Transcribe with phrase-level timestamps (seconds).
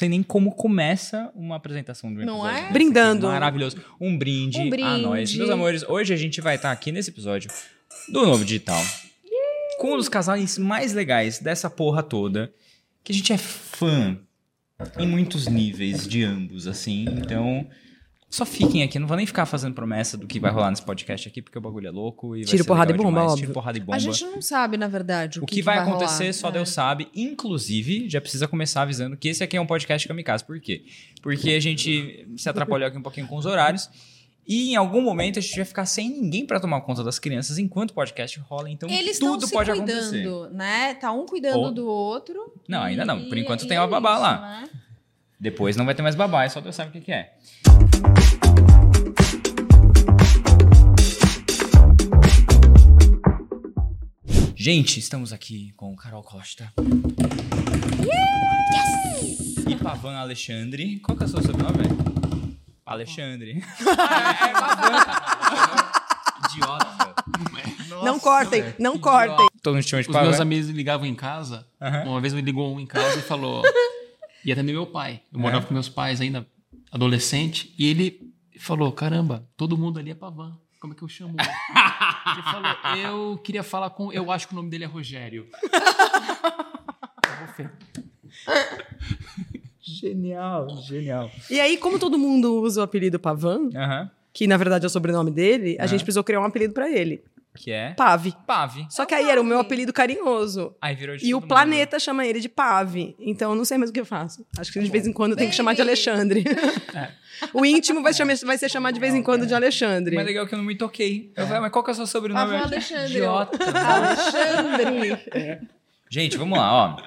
[0.00, 2.60] sei nem como começa uma apresentação de um Não episódio é?
[2.62, 3.26] desse Brindando.
[3.26, 3.34] aqui.
[3.34, 3.76] Maravilhoso.
[4.00, 5.02] Um brinde, Um a brinde.
[5.02, 5.34] nós.
[5.34, 7.50] Meus amores, hoje a gente vai estar aqui nesse episódio
[8.08, 8.82] do Novo Digital.
[9.78, 12.50] Com um dos casais mais legais dessa porra toda.
[13.04, 14.18] Que a gente é fã
[14.98, 17.04] em muitos níveis de ambos, assim.
[17.18, 17.66] Então,
[18.30, 18.98] só fiquem aqui.
[18.98, 21.60] Não vou nem ficar fazendo promessa do que vai rolar nesse podcast aqui, porque o
[21.60, 22.36] bagulho é louco.
[22.36, 23.32] E vai Tiro, ser porrada legal e bomba, demais.
[23.32, 23.42] óbvio.
[23.46, 23.96] Tiro, porrada e bomba.
[23.96, 26.32] A gente não sabe, na verdade, o, O que, vai, acontecer rolar.
[26.32, 26.52] só É.
[26.52, 27.08] Deus sabe.
[27.14, 30.44] Inclusive, já precisa começar avisando que esse aqui é um podcast kamikaze.
[30.44, 30.84] Por quê?
[31.20, 33.90] Porque a gente se atrapalhou aqui um pouquinho com os horários.
[34.46, 37.58] E em algum momento a gente vai ficar sem ninguém pra tomar conta das crianças
[37.58, 38.68] enquanto o podcast rola.
[38.70, 40.22] Então Eles estão tudo se pode acontecer.
[40.24, 40.94] cuidando, né?
[40.94, 42.52] Tá um cuidando Ou- do outro.
[42.68, 43.28] Não, ainda não.
[43.28, 44.40] Por enquanto e tem é uma babá isso, lá.
[44.62, 44.68] né?
[45.40, 47.32] Depois não vai ter mais babá, só Deus sabe o que, que é.
[54.54, 56.70] Gente, estamos aqui com o Carol Costa.
[59.66, 61.00] E Pavan Alexandre.
[61.00, 61.88] Qual que é o seu sobrenome?
[62.84, 63.64] Alexandre.
[63.98, 65.90] ah, é Pavan.
[66.50, 67.14] Idiota.
[68.04, 69.48] não cortem, não cortem.
[69.62, 70.28] Todo mundo chama de Os Pavan.
[70.28, 71.66] meus amigos ligavam em casa.
[72.04, 73.62] Uma vez me ligou um em casa e falou.
[74.44, 75.22] E é também meu pai.
[75.32, 75.66] Eu morava É?
[75.68, 76.46] com meus pais ainda,
[76.90, 77.74] adolescente.
[77.78, 80.56] E ele falou: Caramba, todo mundo ali é Pavan.
[80.80, 81.34] Como é que eu chamo?
[81.38, 81.48] ele
[82.32, 82.96] Ele falou:
[83.32, 84.12] Eu queria falar com.
[84.12, 85.46] Eu acho que o nome dele é Rogério.
[85.62, 85.70] Eu
[87.46, 87.70] vou fe-
[89.80, 91.30] Genial, genial.
[91.50, 94.10] E aí, como todo mundo usa o apelido Pavan, Aham.
[94.32, 95.86] que na verdade é o sobrenome dele, a Ah.
[95.86, 97.22] gente precisou criar um apelido pra ele.
[97.56, 97.90] Que é?
[97.94, 98.32] Pave.
[98.46, 98.86] Pave.
[98.88, 100.74] Só que aí era o meu apelido carinhoso.
[100.80, 103.16] Aí virou de E o todo planeta chama ele de Pave.
[103.18, 104.46] Então eu não sei mais o que eu faço.
[104.56, 105.82] Acho que de vez em quando tem que chamar de.
[105.82, 106.44] Alexandre.
[107.54, 110.14] O íntimo vai, chamar- vai ser chamado de vez em quando de Alexandre.
[110.14, 111.32] Mas legal que eu não me toquei.
[111.34, 112.50] Eu falei, mas qual que é o seu sobrenome?
[112.50, 113.06] Pavão Alexandre.
[113.06, 113.58] Idiota.
[113.64, 115.18] Alexandre.
[116.10, 117.02] Gente, vamos lá, ó.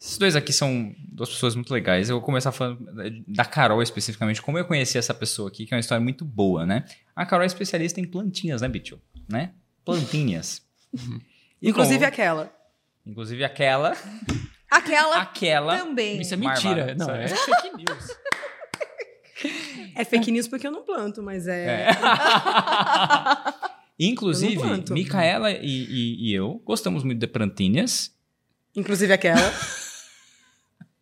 [0.00, 2.08] Esses dois aqui são duas pessoas muito legais.
[2.08, 2.86] Eu vou começar falando
[3.26, 6.64] da Carol especificamente, como eu conheci essa pessoa aqui, que é uma história muito boa,
[6.66, 6.84] né?
[7.14, 8.98] A Carol é especialista em plantinhas, né, Bicho?
[9.30, 9.52] Né?
[9.84, 10.62] Plantinhas.
[11.62, 12.52] E Inclusive como- aquela.
[13.06, 13.96] Inclusive aquela.
[14.70, 15.78] Aquela Aquela.
[15.78, 16.20] também.
[16.20, 16.86] Isso é mentira.
[16.86, 17.24] Marvada, Não, sabe?
[17.24, 18.16] é fake news.
[19.96, 21.88] É fake news porque eu não planto, mas é.
[21.88, 21.90] É.
[23.98, 24.60] Inclusive.
[24.90, 28.14] Micaela e, e- e eu gostamos muito de plantinhas.
[28.76, 29.40] Inclusive aquela.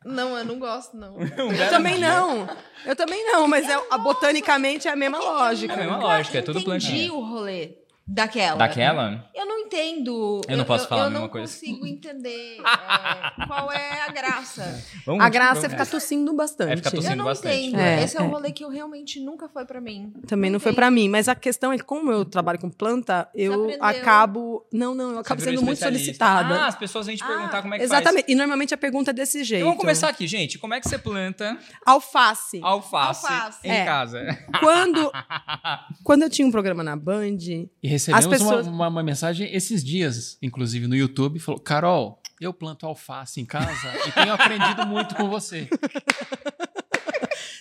[0.04, 1.20] Não, eu não gosto, não.
[1.20, 2.48] Eu também não.
[2.86, 5.72] Eu também não, mas é, botanicamente é a mesma lógica.
[5.72, 7.12] É a mesma lógica, é tudo Entendi plantinha.
[7.12, 7.76] o rolê
[8.08, 8.56] daquela.
[8.56, 9.24] Daquela?
[9.34, 10.40] Eu não entendo.
[10.48, 11.52] Eu não posso falar a eu mesma não coisa.
[11.52, 14.82] consigo entender é, qual é a graça.
[15.04, 16.72] Vamos A graça é vamos- ficar tossindo bastante.
[16.72, 17.12] É ficar tossindo.
[17.12, 17.56] eu não bastante.
[17.66, 17.78] entendo.
[17.80, 18.22] É, Esse é, é.
[18.24, 20.12] um rolê que eu realmente nunca foi pra mim.
[20.26, 23.28] Também não foi pra mim, mas a questão é que como eu trabalho com planta,
[23.34, 26.54] eu acabo, não, não, eu acabo Você sendo muito solicitada.
[26.62, 28.24] Ah, as pessoas vêm te perguntar Ah, como é que Exatamente.
[28.30, 29.48] E normalmente a pergunta é desse faz.
[29.48, 29.60] jeito.
[29.60, 30.58] Então vamos começar aqui, gente.
[30.58, 32.60] Como é que você planta Alface.
[32.62, 33.58] alface, Alface.
[33.64, 33.84] em É.
[33.84, 34.38] casa?
[34.60, 35.12] Quando,
[36.02, 37.36] quando eu tinha um programa na Band,
[37.82, 42.22] E recebemos As pessoas- uma, uma- uma mensagem esses dias, inclusive no YouTube, falou: Carol,
[42.40, 45.68] eu planto alface em casa e tenho aprendido muito com você.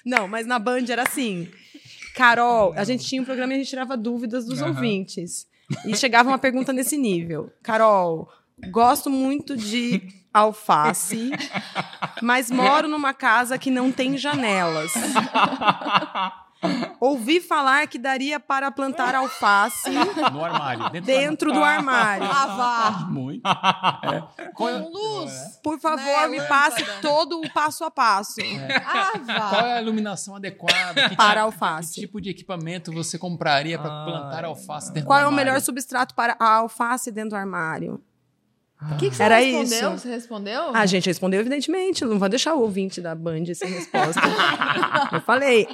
[0.06, 1.50] Não, mas na Band era assim.
[2.16, 4.70] Carol, a gente tinha um programa e a gente tirava dúvidas dos Aham.
[4.70, 5.46] ouvintes.
[5.86, 7.52] E chegava uma pergunta nesse nível.
[7.62, 8.30] Carol,
[8.72, 10.02] gosto muito de
[10.34, 11.30] alface,
[12.22, 14.94] mas moro numa casa que não tem janelas.
[17.00, 19.90] Ouvi falar que daria para plantar alface
[20.34, 20.90] No armário.
[20.90, 22.28] Dentro, dentro do armário.
[22.28, 23.12] Lavar.
[23.12, 23.42] Muito.
[24.56, 25.32] Com luz.
[25.64, 26.72] Por favor, Né, me lâmpada.
[26.72, 28.42] passe todo o passo a passo
[28.86, 29.50] Ah, vá.
[29.50, 31.10] Qual é a iluminação adequada?
[31.10, 31.94] Que para tipo- alface.
[31.96, 34.06] Que tipo de equipamento você compraria para Ah.
[34.06, 35.46] plantar alface dentro Qual do é o armário?
[35.52, 38.02] melhor substrato para a alface dentro do armário?
[38.80, 39.94] O que, que você Era respondeu?
[39.96, 40.02] isso.
[40.02, 40.62] Você respondeu?
[40.76, 42.06] A gente respondeu, evidentemente.
[42.06, 44.22] Não vou deixar o ouvinte da Band sem resposta.
[45.12, 45.68] Eu falei.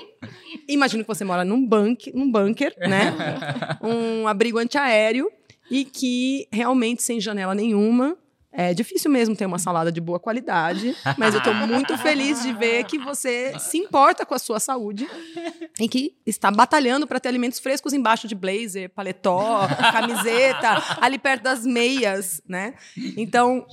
[0.70, 3.14] Imagino que você mora num, bunker, num bunker, né?
[3.84, 5.30] Um abrigo antiaéreo
[5.70, 8.18] e que realmente sem janela nenhuma.
[8.54, 12.54] É difícil mesmo ter uma salada de boa qualidade, mas eu tô muito feliz de
[12.54, 15.08] ver que você se importa com a sua saúde
[15.80, 21.44] e que está batalhando para ter alimentos frescos embaixo de blazer, paletó, camiseta, ali perto
[21.44, 22.76] das meias, né?
[23.18, 23.66] Então,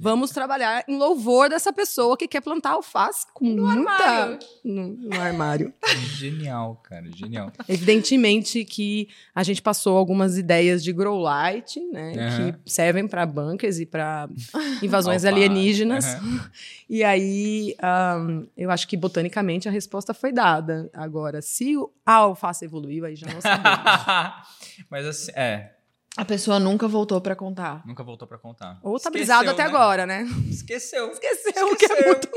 [0.00, 3.92] Vamos trabalhar em louvor dessa pessoa que quer plantar alface com muita.
[3.92, 4.38] armário.
[4.64, 5.74] No, no armário.
[6.16, 7.52] Genial, cara, genial.
[7.68, 12.12] Evidentemente que a gente passou algumas ideias de grow light, né?
[12.16, 12.52] Aham.
[12.64, 14.27] Que servem para bunkers e para
[14.82, 16.04] invasões Alface, alienígenas.
[16.06, 16.50] aham.
[16.90, 20.88] E aí, ahn, eu acho que botanicamente a resposta foi dada.
[20.94, 23.78] Agora, se o- a alface evoluiu, aí já não sabemos.
[24.90, 25.72] Mas assim, é.
[26.16, 27.82] A pessoa nunca voltou pra contar.
[27.86, 28.80] Nunca voltou pra contar.
[28.82, 29.68] Ou tá Esqueceu, brisado até né?
[29.68, 30.26] agora, né?
[30.48, 31.10] Esqueceu.
[31.12, 32.28] Esqueceu, que é muito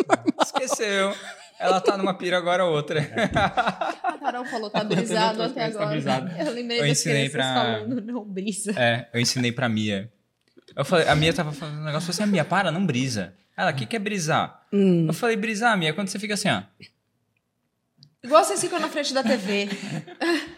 [0.43, 1.15] Esqueceu.
[1.57, 2.99] Ela tá numa pira agora ou outra.
[4.03, 5.89] A Carol falou, tá brisado até coisas, tá agora.
[5.91, 6.31] brisado.
[6.47, 8.73] Eu lembrei Eu das ensinei crianças pra- falando, não brisa.
[8.77, 10.11] É, eu ensinei pra Mia.
[10.75, 12.85] Eu falei, a Mia tava falando um negócio, eu falei assim, a Mia, para, não
[12.85, 13.33] brisa.
[13.57, 14.65] Ela, o que, que é brisar?
[14.71, 15.07] Hum.
[15.07, 16.63] Eu falei, brisar, Mia, é quando você fica assim, ó.
[18.23, 19.67] Igual vocês ficam na frente da TV.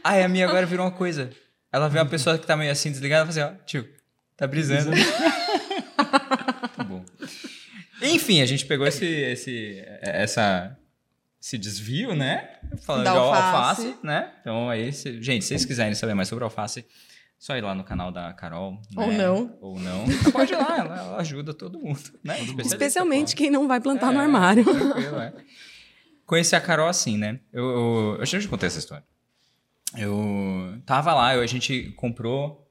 [0.03, 1.29] Aí a Mia agora virou uma coisa.
[1.71, 3.89] Ela vê uma pessoa que tá meio assim, desligada, ela fala assim, ó, tio,
[4.37, 4.91] tá brisando.
[4.91, 7.05] Muito bom.
[8.01, 10.77] Enfim, a gente pegou esse, esse, essa,
[11.41, 12.49] esse desvio, né?
[12.81, 13.81] Falando Da de alface.
[13.87, 14.31] alface, né?
[14.41, 16.85] Então aí, se- gente, se vocês quiserem saber mais sobre alface,
[17.43, 18.79] só ir lá no canal da Carol.
[18.95, 19.17] Ou né?
[19.17, 19.57] não.
[19.59, 20.05] Ou não.
[20.31, 22.35] Pode ir lá, ela, ela ajuda todo mundo, né?
[22.35, 23.37] Especialista, Especialmente pô.
[23.37, 24.63] quem não vai plantar no É, armário.
[24.63, 25.33] tranquilo, é.
[26.25, 27.41] Conheci a Carol assim, né?
[27.51, 29.03] Eu, eu, eu já te contei essa história.
[29.97, 32.65] Eu tava lá, eu, a gente comprou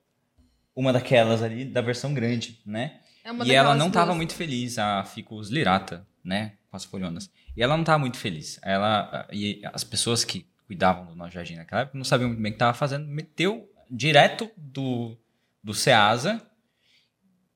[0.75, 3.01] uma daquelas ali, da versão grande, né?
[3.25, 6.55] É e ela não tava duas- muito feliz, a Ficus Lirata, né?
[6.71, 7.31] Com as folhonas.
[7.57, 8.59] E ela não tava muito feliz.
[8.63, 12.51] Ela, e as pessoas que cuidavam do nosso jardim naquela época não sabiam muito bem
[12.51, 13.07] o que tava fazendo.
[13.07, 15.17] Meteu direto do,
[15.63, 16.41] do Ceasa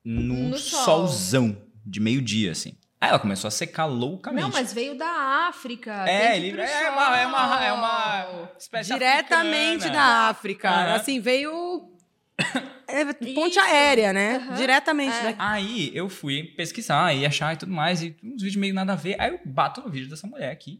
[0.05, 0.83] no, No sol.
[0.85, 2.77] solzão de meio-dia, assim.
[2.99, 4.41] Aí ela começou a secar loucamente.
[4.43, 6.07] Não, mas veio da África.
[6.09, 9.93] É, ele é uma, é uma, é uma espécie Diretamente africana.
[9.93, 10.69] da África.
[10.69, 10.95] Aham.
[10.95, 11.91] Assim, veio.
[12.87, 13.05] é,
[13.35, 13.59] ponte Isso.
[13.59, 14.37] aérea, né?
[14.37, 14.55] Aham.
[14.55, 15.23] Diretamente É.
[15.23, 15.35] daqui.
[15.39, 18.95] Aí eu fui pesquisar e achar e tudo mais, e uns vídeos meio nada a
[18.95, 19.15] ver.
[19.19, 20.77] Aí eu bato no vídeo dessa mulher aqui.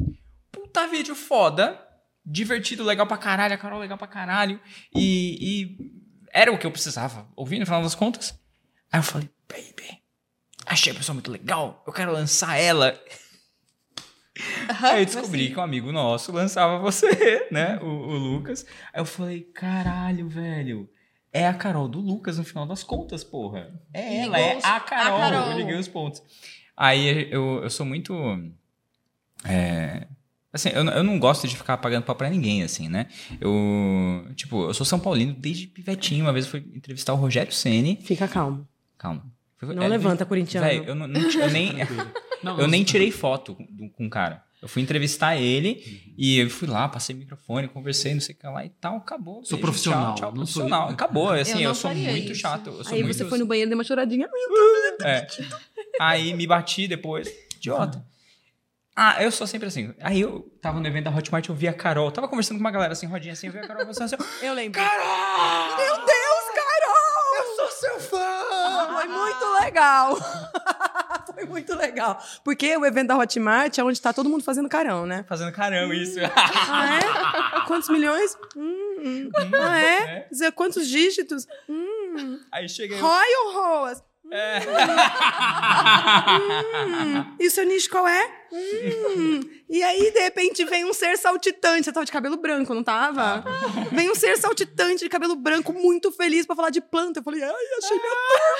[0.51, 1.80] Puta vídeo foda,
[2.29, 4.59] divertido, legal pra caralho, a Carol legal pra caralho.
[4.94, 5.91] E, e
[6.33, 8.38] era o que eu precisava ouvir no final das contas.
[8.91, 10.01] Aí eu falei, baby,
[10.65, 13.00] achei a pessoa muito legal, eu quero lançar ela.
[14.83, 15.53] Aí eu descobri assim.
[15.53, 17.79] que um amigo nosso lançava você, né?
[17.81, 18.65] O, o Lucas.
[18.94, 20.89] Aí eu falei, caralho, velho.
[21.33, 23.79] É a Carol do Lucas no final das contas, porra.
[23.94, 25.19] É ela, Ligou é os- a a Carol.
[25.19, 25.51] Carol.
[25.51, 26.21] Eu liguei os pontos.
[26.75, 28.13] Aí eu, eu sou muito.
[29.44, 30.07] é,
[30.57, 33.07] assim, eu, eu não gosto de ficar pagando pau pra ninguém, assim, né?
[33.39, 34.27] Eu.
[34.36, 36.25] Tipo, eu sou São Paulino desde pivetinho.
[36.25, 37.98] Uma vez eu fui entrevistar o Rogério Ceni.
[38.04, 38.68] Fica calmo.
[38.98, 39.24] Calma.
[39.57, 40.68] Foi- Não é, levanta, corintiano.
[40.68, 41.74] Velho, eu, não, não- eu nem.
[42.44, 44.44] Não, Eu nem tirei foto com, com o cara.
[44.62, 48.38] Eu fui entrevistar ele e eu fui lá, passei o microfone, conversei, não sei o
[48.38, 49.44] que lá e tal, acabou.
[49.44, 50.89] Sou Beijo, profissional, Tchau, tchau, não sou- profissional.
[50.89, 52.36] Acabou, assim, Eu eu, não sou muito isso.
[52.42, 52.68] chato.
[52.69, 53.18] Eu sou Aí muito...
[53.18, 54.27] você foi no banheiro, deu uma choradinha.
[55.01, 55.25] É.
[56.00, 57.27] Aí me bati depois.
[57.56, 58.06] Idiota.
[59.00, 59.94] Ah, eu sou sempre assim.
[60.02, 62.12] Aí eu tava no evento da Hotmart, eu vi a Carol.
[62.12, 64.44] Tava conversando com uma galera assim, rodinha assim, eu vi a Carol conversando assim.
[64.44, 64.82] Eu lembro.
[64.82, 65.78] Carol!
[65.78, 67.38] Meu Deus, Carol!
[67.38, 68.88] Eu sou seu fã!
[68.96, 70.18] Foi muito legal.
[71.32, 72.20] Foi muito legal.
[72.44, 75.24] Porque o evento da Hotmart é onde tá todo mundo fazendo carão, né?
[75.30, 76.18] Fazendo carão isso.
[76.36, 77.68] Ah, é?
[77.68, 78.36] Quantos milhões?
[78.56, 79.30] Hum, hum.
[79.62, 80.28] Ah, é?
[80.32, 81.48] Dizer, quantos dígitos?
[81.70, 82.40] Hum.
[82.52, 83.00] Aí cheguei.
[83.00, 84.04] Roy ou Roas?
[84.31, 84.59] É.
[86.88, 87.35] Hum.
[87.39, 88.31] E o seu nicho qual é?
[88.51, 89.39] Hum.
[89.69, 91.85] E aí, de repente, vem um ser saltitante.
[91.85, 93.44] Você tava de cabelo branco, não tava?
[93.91, 97.19] Vem um ser saltitante de cabelo branco, muito feliz pra falar de planta.
[97.19, 98.15] Eu falei, ai, achei minha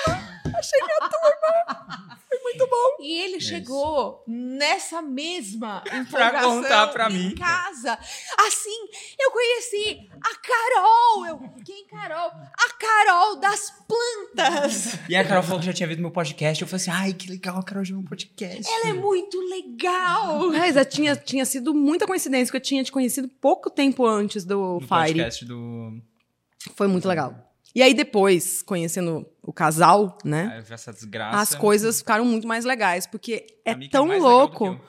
[0.06, 0.27] turma.
[0.58, 2.18] Achei minha turma.
[2.28, 3.02] Foi muito bom.
[3.02, 7.34] E ele chegou nessa mesma empolgação contar pra em mim.
[7.34, 7.98] casa.
[8.46, 8.88] Assim,
[9.18, 11.26] eu conheci a Carol.
[11.26, 12.30] Eu, quem Carol?
[12.30, 14.98] A Carol das plantas.
[15.08, 16.60] E a Carol falou que já tinha visto meu podcast.
[16.60, 18.70] Eu falei assim, ai, que legal, a Carol já viu meu podcast.
[18.70, 20.50] Ela é muito legal.
[20.50, 24.44] Mas é, tinha, tinha sido muita coincidência, que eu tinha te conhecido pouco tempo antes
[24.44, 24.88] do do Fire.
[25.06, 26.02] podcast do...
[26.74, 27.47] Foi muito legal.
[27.78, 30.64] E aí, depois, conhecendo o casal, né?
[30.68, 31.38] Ah, essa desgraça.
[31.38, 34.80] As coisas ficaram muito mais legais, porque é A Mika tão do louco.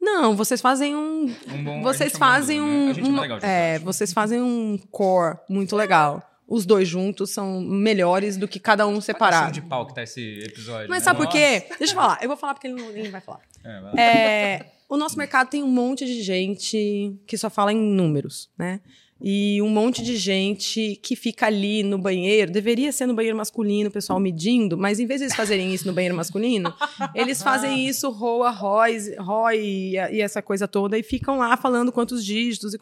[0.00, 1.34] Não, vocês fazem um.
[1.48, 2.86] Um bom- vocês gente é um fazem um.
[2.86, 2.94] né?
[2.94, 6.22] Gente é legal é, vocês fazem um core muito legal.
[6.46, 9.50] Os dois juntos são melhores do que cada um Olha separado.
[9.50, 10.88] de pau que tá esse episódio.
[10.88, 11.04] Mas né?
[11.06, 11.66] sabe por quê?
[11.80, 12.20] Deixa eu falar.
[12.22, 13.40] Eu vou falar porque ele não, ele não vai falar.
[13.64, 13.94] É, vai.
[13.98, 18.80] É, o nosso mercado tem um monte de gente que só fala em números, né?
[19.22, 23.90] E um monte de gente que fica ali no banheiro, deveria ser no banheiro masculino,
[23.90, 26.72] o pessoal medindo, mas em vez de eles fazerem isso no banheiro masculino,
[27.14, 32.24] eles fazem isso roa, rói, rói e, essa coisa toda e ficam lá falando quantos
[32.24, 32.78] dígitos e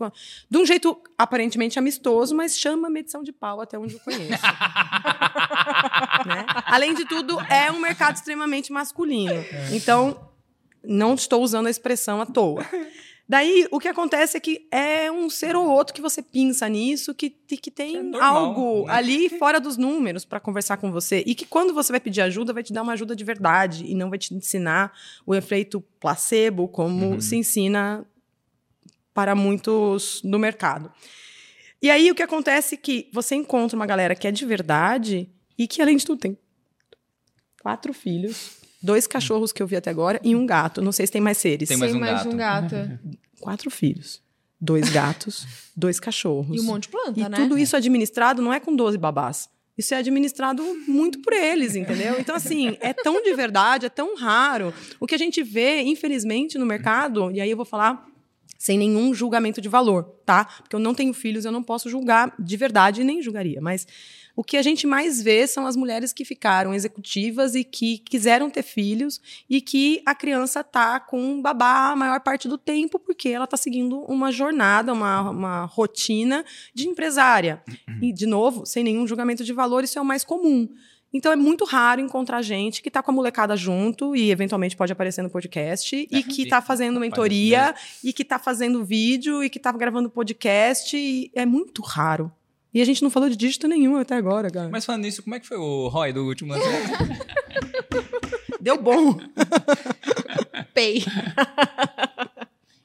[0.48, 4.30] de um jeito aparentemente amistoso, mas chama medição de pau até onde eu conheço.
[6.24, 6.46] né?
[6.66, 9.44] Além de tudo, é um mercado extremamente masculino.
[9.72, 10.28] Então,
[10.84, 12.64] não estou usando a expressão à toa.
[13.28, 17.14] Daí, o que acontece é que é um ser ou outro que você pinça nisso,
[17.14, 18.92] que, que tem É normal, algo né?
[18.94, 21.22] ali fora dos números para conversar com você.
[21.26, 23.94] E que quando você vai pedir ajuda, vai te dar uma ajuda de verdade e
[23.94, 24.92] não vai te ensinar
[25.26, 27.20] o efeito placebo, como Uhum.
[27.20, 28.06] se ensina
[29.12, 30.90] para muitos no mercado.
[31.82, 35.28] E aí o que acontece é que você encontra uma galera que é de verdade
[35.58, 36.38] e que, além de tudo, tem
[37.62, 40.80] quatro filhos, dois cachorros que eu vi até agora e um gato.
[40.82, 41.68] Não sei se tem mais seres.
[41.68, 42.28] Tem mais Sem um mais gato.
[42.28, 42.98] um gato.
[43.40, 44.20] Quatro filhos,
[44.60, 46.56] dois gatos, dois cachorros.
[46.56, 47.36] E um monte de planta, E né?
[47.36, 49.48] tudo isso administrado não é com 12 babás.
[49.76, 52.18] Isso é administrado muito por eles, entendeu?
[52.18, 54.74] Então, assim, é tão de verdade, é tão raro.
[54.98, 58.04] O que a gente vê, infelizmente, no mercado, e aí eu vou falar
[58.58, 60.44] sem nenhum julgamento de valor, tá?
[60.46, 63.60] Porque eu não tenho filhos, eu não posso julgar de verdade e nem julgaria.
[63.60, 63.86] Mas
[64.38, 68.48] o que a gente mais vê são as mulheres que ficaram executivas e que quiseram
[68.48, 73.00] ter filhos e que a criança tá com um babá a maior parte do tempo
[73.00, 77.60] porque ela tá seguindo uma jornada, uma, uma rotina de empresária.
[78.00, 80.68] E, de novo, sem nenhum julgamento de valor, isso é o mais comum.
[81.12, 84.92] Então é muito raro encontrar gente que tá com a molecada junto e eventualmente pode
[84.92, 89.58] aparecer no podcast e que tá fazendo mentoria e que tá fazendo vídeo e que
[89.58, 92.30] tá gravando podcast é muito raro.
[92.72, 94.68] E a gente não falou de dígito nenhum até agora, cara.
[94.68, 97.26] Mas falando nisso, como é que foi o Roy do último lançamento?
[98.60, 99.18] Deu bom.
[100.74, 101.04] Pay.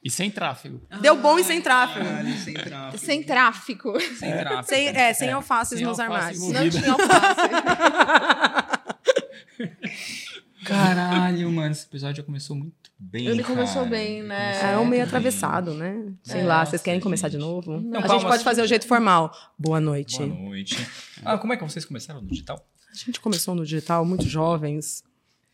[0.04, 0.82] E sem tráfego.
[1.02, 2.06] Deu bom e sem tráfego.
[2.06, 2.98] Caralho, sem tráfego.
[3.06, 4.00] Sem tráfico.
[4.00, 4.64] Sem tráfego.
[4.68, 6.42] Sem, é, sem alfaces Sem nos alface armários.
[6.44, 6.64] envolvida.
[6.64, 7.42] Não tinha alface.
[10.64, 13.28] Caralho, mano, esse episódio já começou muito bem.
[13.28, 13.90] Ele começou cara.
[13.90, 14.52] bem, né?
[14.54, 15.08] Começou É um muito meio bem.
[15.08, 16.14] atravessado, né?
[16.24, 17.44] Sei É, lá, vocês querem nossa, começar de gente.
[17.46, 17.80] novo?
[17.82, 19.32] Não, a calma, gente pode fazer o jeito formal.
[19.58, 20.18] Boa noite.
[20.18, 20.76] Boa noite.
[21.26, 22.66] Ah, como é que vocês começaram no digital?
[22.92, 25.04] A gente começou no digital muito jovens.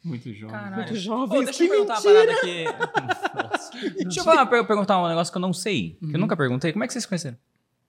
[0.03, 0.71] Muito jovem.
[0.73, 1.45] Muito Ô, jovens.
[1.45, 2.13] deixa que eu perguntar mentira.
[2.13, 3.99] uma parada aqui.
[4.03, 5.95] Deixa eu falar- per- perguntar um negócio que eu não sei.
[5.99, 6.71] Que eu nunca perguntei.
[6.71, 7.37] Como é que vocês se conheceram?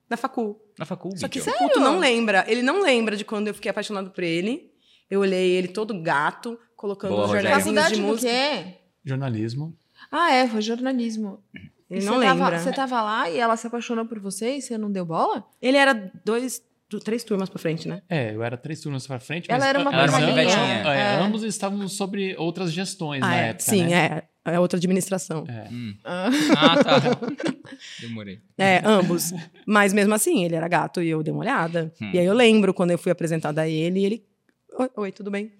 [0.08, 0.60] Da facul.
[0.78, 1.20] Na faculdade.
[1.20, 2.44] Só que esse puto não lembra.
[2.48, 4.70] Ele não lembra de quando eu fiquei apaixonado por ele.
[5.10, 8.30] Eu olhei ele todo gato, colocando Boa, os Faculdade de música.
[8.32, 8.74] quê?
[9.04, 9.76] Jornalismo.
[10.10, 11.38] Ah, é, foi jornalismo.
[11.90, 12.58] Ele não você tava- lembra.
[12.58, 15.44] você tava lá e ela se apaixonou por você e você não deu bola?
[15.60, 16.62] Ele era dois,
[17.04, 18.00] três turmas pra frente, né?
[18.08, 19.50] É, eu era três turnos pra frente.
[19.50, 20.82] Ela mas era uma Ela era uma ambos- pivetinha.
[20.94, 21.16] é, É.
[21.16, 23.48] Ambos estávamos sobre outras gestões Ah, na é.
[23.50, 24.22] época, Sim, né?
[24.46, 24.52] é.
[24.52, 25.44] É outra administração.
[25.46, 25.68] É.
[25.70, 25.94] Hum.
[26.02, 26.30] Ah.
[26.56, 26.96] Ah, tá.
[28.00, 28.40] Demorei.
[28.56, 29.32] É, ambos.
[29.66, 31.92] Mas mesmo assim, ele era gato e eu dei uma olhada.
[32.00, 32.10] Hum.
[32.14, 34.24] E aí eu lembro quando eu fui apresentada a ele, e ele.
[34.78, 35.52] Oi, oi, tudo bem?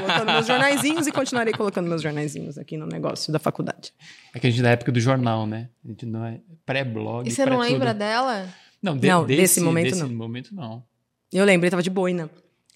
[0.00, 3.92] Colocando meus jornaizinhos e continuarei colocando meus jornaizinhos aqui no negócio da faculdade.
[4.34, 5.68] É que a gente é da época do jornal, né?
[5.84, 7.28] A gente não é pré-blog.
[7.28, 8.48] E você não lembra dela?
[8.82, 10.08] Não, de- Não, desse, desse momento, desse não.
[10.10, 10.84] momento não.
[11.32, 12.30] Eu lembro, ele tava de boina.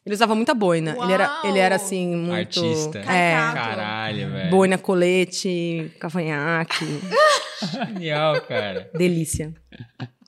[0.04, 0.96] Ele usava muita boina.
[1.02, 2.60] Ele era, ele era assim, muito.
[2.60, 2.98] Artista.
[3.00, 3.34] É.
[3.34, 4.50] Caralho, velho.
[4.50, 6.84] Boina, colete, cavanhaque.
[7.72, 8.90] Genial, cara.
[8.94, 9.52] delícia.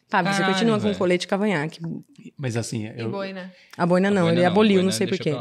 [0.08, 0.96] Sabe, você Caralho, continua com velho.
[0.98, 1.80] colete e cavanhaque.
[2.36, 3.10] Mas assim, E eu...
[3.10, 3.52] boina.
[3.76, 5.32] A boina não, Boina ele aboliu, boina não sei porquê.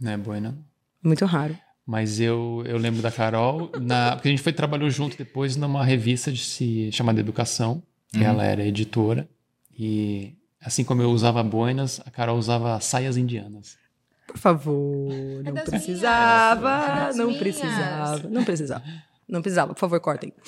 [0.00, 0.56] Não é boina.
[1.02, 1.56] Muito raro.
[1.86, 5.84] Mas eu, eu lembro da Carol, na, porque a gente foi trabalhou junto depois numa
[5.84, 8.24] revista de se chamada Educação, que Uhum.
[8.24, 9.28] ela era editora.
[9.78, 13.76] E assim como eu usava boinas, a Carol usava saias indianas.
[14.26, 15.12] Por favor,
[15.44, 18.84] não das precisava, minhas, é das não precisava, não precisava.
[19.28, 20.32] Não precisava, por favor, cortem.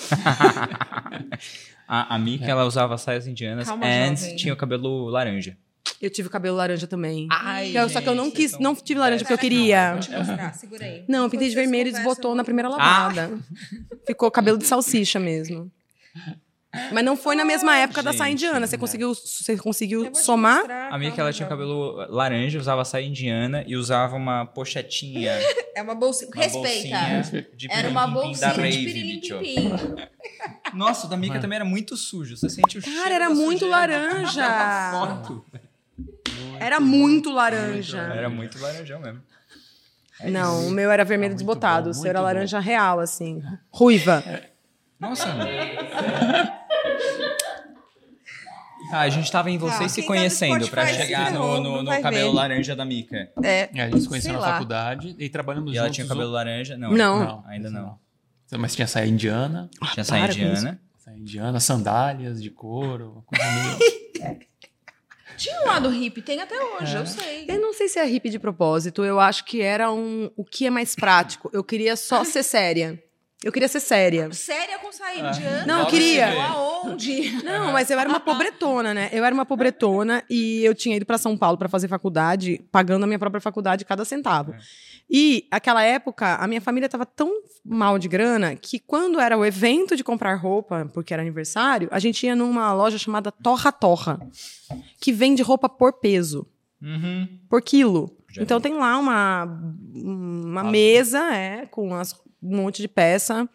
[1.87, 4.35] A, a Mika, ela usava saias indianas Calma, and jovem.
[4.35, 5.57] tinha o cabelo laranja.
[5.99, 7.27] Eu tive o cabelo laranja também.
[7.31, 9.93] Ai, Eu- só que eu não gente, quis, vocês não tive laranja porque eu queria.
[9.93, 11.03] Vou te mostrar, segura aí.
[11.07, 13.31] Não, eu pintei de vermelho e desbotou na primeira lavada.
[14.05, 15.71] Ficou cabelo de salsicha mesmo.
[16.91, 18.67] Mas não foi na mesma época da saia indiana.
[18.67, 18.79] Você né?
[18.79, 20.57] conseguiu, você conseguiu somar?
[20.59, 24.45] mostrar, A Mika, calma, ela tinha o cabelo laranja, usava saia indiana e usava uma
[24.45, 25.33] pochetinha.
[25.75, 26.29] É uma bolsinha.
[26.35, 26.97] Uma Respeita.
[26.97, 29.95] bolsinha de Era uma da bolsinha de bicho.
[30.73, 32.35] Nossa, o da Mika também era muito sujo.
[32.35, 33.77] Você sente o cheiro Cara, era da muito sujeira.
[33.77, 34.43] laranja.
[34.43, 35.45] Era uma foto.
[36.59, 37.97] Era muito laranja.
[37.97, 39.21] Era muito laranjão mesmo.
[40.25, 41.85] Não, o meu era vermelho muito desbotado.
[41.85, 42.25] bom, o seu muito era bom.
[42.25, 43.41] laranja real, assim.
[43.71, 44.21] Ruiva.
[44.99, 45.27] Nossa.
[48.91, 51.83] Ah, a gente tava em vocês Tá, se quem tá conhecendo se chegar no, no,
[51.83, 52.35] no cabelo ver.
[52.37, 53.29] laranja da Mika.
[53.43, 53.69] É.
[53.71, 54.53] E a gente se conheceu na lá.
[54.53, 55.95] faculdade e trabalhamos E ela juntos.
[55.95, 56.75] tinha o cabelo laranja?
[56.75, 56.91] Não.
[56.91, 57.19] Não.
[57.19, 57.99] Não, Ainda não.
[58.57, 60.81] Mas tinha saia indiana, Tinha saia para indiana.
[60.97, 63.23] saia indiana, sandálias de couro.
[65.37, 67.45] Tinha um lado hippie, tem até hoje, eu sei.
[67.47, 69.05] Eu não sei se é hippie de propósito.
[69.05, 70.29] Eu acho que era um.
[70.35, 71.49] O que é mais prático?
[71.53, 73.01] Eu queria só ser séria.
[73.41, 74.29] Eu queria ser séria.
[74.33, 75.65] Séria com saia indiana?
[75.65, 76.43] Não, eu queria.
[76.49, 77.31] Aonde?
[77.41, 79.09] Não, mas eu era uma pobretona, né?
[79.13, 83.03] Eu era uma pobretona e eu tinha ido pra São Paulo pra fazer faculdade, pagando
[83.03, 84.53] a minha própria faculdade cada centavo.
[85.09, 87.31] E aquela época, a minha família tava tão
[87.63, 91.97] mal de grana que quando era o evento de comprar roupa, porque era aniversário, a
[91.99, 94.19] gente ia numa loja chamada Torra Torra,
[94.99, 96.45] que vende roupa por peso,
[96.81, 97.27] Uhum.
[97.49, 98.15] por quilo.
[98.31, 98.63] Já então vi.
[98.63, 99.45] tem lá uma,
[99.95, 100.63] uma Ah.
[100.65, 103.47] mesa, é, com as- um monte de peça.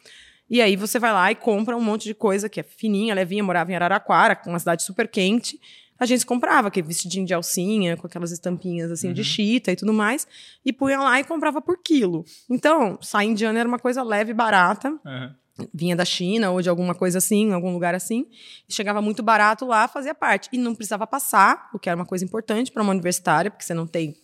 [0.48, 3.42] E aí você vai lá e compra um monte de coisa que é fininha, levinha,
[3.42, 5.58] morava em Araraquara, uma cidade super quente.
[5.98, 9.92] a gente comprava aquele vestidinho de alcinha, com aquelas estampinhas assim de chita e tudo
[9.92, 10.26] mais,
[10.64, 12.24] e punha lá e comprava por quilo.
[12.50, 15.34] Então, saia indiana era uma coisa leve e barata, Aham.
[15.72, 18.26] vinha da China ou de alguma coisa assim, algum lugar assim,
[18.68, 20.48] e chegava muito barato lá, fazia parte.
[20.52, 23.74] E não precisava passar, o que era uma coisa importante para uma universitária, porque você
[23.74, 24.16] não tem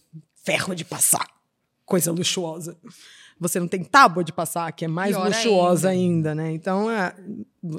[0.44, 1.26] ferro de passar,
[1.86, 2.76] coisa luxuosa.
[3.40, 6.52] Você não tem tábua de passar, que é mais Pior luxuosa ainda, né?
[6.52, 7.14] Então, é,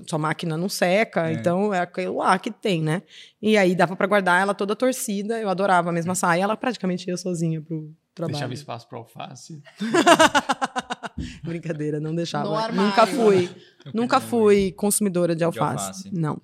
[0.08, 1.34] sua máquina não seca, É.
[1.34, 3.04] então é aquilo lá que tem, né?
[3.40, 7.08] E aí dava para guardar ela toda torcida, eu adorava a mesma saia, ela praticamente
[7.08, 8.34] ia sozinha pro trabalho.
[8.34, 9.62] Deixava espaço pra alface.
[11.44, 12.72] Brincadeira, não deixava.
[12.72, 13.50] Nunca fui.
[13.86, 15.88] Eu Nunca fui consumidora de alface.
[15.88, 16.10] alface.
[16.14, 16.42] Não.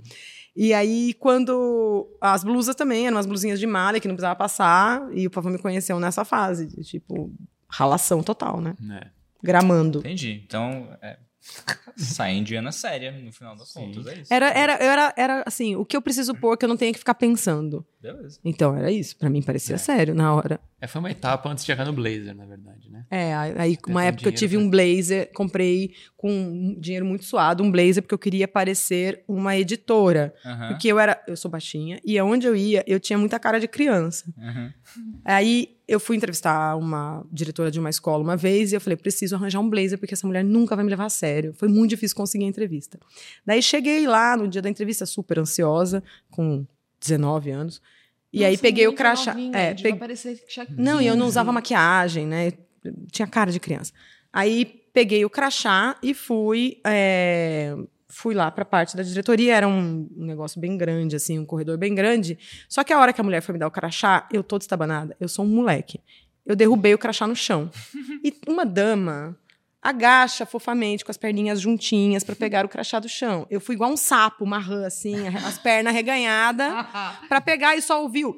[0.56, 2.08] E aí, quando.
[2.20, 5.08] As blusas também eram umas blusinhas de malha que não precisava passar.
[5.14, 6.66] E o Pavão me conheceu nessa fase.
[6.68, 7.32] De, tipo,
[7.70, 8.76] ralação total, né?
[8.80, 9.02] Né?
[9.44, 10.00] Gramando.
[10.00, 10.42] Entendi.
[10.46, 11.18] Então, é,
[11.96, 13.82] sai indiana séria, no final das Sim.
[13.94, 14.08] contas.
[14.08, 14.34] É isso.
[14.34, 17.00] Era, era, era, era assim, o que eu preciso pôr que eu não tenha que
[17.00, 17.86] ficar pensando.
[18.02, 18.40] Beleza.
[18.44, 19.16] Então, era isso.
[19.18, 19.78] Pra mim parecia É.
[19.78, 20.60] sério na hora.
[20.82, 23.06] É, foi uma etapa antes de chegar no Blazer, na verdade, né?
[23.10, 27.24] É, aí uma tem época eu tive pra- um blazer, comprei com um dinheiro muito
[27.26, 30.34] suado, um blazer, porque eu queria parecer uma editora.
[30.46, 30.68] Aham.
[30.70, 33.68] Porque eu era, eu sou baixinha, e aonde eu ia, eu tinha muita cara de
[33.68, 34.26] criança.
[34.38, 34.74] Aham.
[35.26, 39.36] Aí eu fui entrevistar uma diretora de uma escola uma vez e eu falei: preciso
[39.36, 41.54] arranjar um blazer, porque essa mulher nunca vai me levar a sério.
[41.54, 43.00] Foi muito difícil conseguir a entrevista.
[43.46, 46.66] Daí cheguei lá no dia da entrevista, super ansiosa, com
[47.00, 47.82] 19 anos.
[48.34, 49.34] E aí Nossa, peguei o crachá.
[49.34, 50.00] novinha, É, devia pe-
[50.78, 51.30] Não, e eu não 15.
[51.30, 52.52] usava maquiagem, né?
[53.12, 53.94] Tinha cara de criança.
[54.34, 56.80] Aí peguei o crachá e fui.
[56.86, 57.76] é,
[58.20, 61.78] Fui lá pra parte da diretoria, era um um negócio bem grande, assim, um corredor
[61.78, 62.36] bem grande.
[62.68, 65.16] Só que a hora que a mulher foi me dar o crachá, eu toda estabanada,
[65.20, 66.02] eu sou um moleque.
[66.44, 67.70] Eu derrubei o crachá no chão.
[68.24, 69.38] E uma dama
[69.80, 73.46] agacha fofamente com as perninhas juntinhas pra pegar o crachá do chão.
[73.52, 76.74] Eu fui igual um sapo, uma rã, assim, as pernas arreganhadas
[77.30, 78.36] pra pegar e só ouviu.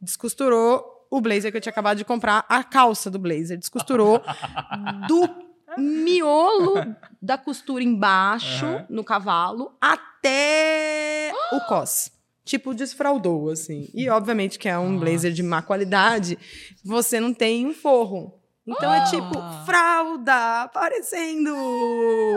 [0.00, 3.58] Descosturou o blazer que eu tinha acabado de comprar, a calça do blazer.
[3.58, 4.22] Descosturou
[5.06, 6.74] do miolo
[7.20, 8.86] da costura embaixo, Aham.
[8.90, 12.10] no cavalo, até o cos.
[12.44, 13.88] Tipo, desfraudou, assim.
[13.94, 16.36] E, obviamente, que é um blazer de má qualidade,
[16.84, 18.34] você não tem um forro.
[18.66, 21.50] Então é tipo, fralda aparecendo.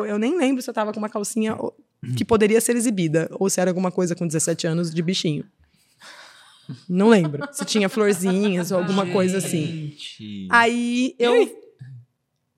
[0.05, 1.73] Eu nem lembro se eu tava com uma calcinha o-
[2.17, 5.45] que poderia ser exibida, ou se era alguma coisa com 17 anos de bichinho.
[6.87, 7.47] Não lembro.
[7.51, 9.65] Se tinha florzinhas ou alguma coisa assim.
[9.97, 10.47] Gente.
[10.49, 11.62] Aí eu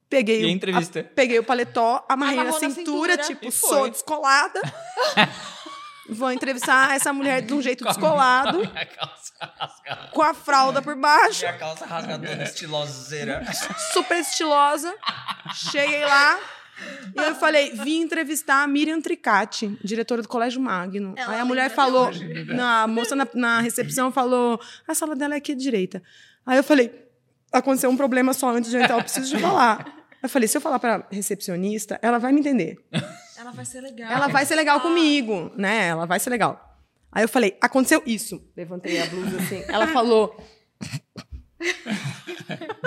[0.09, 1.03] peguei, E a o- entrevista?
[1.15, 2.73] peguei o paletó, amarrei na cintura,
[3.13, 3.17] cintura.
[3.17, 4.61] tipo, sou descolada.
[6.07, 10.07] Vou entrevistar essa mulher de um jeito descolado, Minha calça rasgada.
[10.11, 13.43] com a fralda por baixo, Minha calça rasgadora, estiloseira.
[13.91, 14.93] super estilosa.
[15.71, 16.39] Cheguei lá.
[17.17, 21.15] E eu falei, vim entrevistar a Miriam Tricati, diretora do Colégio Magno.
[21.17, 22.11] Ela Aí a mulher falou,
[22.53, 26.03] na, a moça na, na recepção falou, a sala dela é aqui à direita.
[26.45, 27.04] Aí eu falei,
[27.57, 30.05] aconteceu um problema só antes de eu entrar, eu preciso de falar.
[30.21, 32.77] Eu falei, se eu falar pra recepcionista, ela vai me entender.
[33.37, 34.11] Ela vai ser legal.
[34.11, 35.87] Ela vai ser legal comigo, né?
[35.87, 36.79] Ela vai ser legal.
[37.11, 38.41] Aí eu falei, aconteceu isso.
[38.57, 39.63] Levantei a blusa assim.
[39.67, 40.35] Ela falou.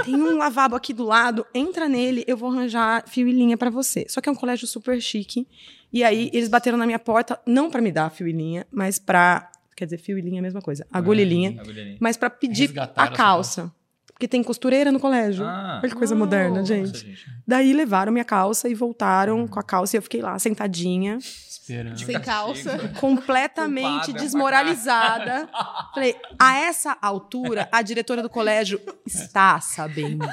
[0.04, 3.70] Tem um lavabo aqui do lado, entra nele, eu vou arranjar fio e linha pra
[3.70, 4.04] você.
[4.08, 5.46] Só que é um colégio super chique.
[5.92, 8.98] E aí eles bateram na minha porta, não pra me dar fio e linha, mas
[8.98, 9.50] pra.
[9.76, 10.86] Quer dizer, fio e linha é a mesma coisa.
[10.92, 11.62] Agulha e linha.
[12.00, 13.72] Mas pra pedir Resgataram a calça.
[14.18, 15.44] Porque tem costureira no colégio.
[15.46, 15.78] Ah.
[15.80, 16.98] Olha que coisa moderna, Nossa, gente.
[16.98, 17.24] gente.
[17.46, 21.96] Daí levaram minha calça e voltaram com a calça e eu fiquei lá sentadinha Esperando.
[22.00, 22.76] Sem calça.
[22.98, 25.48] completamente Culpada desmoralizada.
[25.94, 30.26] Falei, a essa altura, a diretora do colégio está sabendo.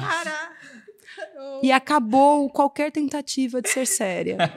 [0.00, 0.50] Cara.
[1.62, 4.38] E acabou qualquer tentativa de ser séria.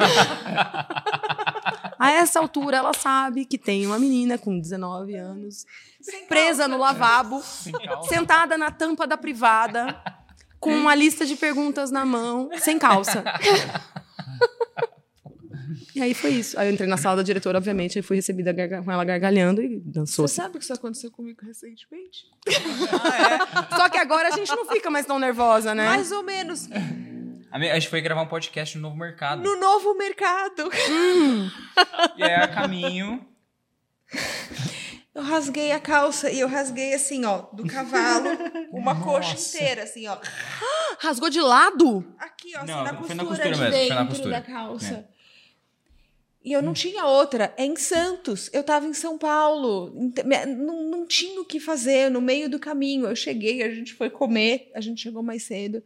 [2.02, 5.68] A essa altura, ela sabe que tem uma menina com 19 anos,
[6.28, 7.72] presa no lavabo, Sem
[8.10, 9.96] sentada na tampa da privada,
[10.60, 13.24] com uma lista de perguntas na mão, sem calça.
[15.94, 16.60] E aí foi isso.
[16.60, 18.52] Aí eu entrei na sala da diretora, obviamente, e fui recebida
[18.84, 20.28] com ela gargalhando e dançou.
[20.28, 22.26] Você sabe que isso aconteceu comigo recentemente?
[23.76, 25.86] Só que agora a gente não fica mais tão nervosa, né?
[25.86, 26.68] Mais ou menos.
[27.52, 29.44] A gente foi gravar um podcast no Novo Mercado.
[29.44, 30.70] No novo mercado.
[32.18, 33.26] E aí, a caminho.
[35.14, 38.30] Eu rasguei a calça e eu rasguei assim, ó, do cavalo,
[38.72, 40.18] uma coxa inteira, assim, ó.
[41.00, 42.06] Rasgou de lado?
[42.18, 44.30] Aqui, ó, Não, assim, na costura, na costura de mesmo, dentro na costura.
[44.32, 45.10] da calça.
[46.44, 47.54] E eu não tinha outra.
[47.58, 48.50] É em Santos.
[48.52, 49.94] Eu tava em São Paulo.
[50.58, 53.06] Não, não tinha o que fazer no meio do caminho.
[53.06, 55.84] Eu cheguei, a gente foi comer, a gente chegou mais cedo.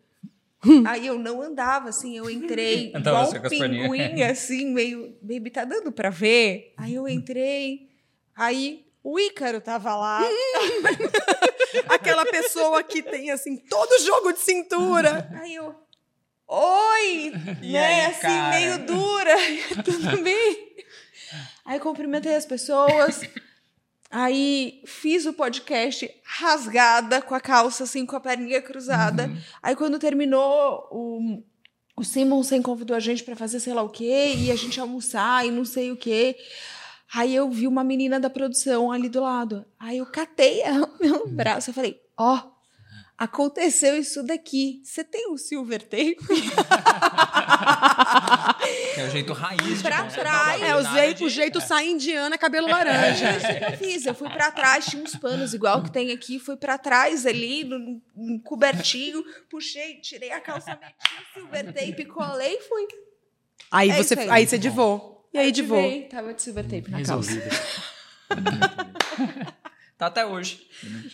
[0.88, 5.16] Aí eu não andava, assim, eu entrei Andava igual um pinguim, assim, meio...
[5.22, 6.74] Baby, tá dando pra ver?
[6.78, 7.90] Aí eu entrei,
[8.36, 10.22] aí o Ícaro tava lá.
[11.90, 15.30] Aquela pessoa que tem, assim, todo jogo de cintura.
[15.40, 15.76] Aí eu...
[16.48, 17.34] Oi!
[17.62, 18.50] E né, aí, assim, cara?
[18.50, 19.36] meio dura.
[19.84, 20.76] Tudo bem?
[21.66, 23.22] Aí cumprimentei as pessoas.
[24.10, 29.28] Aí fiz o podcast rasgada, com a calça assim, com a perninha cruzada.
[29.28, 29.38] Uhum.
[29.62, 31.44] Aí quando terminou, o,
[31.98, 35.46] o Simonsen convidou a gente pra fazer sei lá o quê, e a gente almoçar
[35.46, 36.38] e não sei o quê.
[37.14, 39.66] Aí eu vi uma menina da produção ali do lado.
[39.80, 41.70] Aí eu catei no meu braço.
[41.70, 42.42] Eu falei, ó,
[43.18, 44.82] aconteceu isso daqui.
[44.84, 46.18] Você tem o silver tape?
[48.94, 50.62] Que é o jeito raiz de Pra consertar trás.
[50.62, 53.32] É, o jeito, de- o jeito sai indiana, cabelo laranja.
[53.38, 54.06] Isso que eu fiz.
[54.06, 57.64] Eu fui pra trás, tinha uns panos igual que tem aqui, fui pra trás ali,
[57.64, 60.96] num, num cobertinho, puxei, tirei a calça, meti
[61.36, 62.88] o silver tape, colei e fui.
[63.72, 64.30] Aí É você, aí.
[64.30, 65.28] aí você divou.
[65.34, 65.80] E aí divou.
[65.80, 67.32] Ativei, Tava de silver tape na calça.
[69.98, 70.68] Tá até hoje.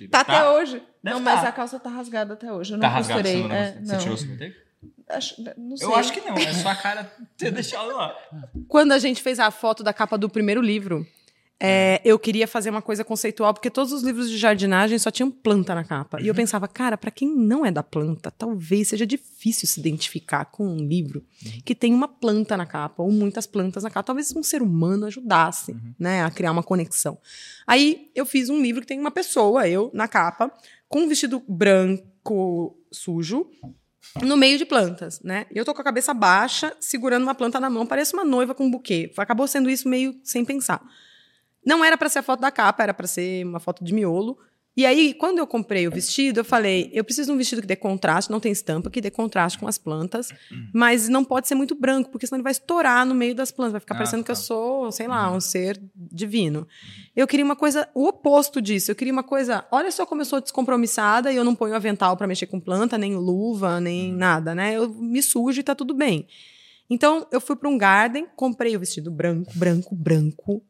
[0.09, 0.81] Tá até hoje.
[1.03, 1.49] Deve não, mas tá.
[1.49, 2.73] a calça tá rasgada até hoje.
[2.73, 3.41] Eu não Tá rasgado, costurei.
[3.43, 3.99] você, não, É, você não.
[3.99, 4.70] tirou o silver tape?
[5.11, 5.87] Acho- não sei.
[5.87, 8.15] Eu acho que não, é só a cara ter deixado lá.
[8.67, 11.05] Quando a gente fez a foto da capa do primeiro livro,
[11.63, 15.29] é, eu queria fazer uma coisa conceitual, porque todos os livros de jardinagem só tinham
[15.29, 16.19] planta na capa.
[16.19, 20.45] E eu pensava, cara, pra quem não é da planta, talvez seja difícil se identificar
[20.45, 21.23] com um livro
[21.63, 24.07] que tem uma planta na capa, ou muitas plantas na capa.
[24.07, 27.19] Talvez um ser humano ajudasse, né, a criar uma conexão.
[27.67, 30.51] Aí eu fiz um livro que tem uma pessoa, eu, na capa,
[30.89, 33.47] com um vestido branco sujo,
[34.23, 35.45] no meio de plantas, né?
[35.51, 38.65] Eu tô com a cabeça baixa, segurando uma planta na mão, parece uma noiva com
[38.65, 39.11] um buquê.
[39.17, 40.81] Acabou sendo isso meio sem pensar.
[41.65, 44.37] Não era pra ser a foto da capa, era pra ser uma foto de miolo.
[44.81, 47.67] E aí, quando eu comprei o vestido, eu falei, eu preciso de um vestido que
[47.67, 50.29] dê contraste, não tem estampa, que dê contraste com as plantas,
[50.73, 53.73] mas não pode ser muito branco, porque senão ele vai estourar no meio das plantas,
[53.73, 54.41] vai ficar Ah, parecendo que eu tá.
[54.41, 56.67] sou, sei lá, um ser divino.
[57.15, 58.89] Eu queria uma coisa, o oposto disso.
[58.89, 62.17] Eu queria uma coisa, olha só como eu sou descompromissada e eu não ponho avental
[62.17, 64.75] pra mexer com planta, nem luva, nem nada, né?
[64.75, 66.25] Eu me sujo e tá tudo bem.
[66.89, 70.63] Então, eu fui para um garden, comprei o vestido branco, branco, branco.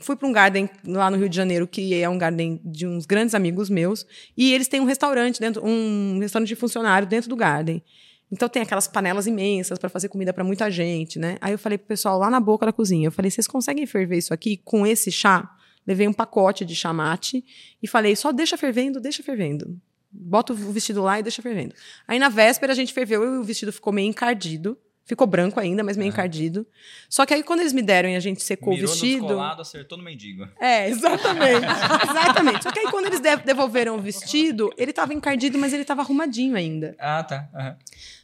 [0.00, 3.06] Fui para um garden lá no Rio de Janeiro, que é um garden de uns
[3.06, 4.06] grandes amigos meus,
[4.36, 7.82] e eles têm um restaurante dentro, um restaurante de funcionário dentro do garden.
[8.30, 11.36] Então tem aquelas panelas imensas para fazer comida para muita gente, né?
[11.40, 14.18] Aí eu falei pro pessoal lá na boca da cozinha, eu falei: "Vocês conseguem ferver
[14.18, 15.48] isso aqui com esse chá?"
[15.86, 17.44] Levei um pacote de chá mate
[17.82, 19.78] e falei: "Só deixa fervendo, deixa fervendo.
[20.10, 21.74] Bota o vestido lá e deixa fervendo."
[22.08, 24.76] Aí na véspera a gente ferveu e o vestido ficou meio encardido.
[25.06, 26.66] Ficou branco ainda, mas meio encardido.
[27.10, 29.26] Só que aí quando eles me deram e a gente secou Mirou o vestido, no
[29.28, 30.48] descolado, acertou no mendigo.
[30.58, 31.66] é, exatamente.
[32.10, 32.62] exatamente.
[32.62, 36.00] Só que aí quando eles de- devolveram o vestido, ele tava encardido, mas ele tava
[36.00, 36.96] arrumadinho ainda.
[36.98, 37.48] Ah, tá.
[37.54, 37.76] Aham.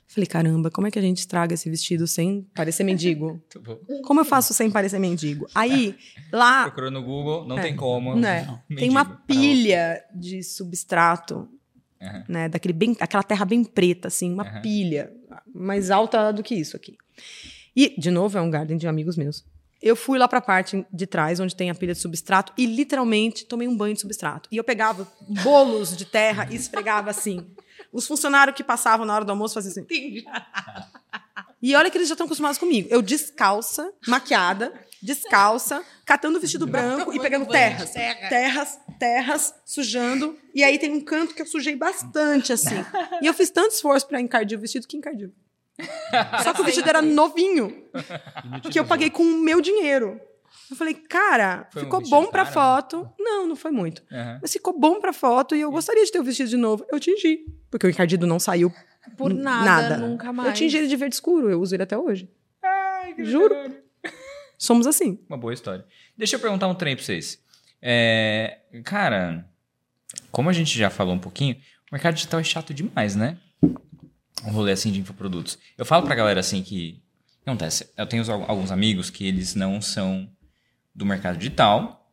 [0.09, 3.41] Falei, caramba, como é que a gente estraga esse vestido sem parecer mendigo?
[4.05, 5.47] Como eu faço sem parecer mendigo?
[5.55, 5.95] Aí,
[6.33, 7.63] lá, Procurou no Google, não É.
[7.63, 8.17] tem como.
[8.17, 8.81] né, Mendigo.
[8.81, 11.47] tem uma Pra pilha de substrato,
[12.03, 12.25] Aham.
[12.29, 14.63] né, daquele bem, aquela terra bem preta, assim, uma Aham.
[14.63, 15.13] pilha
[15.55, 16.97] mais alta do que isso aqui.
[17.75, 19.45] E, de novo, é um garden de amigos meus.
[19.83, 23.47] Eu fui lá pra parte de trás, onde tem a pilha de substrato, e literalmente
[23.47, 24.49] tomei um banho de substrato.
[24.53, 25.11] E eu pegava
[25.43, 27.47] bolos de terra e esfregava assim.
[27.93, 29.87] Os funcionários que passavam na hora do almoço faziam assim.
[31.63, 32.89] E olha que eles já estão acostumados comigo.
[32.91, 37.91] Eu descalça, maquiada, descalça, catando o vestido branco e pegando terras.
[38.29, 40.37] Terras, terras, sujando.
[40.55, 42.85] E aí tem um canto que eu sujei bastante, assim.
[43.23, 45.33] E eu fiz tanto esforço pra encardir o vestido que encardiu.
[46.43, 47.85] Só que o vestido era novinho,
[48.71, 50.21] que eu paguei com o meu dinheiro.
[50.71, 52.55] Eu falei, cara, Foi um ficou vestido bom pra caro?
[52.55, 53.11] foto.
[53.19, 54.03] Não, não foi muito.
[54.13, 54.39] Aham.
[54.43, 56.85] Mas ficou bom pra foto e eu gostaria de ter o vestido de novo.
[56.93, 57.45] Eu tingi.
[57.71, 58.73] Porque o encardido não saiu
[59.17, 59.97] Por nada, nada.
[59.97, 60.49] nunca mais.
[60.51, 62.29] Eu tingi ele de verde escuro, eu uso ele até hoje.
[63.19, 63.55] Juro.
[64.61, 65.19] Somos assim.
[65.27, 65.87] Uma boa história.
[66.17, 67.43] Deixa eu perguntar um trem pra vocês.
[67.81, 69.49] É, cara,
[70.31, 71.55] como a gente já falou um pouquinho,
[71.91, 73.39] o mercado digital é chato demais, né?
[74.45, 75.59] Um rolê assim de infoprodutos.
[75.79, 77.03] Eu falo pra galera assim que.
[77.47, 80.31] o Acontece, eu tenho al- alguns amigos que eles não são
[80.95, 82.13] do mercado digital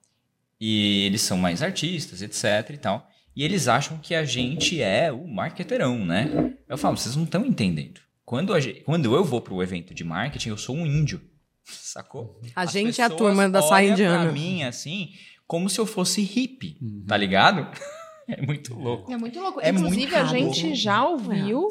[0.59, 3.09] e eles são mais artistas, etc e tal.
[3.35, 6.53] E eles acham que a gente é o marqueteirão, né?
[6.67, 7.99] Eu falo, vocês não estão entendendo.
[8.25, 11.21] Quando, a quando eu vou pro evento de marketing, eu sou um índio.
[11.69, 12.39] Sacou?
[12.55, 14.23] A As gente é a turma da saia indiana.
[14.23, 15.11] Pra mim, assim,
[15.45, 16.77] como se eu fosse hippie,
[17.07, 17.67] tá ligado?
[18.29, 19.09] É muito louco.
[19.09, 19.61] É muito louco.
[19.61, 20.35] É Inclusive, muito a louco.
[20.53, 21.65] gente já ouviu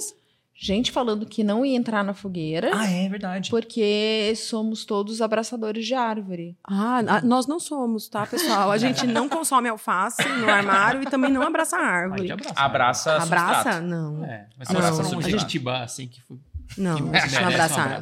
[0.54, 3.50] gente falando que não ia entrar na fogueira, Ah, é verdade.
[3.50, 6.56] porque somos todos abraçadores de árvore.
[6.66, 8.70] Ah, a- nós não somos, tá, pessoal?
[8.70, 12.32] A gente não consome alface no armário e também não abraça a A gente árvore.
[12.32, 12.54] abraça.
[12.56, 13.80] Abraça, Abraça?
[13.82, 14.24] Não.
[14.24, 15.38] É, mas Abraça for um substrato.
[15.38, 16.38] jequitibá, assim, que foi...
[16.78, 18.00] Não, a gente não abraça a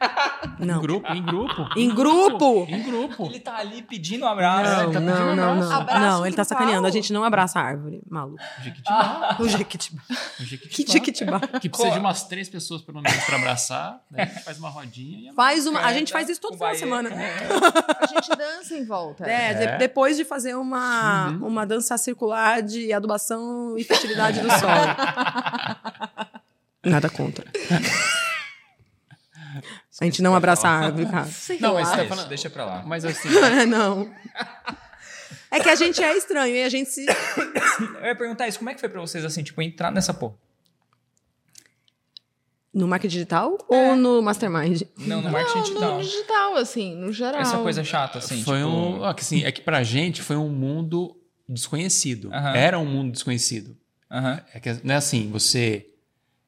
[0.00, 0.50] árvore.
[0.60, 0.80] Em Não.
[0.80, 1.68] grupo, em grupo.
[1.76, 2.66] Em grupo?
[2.68, 3.26] Em grupo.
[3.26, 4.70] Ele tá ali pedindo um abraço.
[4.70, 6.00] Não, Ele tá não, pedindo um não, abraço.
[6.00, 6.18] não.
[6.18, 6.86] Não, ele tá sacaneando.
[6.86, 8.38] A gente não abraça a árvore, maluco.
[8.62, 9.36] Jequitibá.
[9.38, 10.02] O Jequitibá.
[10.10, 10.50] Um Que
[10.86, 10.92] jequitibá.
[10.92, 11.40] Jequitibá.
[11.60, 14.00] Que precisa de umas três pessoas, pelo menos, pra abraçar.
[14.10, 14.26] Né?
[14.26, 15.36] Faz uma rodinha e abraça.
[15.36, 15.80] Faz uma.
[15.80, 17.10] A gente faz isso todo final de semana.
[18.00, 19.24] A gente dança em volta.
[19.28, 19.78] É, de- É.
[19.78, 21.46] depois de fazer uma, Uhum.
[21.48, 24.70] uma dança circular de adubação e fertilidade do solo.
[26.84, 27.44] Nada contra.
[30.00, 31.28] A gente não abraça a árvore, cara.
[31.60, 32.28] Não, mas você tá Deixa, falando...
[32.28, 32.82] deixa pra lá.
[32.86, 33.28] Mas assim,
[33.68, 34.10] não.
[35.50, 37.04] É que a gente é estranho e a gente se.
[38.00, 40.34] Eu ia perguntar isso, como é que foi pra vocês, assim, tipo, entrar nessa porra?
[42.72, 43.90] No marketing digital É.
[43.90, 44.82] ou no mastermind?
[44.96, 45.94] Não, no marketing Não, digital.
[45.96, 47.40] no digital, assim, no geral.
[47.40, 48.68] Essa coisa chata, assim, foi tipo...
[48.70, 49.14] um...
[49.14, 51.16] que, assim, é que pra gente foi um mundo
[51.48, 52.32] desconhecido.
[52.32, 52.54] Aham.
[52.56, 53.76] Era um mundo desconhecido.
[54.10, 54.40] Aham.
[54.54, 55.84] É que não é assim, você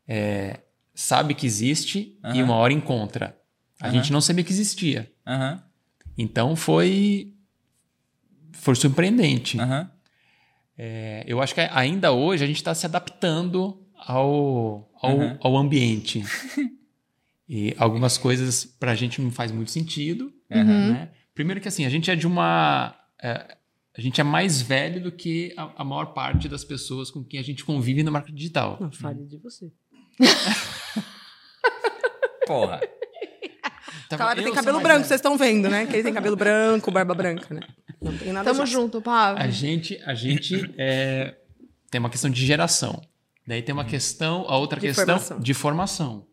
[0.06, 0.60] é,
[0.94, 3.36] sabe que existe e uma hora encontra.
[3.82, 3.94] A Aham.
[3.96, 5.12] gente não sabia que existia.
[5.26, 5.60] Aham.
[6.16, 7.34] Então foi
[8.52, 9.58] foi surpreendente.
[9.58, 9.90] Aham.
[10.78, 16.22] É, eu acho que ainda hoje a gente está se adaptando ao, ao, ao ambiente.
[17.48, 20.32] e algumas coisas para a gente não faz muito sentido.
[20.48, 20.92] Aham.
[20.92, 21.10] né?
[21.34, 22.96] Primeiro que assim, a gente é de uma...
[23.20, 23.56] é,
[23.96, 27.40] a gente é mais velho do que a, a maior parte das pessoas com quem
[27.40, 28.78] a gente convive no marketing digital.
[28.80, 29.72] Não, fale de você.
[32.46, 32.80] Porra.
[34.16, 34.44] Tá Cara, vendo?
[34.44, 35.86] tem cabelo branco, vocês estão vendo, né?
[35.86, 37.60] Que ele tem cabelo branco, barba branca, né?
[38.00, 39.42] Não tem nada Tamo junto, Pablo.
[39.42, 41.34] A gente, a gente é,
[41.90, 43.00] tem uma questão de geração.
[43.46, 45.40] Daí tem uma questão, a outra De questão formação.
[45.40, 46.26] de formação.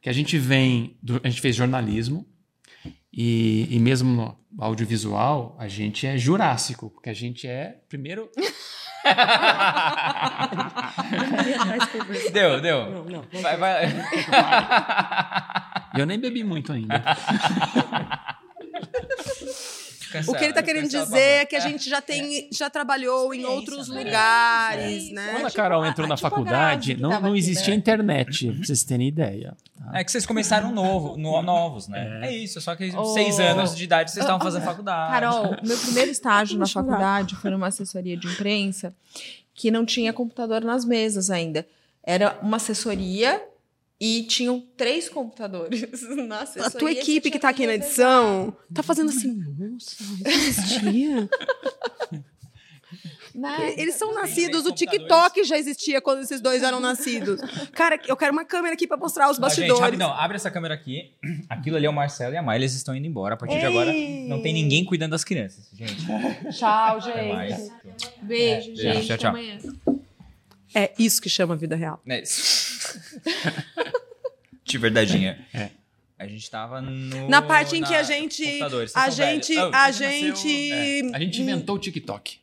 [0.00, 2.26] Que a gente vem, do- a gente fez jornalismo
[3.12, 8.30] e, e mesmo no audiovisual, a gente é jurássico, porque a gente é, primeiro...
[12.32, 12.90] Deu, deu.
[12.90, 13.24] Não, não.
[13.40, 13.86] Vai, vai.
[15.96, 17.02] E eu nem bebi muito ainda.
[20.26, 21.62] O que ele tá querendo dizer é que a É.
[21.62, 24.02] gente já tem, já trabalhou em outros né?
[24.02, 25.34] lugares, né?
[25.34, 27.76] Quando a Carol entrou na tipo a faculdade, não, não aqui, existia né?
[27.76, 29.56] internet, pra vocês terem ideia.
[29.94, 32.22] É que vocês começaram novo, no- novos, né?
[32.24, 33.04] É, isso, só que Oh.
[33.14, 35.12] seis anos de idade vocês estavam fazendo faculdade.
[35.12, 38.92] Carol, meu primeiro estágio na faculdade foi numa assessoria de imprensa
[39.54, 41.64] que não tinha computador nas mesas ainda.
[42.02, 43.40] Era uma assessoria
[44.00, 45.82] e tinham três computadores
[46.26, 46.66] na assessoria.
[46.66, 51.28] A tua equipe que tá aqui na edição tá fazendo assim, nossa, isso existia.
[53.32, 53.74] Né?
[53.78, 57.40] Eles são nascidos, o TikTok já existia quando esses dois eram nascidos.
[57.72, 59.80] Cara, eu quero uma câmera aqui pra mostrar os Ó, gente, bastidores.
[59.80, 61.12] rapidão, abre essa câmera aqui.
[61.48, 63.34] Aquilo ali é o Marcelo e a Mai, eles estão indo embora.
[63.34, 63.92] A partir de agora,
[64.26, 66.04] não tem ninguém cuidando das crianças, gente.
[66.50, 67.70] Tchau, gente.
[68.22, 69.06] Beijo, É, gente.
[69.06, 69.30] tchau, tchau.
[69.30, 69.58] Até amanhã.
[70.74, 72.00] É isso que chama vida real.
[72.08, 72.80] É isso.
[74.70, 75.46] De verdadeinha.
[75.52, 75.70] É.
[76.18, 77.28] A gente tava no.
[77.28, 78.42] Na parte em que na- a gente.
[78.94, 79.56] A gente.
[79.56, 80.72] Oh, A você nasceu- gente.
[80.72, 81.00] é.
[81.14, 82.38] A gente inventou o TikTok.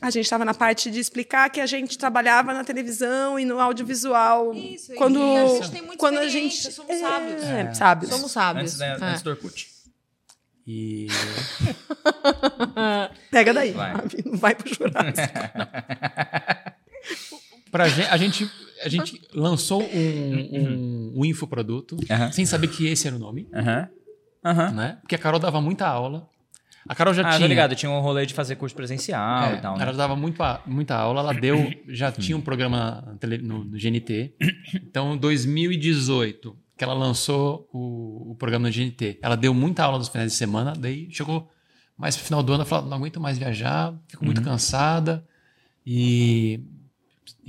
[0.00, 3.58] A gente estava na parte de explicar que a gente trabalhava na televisão e no
[3.58, 4.54] audiovisual.
[4.54, 7.42] Isso, quando e a gente tem muita quando a gente somos sábios.
[7.42, 8.10] É, sábios.
[8.12, 8.62] Somos sábios.
[8.64, 9.10] Antes, da, É.
[9.10, 9.68] antes do Orkut.
[10.66, 11.08] E
[13.30, 13.72] Pega daí.
[13.72, 13.94] Vai.
[14.24, 15.38] Não vai pro Jurássico.
[17.70, 18.50] pra gente, a gente,
[18.82, 21.96] a gente lançou um, um, um infoproduto
[22.32, 23.46] sem saber que esse era o nome,
[24.72, 24.98] né?
[25.02, 26.28] Porque a Carol dava muita aula.
[26.88, 27.40] A Carol já Ah, tinha.
[27.40, 27.74] tô ligado.
[27.74, 29.82] Tinha um rolê de fazer curso presencial É, e tal, né?
[29.82, 34.34] Ela dava muito, muita aula, ela deu, já tinha um programa no, no GNT.
[34.74, 39.98] Então, em 2018, que ela lançou o, o programa no GNT, ela deu muita aula
[39.98, 41.50] nos finais de semana, daí chegou
[41.96, 45.26] mais pro final do ano, ela falou, não aguento mais viajar, fico muito cansada
[45.84, 46.60] e,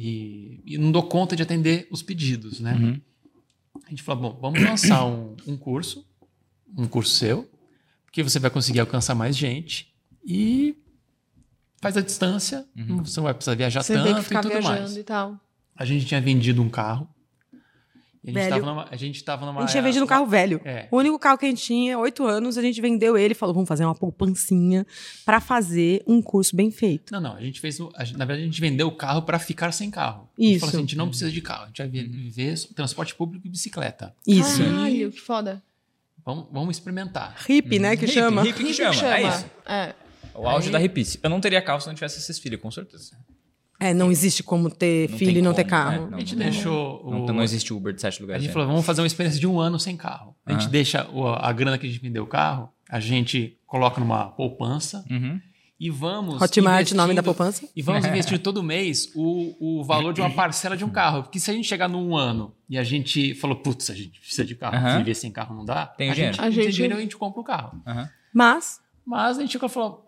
[0.01, 2.73] e, e não dou conta de atender os pedidos, né?
[2.75, 3.01] Uhum.
[3.85, 6.07] A gente falou, bom, vamos lançar um, um curso,
[6.77, 7.49] um curso seu,
[8.05, 9.93] porque você vai conseguir alcançar mais gente
[10.25, 10.75] e
[11.81, 13.03] faz a distância, Uhum.
[13.03, 14.95] você não vai precisar viajar Você tanto tem que ficar e tudo viajando mais.
[14.97, 15.37] e tal.
[15.75, 17.09] A gente tinha vendido um carro.
[18.21, 18.49] E a gente Velho.
[18.55, 20.59] tava numa, a gente tava numa A gente tinha vendido um carro velho.
[20.65, 20.87] É.
[20.91, 23.55] O único carro que a gente tinha, oito anos, a gente vendeu ele e falou:
[23.55, 24.85] vamos fazer uma poupancinha
[25.25, 27.11] pra fazer um curso bem feito.
[27.13, 29.21] Não, não, a gente fez, o- a gente- na verdade a gente vendeu o carro
[29.21, 30.29] para ficar sem carro.
[30.37, 30.59] A gente Isso.
[30.59, 33.47] falou assim, a gente não precisa de carro, a gente vai vi- viver transporte público
[33.47, 34.13] e bicicleta.
[34.27, 34.63] Isso.
[34.63, 35.63] Caralho, que foda.
[36.25, 37.37] Vamos, vamos experimentar.
[37.47, 37.95] Hip, né?
[37.95, 38.43] Que Hippie, chama.
[38.43, 39.15] hippie que chama.
[39.15, 39.45] É isso.
[39.65, 39.93] É.
[40.35, 41.19] O auge Aí- da hipice.
[41.23, 43.11] Eu não teria carro se não tivesse esses filhos, com certeza.
[43.79, 46.07] É, não existe como ter Não filho e não ter como, carro.
[46.09, 46.17] né?
[46.17, 47.11] A gente Não, não, deixou o...
[47.11, 48.43] Não, não existe Uber de sete A lugares.
[48.43, 48.53] gente né?
[48.53, 50.35] falou, vamos fazer uma experiência de um ano sem carro.
[50.45, 50.69] A gente Aham.
[50.71, 55.05] deixa o- a grana que a gente vendeu o carro, a gente coloca numa poupança
[55.09, 55.39] Uhum.
[55.79, 56.41] e vamos.
[56.41, 57.69] Hotmart, nome da poupança.
[57.73, 58.03] E vamos
[58.35, 61.23] investir todo mês o, o valor de uma parcela de um carro.
[61.23, 64.43] Porque se a gente chegar num ano e a gente falou, putz, a gente precisa
[64.43, 64.97] de carro, Aham.
[64.97, 66.33] viver sem carro não dá, Tem a dinheiro.
[66.35, 67.81] gente, A a gente, gente- dinheiro a gente compra o carro.
[68.33, 70.05] Mas, Mas a gente falou,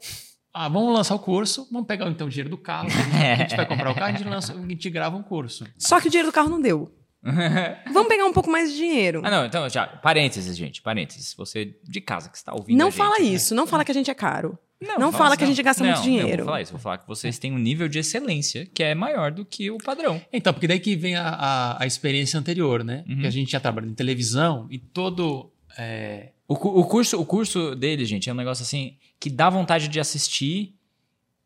[0.54, 3.66] ah, vamos lançar o curso, vamos pegar então o dinheiro do carro, a gente vai
[3.66, 5.66] comprar o carro, a gente, lança, a gente grava um curso.
[5.78, 6.92] só que o dinheiro do carro não deu.
[7.94, 9.22] Vamos pegar um pouco mais de dinheiro.
[9.24, 11.36] Ah, não, então já, parênteses, gente, parênteses.
[11.38, 13.26] Você de casa que está ouvindo Não a gente, fala né?
[13.26, 14.58] isso, não fala que a gente é caro.
[14.82, 16.38] Não, nossa, fala que a gente gasta Não, muito não, dinheiro.
[16.38, 19.30] vou falar isso, vou falar que vocês têm um nível de excelência que é maior
[19.32, 20.20] do que o padrão.
[20.34, 23.04] Então, porque daí que vem a, a, a experiência anterior, né?
[23.08, 23.20] Uhum.
[23.22, 25.54] Que a gente já trabalha em televisão e todo...
[25.78, 29.88] é, O, o curso, o curso dele, gente, é um negócio assim que dá vontade
[29.88, 30.76] de assistir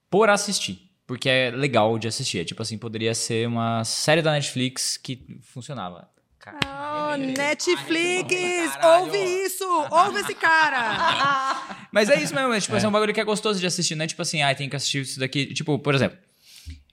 [0.09, 0.89] por assistir.
[1.05, 2.39] Porque é legal de assistir.
[2.39, 6.09] É tipo assim, poderia ser uma série da Netflix que funcionava.
[6.47, 8.75] Oh, Ai, Netflix!
[8.75, 9.03] caralho.
[9.03, 9.65] Ouve isso!
[9.91, 11.77] Ouve esse cara!
[11.91, 13.95] Mas é isso mesmo, é, tipo, assim, é um bagulho que é gostoso de assistir,
[13.95, 15.47] não é tipo assim, ah, tem que assistir isso daqui.
[15.53, 16.19] Tipo, por exemplo,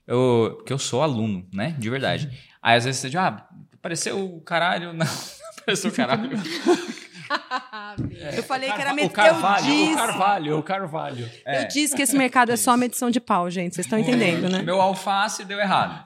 [0.07, 1.75] eu, porque eu sou aluno, né?
[1.77, 2.29] De verdade.
[2.61, 4.91] Aí às vezes você diz, ah, apareceu o caralho.
[4.93, 5.07] Não,
[5.57, 6.31] apareceu o caralho.
[8.35, 9.09] Eu falei que era o med...
[9.09, 11.31] Carvalho, eu o disse, Carvalho, o Carvalho.
[11.45, 13.75] eu disse que esse mercado é só medição de pau, gente.
[13.75, 14.61] Vocês estão entendendo, né?
[14.61, 16.05] Meu alface deu errado.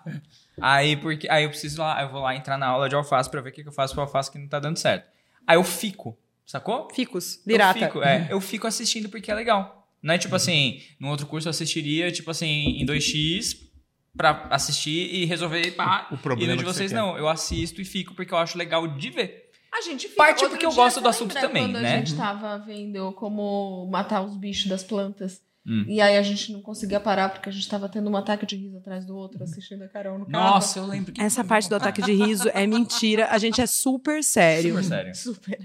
[0.59, 3.41] Aí, porque, aí eu preciso lá, eu vou lá entrar na aula de alface pra
[3.41, 5.07] ver o que, que eu faço pro alface que não tá dando certo.
[5.45, 6.87] Aí eu fico, sacou?
[6.93, 7.79] Ficus, Eu virata.
[7.79, 9.87] fico, é, eu fico assistindo porque é legal.
[10.01, 13.67] Não é tipo assim, no outro curso eu assistiria, tipo assim, em 2x
[14.15, 16.07] pra assistir e resolver pá.
[16.11, 18.87] O problema e no de vocês não, eu assisto e fico porque eu acho legal
[18.87, 19.46] de ver.
[19.71, 21.95] A gente fica, Parte porque eu gosto do assunto também, quando né?
[21.95, 25.41] a gente tava vendo como matar os bichos das plantas.
[25.65, 25.83] Hum.
[25.85, 28.55] E aí a gente não conseguia parar porque a gente tava tendo um ataque de
[28.55, 30.55] riso atrás do outro, assistindo a Carol no carro.
[30.55, 33.27] Nossa, eu lembro que Essa parte do ataque de riso é mentira.
[33.29, 34.69] A gente é super sério.
[34.69, 35.15] super sério.
[35.15, 35.59] Super.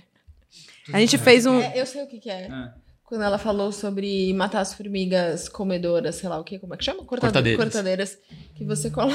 [0.92, 1.60] A gente fez um.
[1.60, 2.48] É, eu sei o que que é.
[2.50, 2.74] Ah.
[3.04, 6.84] Quando ela falou sobre matar as formigas comedoras, sei lá o que, como é que
[6.84, 7.04] chama?
[7.04, 7.64] Cortade- Cortadeiras.
[7.64, 8.18] Cortadeiras.
[8.56, 9.14] Que você coloca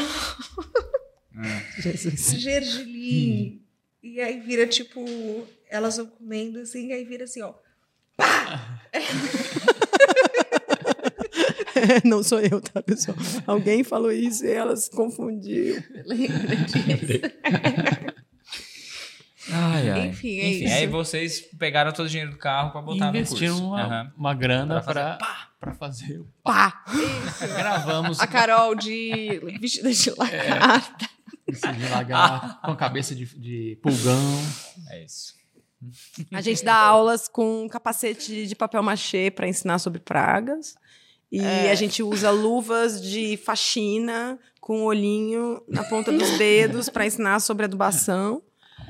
[1.79, 2.31] Jesus.
[2.39, 3.61] gergelim.
[4.03, 5.03] E aí vira tipo.
[5.69, 7.53] Elas vão comendo assim, aí vira assim, ó.
[12.03, 13.15] Não sou eu, tá, pessoal?
[13.45, 15.81] Alguém falou isso e ela se confundiu.
[16.05, 17.21] Lembra disso?
[19.51, 20.07] Ai, ai.
[20.07, 20.73] Enfim, é Enfim, isso.
[20.75, 23.67] aí vocês pegaram todo o dinheiro do carro pra botar no Investiram curso.
[23.67, 24.13] uma, Aham.
[24.17, 26.19] uma grana Pra fazer pra, pra fazer.
[26.19, 26.83] o- Pá!
[27.55, 31.05] Gravamos A Carol de vestida de lagarta.
[31.05, 31.16] esse
[31.51, 34.41] de lagarto com a cabeça de, de pulgão.
[34.89, 35.33] É isso.
[36.33, 40.75] A gente dá aulas com capacete de papel machê para ensinar sobre pragas.
[41.31, 41.71] E É.
[41.71, 47.65] a gente usa luvas de faxina com olhinho na ponta dos dedos para ensinar sobre
[47.65, 48.41] adubação.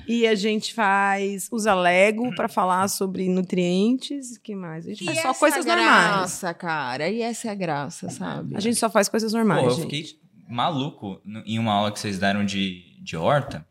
[0.08, 4.86] E a gente faz usa Lego para falar sobre nutrientes, que mais?
[4.86, 5.86] A gente faz só coisas normais.
[5.88, 7.10] graça, cara.
[7.10, 8.56] E essa é a graça, sabe?
[8.56, 9.84] A gente só faz coisas normais, Pô, eu gente.
[9.84, 13.66] fiquei maluco em uma aula que vocês deram de, de horta.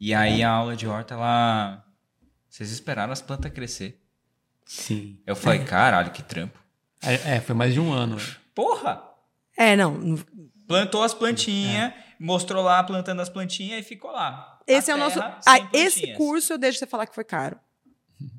[0.00, 1.84] E aí a aula de horta, ela.
[2.48, 4.00] Vocês esperaram as plantas crescer.
[4.66, 5.18] Sim.
[5.26, 6.58] Eu falei, caralho, que trampo.
[7.02, 8.16] É, é, foi mais de um ano.
[8.54, 9.02] Porra!
[9.56, 10.16] É, não.
[10.66, 14.58] Plantou as plantinhas, mostrou lá plantando as plantinhas e ficou lá.
[14.68, 15.20] A Esse é o nosso.
[15.20, 17.58] Ah, esse curso eu deixo você falar que foi caro.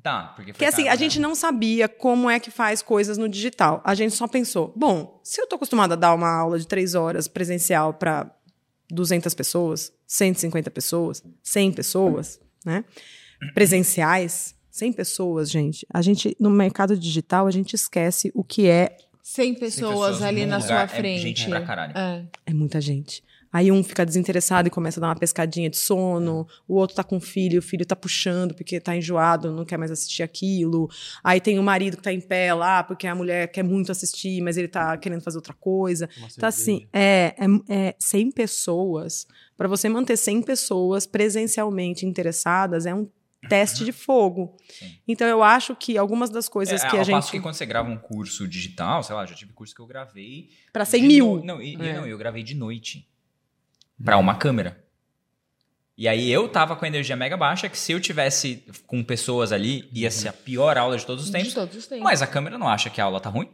[0.02, 0.98] Tá, porque foi Porque assim, caro, a né?
[0.98, 3.80] gente não sabia como é que faz coisas no digital.
[3.84, 6.94] A gente só pensou, bom, se eu tô acostumada a dar uma aula de três
[6.94, 8.30] horas presencial para
[8.90, 12.84] 200 pessoas, 150 pessoas, 100 pessoas, né?
[13.54, 15.86] Presenciais, 100 pessoas, gente.
[15.92, 20.44] A gente, no mercado digital, a gente esquece o que é 100 Sem pessoas, ali
[20.44, 21.22] na lugar, sua é frente.
[21.22, 21.96] gente pra caralho.
[21.96, 22.24] É.
[22.46, 23.22] É muita gente.
[23.54, 27.04] Aí um fica desinteressado e começa a dar uma pescadinha de sono, o outro tá
[27.04, 30.90] com filho, o filho tá puxando porque tá enjoado, não quer mais assistir aquilo.
[31.22, 34.40] Aí tem o marido que tá em pé lá, porque a mulher quer muito assistir,
[34.42, 36.06] mas ele tá querendo fazer outra coisa.
[36.18, 36.48] Uma Então, cerveja.
[36.48, 37.34] assim, é,
[37.70, 39.24] é, é 100 pessoas.
[39.56, 43.08] Para você manter 100 pessoas presencialmente interessadas, é um
[43.48, 44.56] teste de fogo.
[44.68, 44.90] Sim.
[45.06, 47.30] Então, eu acho que algumas das coisas É, que a ao passo gente.
[47.36, 50.48] que quando você grava um curso digital, sei lá, já tive curso que eu gravei.
[50.72, 51.36] Para 100 de mil.
[51.36, 51.92] no- Não, e, e É.
[51.94, 53.06] não, eu gravei de noite.
[54.02, 54.82] Pra uma câmera.
[55.96, 59.52] E aí eu tava com a energia mega baixa, que se eu tivesse com pessoas
[59.52, 61.54] ali, ia ser a pior aula de todos os De tempos.
[61.54, 62.02] todos os tempos.
[62.04, 63.48] Mas a câmera não acha que a aula tá ruim.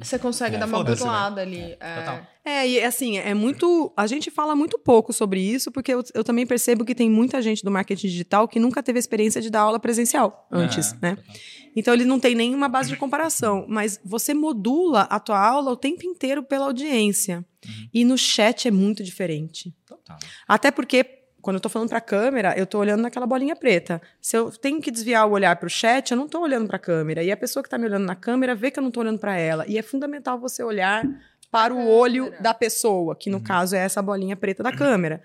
[0.00, 1.42] Você consegue É, dar uma foda-se, né?
[1.42, 1.76] ali.
[1.80, 1.94] é.
[2.00, 2.26] Total.
[2.44, 3.92] É, e assim, é muito.
[3.96, 7.40] A gente fala muito pouco sobre isso, porque eu, eu também percebo que tem muita
[7.42, 10.96] gente do marketing digital que nunca teve a experiência de dar aula presencial antes, É,
[11.02, 11.16] né?
[11.16, 11.34] total.
[11.74, 15.76] Então ele não tem nenhuma base de comparação, mas você modula a tua aula o
[15.76, 17.44] tempo inteiro pela audiência.
[17.92, 19.74] E no chat é muito diferente.
[19.86, 20.18] Total.
[20.46, 21.04] Até porque,
[21.46, 24.02] quando eu tô falando pra câmera, eu tô olhando naquela bolinha preta.
[24.20, 27.22] Se eu tenho que desviar o olhar pro chat, eu não tô olhando pra câmera.
[27.22, 29.20] E a pessoa que tá me olhando na câmera vê que eu não tô olhando
[29.20, 29.64] pra ela.
[29.68, 31.04] E é fundamental você olhar
[31.48, 35.22] para o olho da pessoa, que no caso é essa bolinha preta da câmera.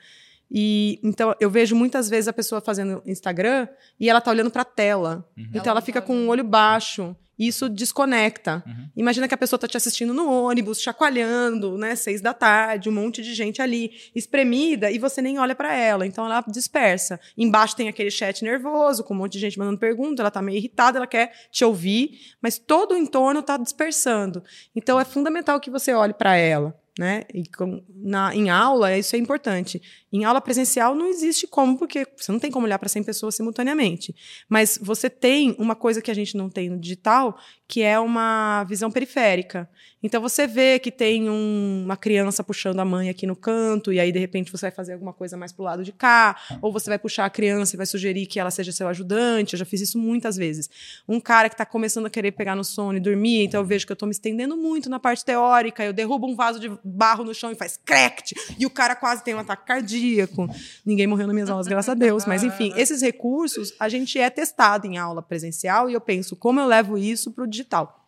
[0.51, 3.67] E então eu vejo muitas vezes a pessoa fazendo Instagram
[3.99, 5.27] e ela tá olhando pra tela.
[5.35, 7.15] Então Ela fica tá com o olho baixo.
[7.41, 8.63] Isso desconecta.
[8.67, 8.89] Uhum.
[8.95, 11.95] Imagina que a pessoa tá te assistindo no ônibus, chacoalhando, né?
[11.95, 16.05] Seis da tarde, um monte de gente ali, espremida, e você nem olha pra ela.
[16.05, 17.19] Então ela dispersa.
[17.35, 20.57] Embaixo tem aquele chat nervoso, com um monte de gente mandando pergunta, ela tá meio
[20.57, 24.43] irritada, ela quer te ouvir, mas todo o entorno tá dispersando.
[24.75, 26.79] Então é fundamental que você olhe pra ela.
[26.99, 27.23] Né?
[27.33, 29.81] E com- na, em aula, isso é importante.
[30.11, 33.33] Em aula presencial não existe como, porque você não tem como olhar para 100 pessoas
[33.33, 34.13] simultaneamente.
[34.49, 38.65] Mas você tem uma coisa que a gente não tem no digital, que é uma
[38.65, 39.69] visão periférica.
[40.03, 43.99] Então você vê que tem um- uma criança puxando a mãe aqui no canto, e
[43.99, 46.89] aí de repente você vai fazer alguma coisa mais pro lado de cá, ou você
[46.89, 49.53] vai puxar a criança e vai sugerir que ela seja seu ajudante.
[49.53, 50.69] Eu já fiz isso muitas vezes.
[51.07, 53.85] Um cara que está começando a querer pegar no sono e dormir, então eu vejo
[53.85, 57.23] que eu estou me estendendo muito na parte teórica, eu derrubo um vaso de barro
[57.23, 60.47] no chão e faz crect, e o cara quase tem um ataque cardíaco.
[60.85, 62.25] Ninguém morreu nas minhas aulas, graças a Deus.
[62.25, 66.59] Mas enfim, esses recursos a gente é testado em aula presencial e eu penso como
[66.59, 68.00] eu levo isso para o digital.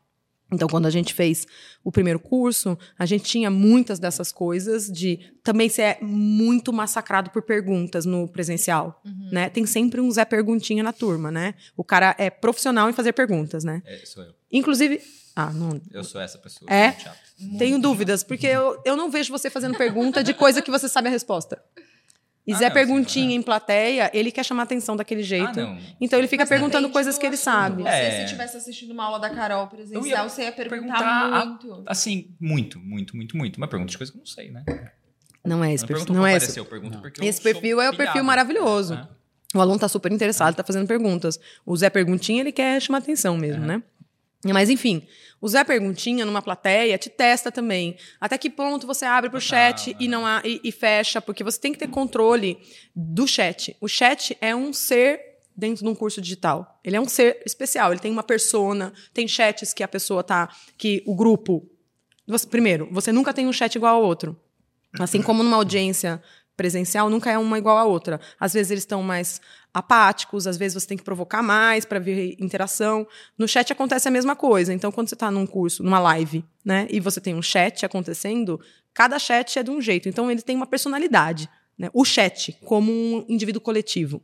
[0.51, 1.47] Então, quando a gente fez
[1.83, 7.41] o primeiro curso, a gente tinha muitas dessas coisas de também ser muito massacrado por
[7.41, 9.49] perguntas no presencial, né?
[9.49, 11.55] Tem sempre um Zé Perguntinha na turma, né?
[11.75, 13.81] O cara é profissional em fazer perguntas, né?
[13.85, 14.33] É, sou eu.
[14.51, 15.01] Inclusive,
[15.35, 16.71] ah, não, Eu sou essa pessoa.
[16.71, 16.95] É?
[17.57, 21.07] tenho dúvidas, porque eu, eu não vejo você fazendo pergunta de coisa que você sabe
[21.07, 21.61] a resposta.
[22.45, 25.59] E Ah, Zé não, Perguntinha sim, em plateia, ele quer chamar atenção daquele jeito.
[25.59, 25.77] Ah, não.
[26.01, 27.83] Então ele fica Mas perguntando coisas que ele sabe.
[27.83, 28.17] Você, É.
[28.17, 31.83] se estivesse assistindo uma aula da Carol presencial, ia você ia perguntar, perguntar a- muito.
[31.85, 33.59] Assim, muito, muito, muito, muito.
[33.59, 34.63] Mas pergunta de coisas que eu não sei, né?
[35.45, 36.15] Não é esse não perfil.
[36.15, 36.57] Não é esse.
[36.59, 38.25] eu pergunto porque eu Esse perfil é o perfil pilhado.
[38.27, 38.93] maravilhoso.
[38.95, 39.07] É.
[39.57, 41.39] O aluno tá super interessado, tá fazendo perguntas.
[41.65, 43.81] O Zé Perguntinha, ele quer chamar atenção mesmo, né?
[44.45, 45.03] Mas enfim,
[45.43, 47.97] o Zé Perguntinha numa plateia te testa também.
[48.17, 50.07] Até que ponto você abre pro Total, chat e é.
[50.07, 52.57] não há, e, e fecha, porque você tem que ter controle
[52.95, 53.75] do chat.
[53.81, 55.19] O chat é um ser
[55.53, 56.79] dentro de um curso digital.
[56.81, 60.47] Ele é um ser especial, ele tem uma persona, tem chats que a pessoa tá
[60.77, 61.69] que o grupo
[62.25, 64.39] você- primeiro, você nunca tem um chat igual ao outro.
[64.97, 66.23] Assim como numa audiência
[66.55, 68.21] presencial, nunca é uma igual à outra.
[68.39, 69.41] Às vezes eles estão mais
[69.73, 73.07] apáticos, às vezes você tem que provocar mais para ver interação.
[73.37, 74.73] No chat acontece a mesma coisa.
[74.73, 78.59] Então, quando você está num curso, numa live, né, e você tem um chat acontecendo,
[78.93, 80.07] cada chat é de um jeito.
[80.07, 81.49] Então, ele tem uma personalidade.
[81.77, 81.89] Né?
[81.93, 84.21] O chat, como um indivíduo coletivo.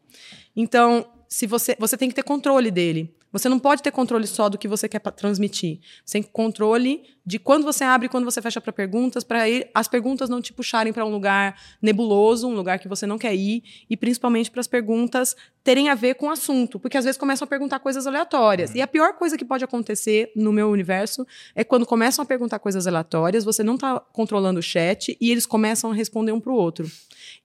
[0.55, 3.15] Então, se você, você tem que ter controle dele.
[3.31, 5.79] Você não pode ter controle só do que você quer transmitir.
[6.03, 9.87] Você tem controle de quando você abre e quando você fecha para perguntas, para as
[9.87, 13.63] perguntas não te puxarem para um lugar nebuloso, um lugar que você não quer ir,
[13.87, 17.45] e principalmente para as perguntas terem a ver com o assunto, porque às vezes começam
[17.45, 18.73] a perguntar coisas aleatórias.
[18.73, 22.57] E a pior coisa que pode acontecer no meu universo é quando começam a perguntar
[22.57, 26.51] coisas aleatórias, você não está controlando o chat e eles começam a responder um para
[26.51, 26.89] o outro.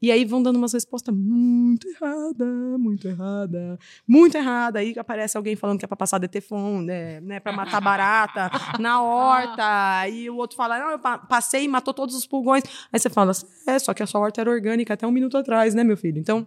[0.03, 2.45] E aí vão dando umas respostas muito errada,
[2.79, 4.79] muito errada, muito errada.
[4.81, 9.01] Aí aparece alguém falando que é pra passar DTFON, né, né pra matar barata na
[9.03, 10.09] horta.
[10.09, 12.65] E o outro fala, não, eu pa- passei e matou todos os pulgões.
[12.93, 13.33] Aí você fala,
[13.67, 16.19] é, só que a sua horta era orgânica até um minuto atrás, né, meu filho?
[16.19, 16.47] Então,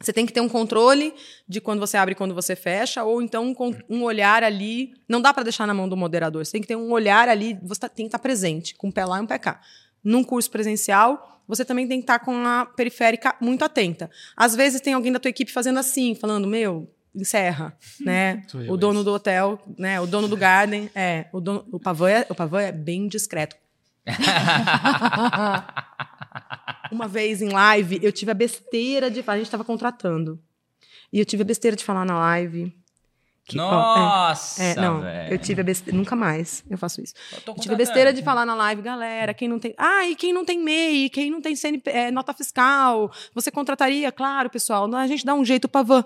[0.00, 1.14] você tem que ter um controle
[1.48, 4.92] de quando você abre e quando você fecha, ou então um, um olhar ali.
[5.08, 6.44] Não dá para deixar na mão do moderador.
[6.44, 8.90] Você tem que ter um olhar ali, você tá- tem que estar presente, com um
[8.92, 9.60] pé lá e um pé cá.
[10.02, 14.10] Num curso presencial, você também tem que estar com a periférica muito atenta.
[14.34, 18.42] Às vezes tem alguém da tua equipe fazendo assim, falando, meu, encerra, né?
[18.68, 20.00] O dono do hotel, né?
[20.00, 23.54] O dono do garden, é, o dono, o Pavan é, o Pavan é bem discreto.
[26.90, 30.40] Uma vez em live, eu tive a besteira de falar, a gente estava contratando.
[31.12, 32.74] E eu tive a besteira de falar na live.
[33.44, 33.62] Que- ó,
[33.96, 35.34] é, Nossa, é, não, velho.
[35.34, 37.12] eu tive a besteira, nunca mais eu faço isso.
[37.32, 39.74] Eu Eu tive a besteira de falar na live, galera, quem não tem.
[39.76, 44.10] Ah, e quem não tem MEI, quem não tem CNP, é, nota fiscal, você contrataria?
[44.12, 46.02] Claro, pessoal, a gente dá um jeito pra van.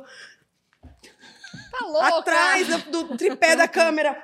[1.78, 2.18] Tá louca?
[2.18, 4.16] Atrás do, do tripé da câmera.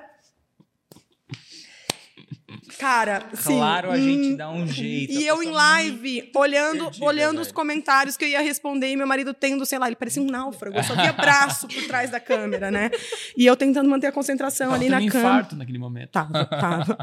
[2.78, 3.56] Cara, sim.
[3.56, 5.12] Claro, a gente Hum, dá um jeito.
[5.12, 9.06] E eu em live, olhando, perdida, olhando os comentários que eu ia responder e meu
[9.06, 12.20] marido tendo, sei lá, ele parecia um náufrago, eu só via braço por trás da
[12.20, 12.90] câmera, né?
[13.36, 15.28] E eu tentando manter a concentração Tava ali na um câmera.
[15.28, 16.10] infarto naquele momento.
[16.10, 16.98] Tava, tava.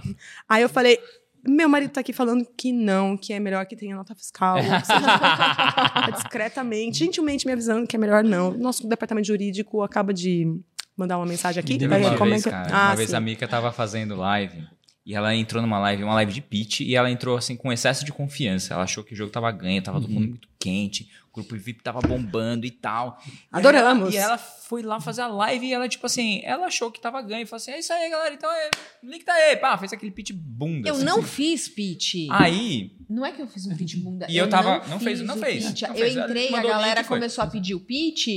[0.47, 0.99] Aí eu falei,
[1.47, 4.57] meu marido tá aqui falando que não, que é melhor que tenha nota fiscal.
[6.15, 8.51] Discretamente, gentilmente me avisando que é melhor não.
[8.51, 10.59] Nosso departamento jurídico acaba de
[10.95, 11.77] mandar uma mensagem aqui.
[11.85, 14.67] Uma é vez, cara, Ah, uma vez a Mika tava fazendo live
[15.09, 18.05] e ela entrou numa live, uma live de pitch, e ela entrou assim com excesso
[18.05, 18.75] de confiança.
[18.75, 21.81] Ela achou que o jogo tava ganho, tava todo mundo muito quente, o grupo VIP
[21.81, 23.19] tava bombando e tal.
[23.27, 24.09] E Adoramos.
[24.09, 27.01] ela- E ela, foi lá fazer a live e ela, tipo assim, ela achou que
[27.01, 27.41] tava ganho.
[27.41, 28.69] E falou assim: é isso aí, galera, então é.
[29.03, 29.55] O link tá aí.
[29.57, 30.87] Pá, fez aquele pitch bunda.
[30.87, 31.03] Eu assim.
[31.05, 32.27] não fiz pitch.
[32.29, 34.27] Aí, Não é que eu fiz um pitch bunda.
[34.29, 35.81] E eu tava- Não, não fez- não fez, pitch.
[35.81, 36.15] não eu fez.
[36.15, 38.27] Entrei, a galera e começou a pedir o pitch.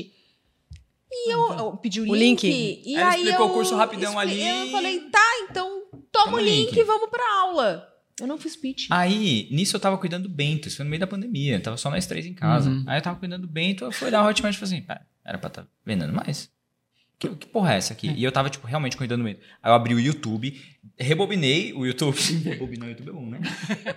[1.14, 2.46] E eu, eu pedi o O link.
[2.48, 2.82] link.
[2.86, 4.42] E Ela aí explicou eu, o curso rapidão ali.
[4.42, 5.20] Eu falei, tá,
[5.50, 5.81] então
[6.12, 6.78] toma o link link.
[6.78, 7.88] e vamos pra aula.
[8.20, 8.86] Eu não fiz pitch.
[8.90, 11.90] Aí, nisso eu tava cuidando do Bento, isso foi no meio da pandemia, tava só
[11.90, 12.70] nós três em casa.
[12.70, 12.84] Uhum.
[12.86, 15.00] Aí eu tava cuidando do Bento, eu fui lá, o Hotmart e falei assim, pá,
[15.24, 16.50] era pra estar vendendo mais?
[17.18, 18.10] Que, que porra é essa aqui?
[18.10, 19.40] E eu tava, tipo, realmente cuidando do Bento.
[19.62, 20.60] Aí eu abri o YouTube,
[20.98, 22.18] rebobinei o YouTube.
[22.44, 23.40] Rebobinar o YouTube é bom, né?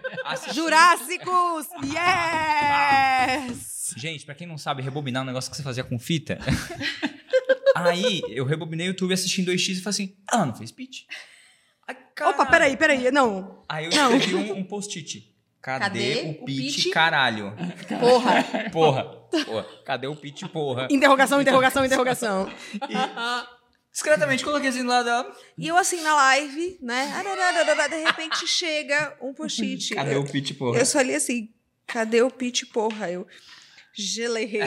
[0.54, 1.68] Jurássicos!
[1.84, 3.94] Yes!
[3.98, 6.40] Gente, pra quem não sabe, rebobinar é um negócio que você fazia com fita.
[7.76, 11.02] Aí eu rebobinei o YouTube assistindo 2x e falei assim, ah, não fez pitch?
[11.88, 11.98] Ai,
[12.30, 13.12] Opa, peraí, peraí.
[13.12, 13.64] Não.
[13.68, 14.16] Aí eu Não.
[14.16, 15.36] escrevi um, um post-it.
[15.62, 17.54] Cadê, Cadê o pitch, caralho?
[18.00, 18.44] Porra.
[18.72, 19.04] Porra,
[19.46, 19.66] porra.
[19.84, 20.88] Cadê o pitch, porra?
[20.92, 22.52] Interrogação, interrogação, interrogação.
[23.92, 25.36] Discretamente coloquei assim do lado dela.
[25.58, 27.12] E eu assim na live, né?
[27.90, 29.96] De repente chega um post-it.
[29.96, 30.78] Cadê o pitch, porra?
[30.78, 31.50] Eu só li assim,
[31.88, 33.10] cadê o pitch, porra?
[33.10, 33.26] Eu
[33.96, 34.60] gelei.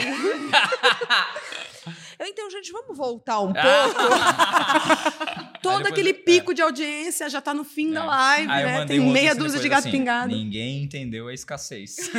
[2.19, 3.99] eu, então, gente, vamos voltar um pouco.
[5.63, 8.85] Todo aquele pico de audiência já tá no fim da live, Aí eu né?
[8.85, 10.35] Tem meia dúzia de gato assim, pingado.
[10.35, 12.11] Ninguém entendeu a escassez.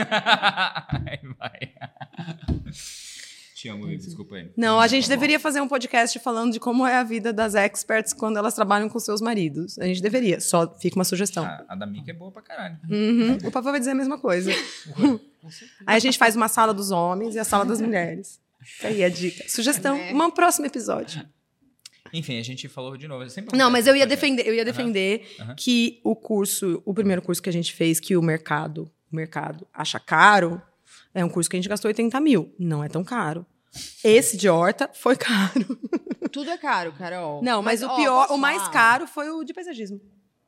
[1.07, 1.73] Aí vai.
[3.61, 4.51] Te amo, Vivi, desculpa aí.
[4.57, 8.15] Não, a gente deveria fazer um podcast falando de como é a vida das experts
[8.15, 9.79] quando elas trabalham com seus maridos.
[9.79, 10.41] A gente deveria.
[10.41, 11.45] Só fica uma sugestão.
[11.45, 12.79] A, a da Mika é boa pra caralho.
[12.89, 13.37] Uhum.
[13.45, 14.51] O papai vai dizer a mesma coisa.
[15.87, 18.41] Aí a gente faz uma sala dos homens e a sala das mulheres.
[18.63, 19.49] Fica aí a dica.
[19.49, 20.13] Sugestão, É.
[20.13, 21.27] um próximo episódio.
[22.13, 23.29] Enfim, a gente falou de novo.
[23.31, 25.55] Sempre Não, mas eu ia defender, eu ia defender aham.
[25.57, 29.67] que o curso, o primeiro curso que a gente fez, que o mercado, o mercado
[29.73, 30.61] acha caro,
[31.15, 32.53] é um curso que a gente gastou 80 mil.
[32.59, 33.47] Não é tão caro.
[34.03, 35.79] Esse de horta foi caro.
[36.33, 37.43] Tudo é caro, Carol.
[37.43, 40.01] Não, mas, o ó, pior, posso o mais caro foi o de paisagismo.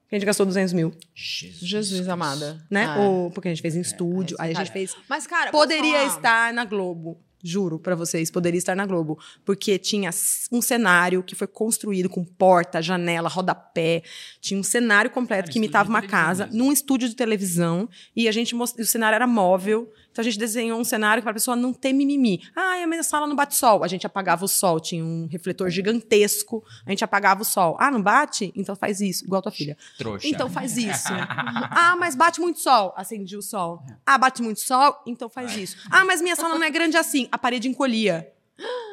[0.08, 1.60] Que a gente gastou 200 mil, Jesus.
[1.60, 2.60] Jesus amada.
[2.70, 2.84] né?
[2.86, 3.00] Ah.
[3.00, 6.04] O, porque a gente fez em estúdio, isso, aí a gente fez Mas, cara, Poderia
[6.04, 7.18] estar na Globo.
[7.42, 9.18] Juro pra vocês, poderia estar na Globo.
[9.44, 10.10] Porque tinha
[10.50, 14.02] um cenário que foi construído com porta, janela, rodapé.
[14.40, 16.58] Tinha um cenário completo Cara, que imitava uma casa, mesmo.
[16.58, 17.88] num estúdio de televisão.
[18.14, 18.80] E a gente most...
[18.80, 19.92] o cenário era móvel.
[20.12, 22.42] Então a gente desenhou um cenário para a pessoa não ter mimimi.
[22.54, 23.82] Ah, a minha sala não bate sol.
[23.82, 24.78] A gente apagava o sol.
[24.78, 26.62] Tinha um refletor gigantesco.
[26.86, 27.76] A gente apagava o sol.
[27.80, 28.52] Ah, não bate?
[28.54, 29.76] Então faz isso, igual tua filha.
[29.96, 30.28] Trouxa.
[30.28, 31.08] Então faz isso.
[31.10, 32.92] ah, mas bate muito sol.
[32.94, 33.82] Acendi o sol.
[34.04, 35.02] Ah, bate muito sol.
[35.06, 35.76] Então faz isso.
[35.90, 37.26] Ah, mas minha sala não é grande assim.
[37.32, 38.30] A parede encolhia.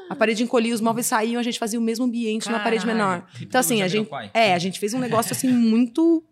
[0.10, 3.22] A parede encolhia, os móveis saíam, a gente fazia o mesmo ambiente numa parede Caralho.
[3.22, 3.28] menor.
[3.42, 4.10] Então, assim, a gente.
[4.34, 6.24] É, a gente fez um negócio assim muito.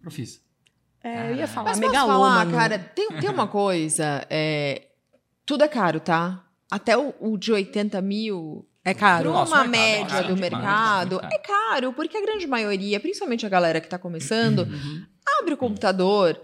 [0.00, 0.40] Profissa.
[1.02, 2.06] É, eu ia falar, Mas posso falar,
[2.44, 2.52] megalômano.
[2.52, 4.82] cara, tem, tem uma coisa, é,
[5.46, 6.44] tudo é caro, tá?
[6.70, 9.30] Até o, o de 80 mil, É caro.
[9.32, 13.48] Nossa, uma é média caro do mercado, é caro, porque a grande maioria, principalmente a
[13.48, 14.66] galera que tá começando,
[15.40, 16.38] abre o computador,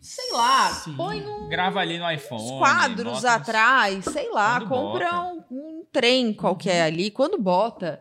[0.00, 0.94] sei lá, Sim.
[0.94, 2.42] põe num Grava ali no iPhone.
[2.42, 8.00] uns quadros uns- atrás, sei lá, Quando compra um, um trem qualquer ali, quando bota,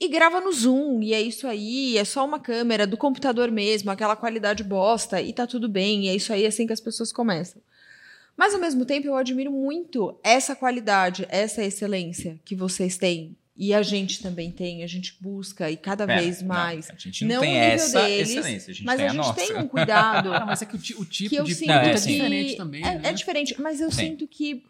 [0.00, 3.90] e grava no Zoom, e é isso aí, é só uma câmera do computador mesmo,
[3.90, 6.80] aquela qualidade bosta, e tá tudo bem, e é isso aí, é assim que as
[6.80, 7.62] pessoas começam.
[8.36, 13.36] Mas ao mesmo tempo eu admiro muito essa qualidade, essa excelência que vocês têm.
[13.56, 16.90] E a gente também tem, a gente busca e cada Pera, vez não, mais.
[16.90, 19.24] a gente não, Não tem essa deles, excelência, a gente mas tem a a, gente
[19.24, 19.34] nossa.
[19.34, 20.34] tem um cuidado.
[20.34, 22.12] Ah, mas é que o, o tipo que eu de sinto Não, é é assim.
[22.14, 23.00] diferente também, é, né?
[23.04, 24.08] é diferente, mas eu Sim.
[24.08, 24.64] sinto que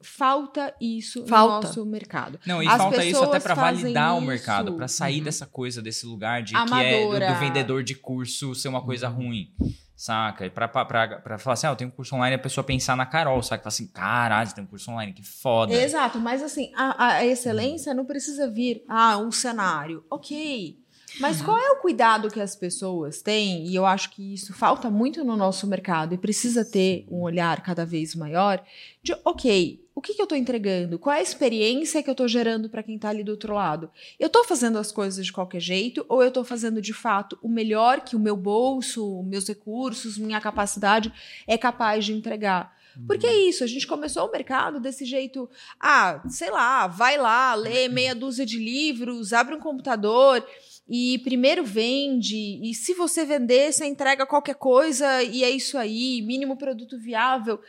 [0.00, 1.54] falta isso Falta.
[1.54, 2.38] no nosso mercado.
[2.46, 6.06] Não, e As falta isso até fazem validar o mercado, pra sair dessa coisa, desse
[6.06, 7.32] lugar de que é do, Amadora.
[7.32, 9.52] do vendedor de curso ser uma coisa ruim.
[9.96, 10.46] Saca?
[10.46, 12.62] E pra, pra, pra, pra falar assim, ah, eu tenho um curso online, a pessoa
[12.62, 13.64] pensar na Carol, saca?
[13.64, 15.74] Fala assim, caralho, tem um curso online, que foda.
[15.74, 20.04] Exato, mas assim, a, a excelência não precisa vir, ah, um cenário.
[20.08, 20.78] Ok.
[21.20, 23.66] Mas qual é o cuidado que as pessoas têm?
[23.66, 27.60] E eu acho que isso falta muito no nosso mercado e precisa ter um olhar
[27.62, 28.62] cada vez maior
[29.02, 30.96] de, ok, o que, que eu estou entregando?
[30.96, 33.90] Qual é a experiência que eu estou gerando para quem está ali do outro lado?
[34.16, 37.48] Eu estou fazendo as coisas de qualquer jeito ou eu estou fazendo de fato o
[37.48, 41.12] melhor que o meu bolso, meus recursos, minha capacidade
[41.48, 42.78] é capaz de entregar?
[43.08, 45.50] Porque é isso, a gente começou o mercado desse jeito.
[45.80, 50.46] Ah, sei lá, vai lá, lê meia dúzia de livros, abre um computador
[50.88, 52.60] e primeiro vende.
[52.62, 57.60] E se você vender, você entrega qualquer coisa e é isso aí, mínimo produto viável.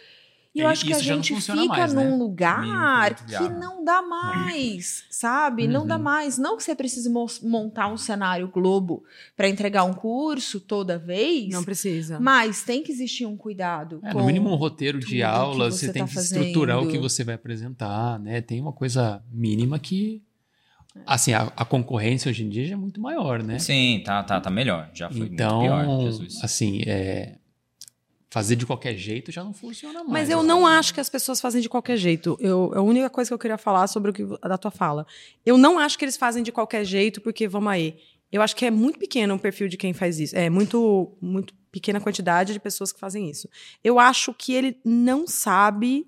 [0.53, 2.01] E eu E acho que a gente fica mais, né?
[2.01, 5.67] num Mínimo lugar que não dá mais, sabe?
[5.67, 6.03] Não dá Uhum.
[6.03, 6.37] mais.
[6.37, 9.03] Não que você precise mo- montar um cenário globo
[9.37, 11.53] para entregar um curso toda vez.
[11.53, 12.19] Não precisa.
[12.19, 13.99] Mas tem que existir um cuidado.
[14.03, 16.81] É, com no mínimo um roteiro de aula, você você, tem tá que estruturar o
[16.87, 17.01] que fazendo.
[17.09, 18.41] você vai apresentar, né?
[18.41, 20.23] Tem uma coisa mínima que.
[21.05, 23.57] Assim, a, a concorrência hoje em dia já é muito maior, né?
[23.59, 24.89] Sim, tá, tá, tá melhor.
[24.93, 26.43] Já foi então, muito pior, Jesus.
[26.43, 27.37] assim, é,
[28.29, 30.09] fazer de qualquer jeito já não funciona mais.
[30.09, 32.37] Mas eu não acho que as pessoas fazem de qualquer jeito.
[32.39, 35.05] Eu, a única coisa que eu queria falar sobre o que da tua fala.
[35.45, 37.97] Eu não acho que eles fazem de qualquer jeito, porque vamos aí.
[38.31, 40.37] Eu acho que é muito pequeno o perfil de quem faz isso.
[40.37, 43.49] É muito, muito pequena quantidade de pessoas que fazem isso.
[43.83, 46.05] Eu acho que ele não sabe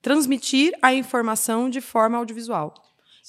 [0.00, 2.72] transmitir a informação de forma audiovisual.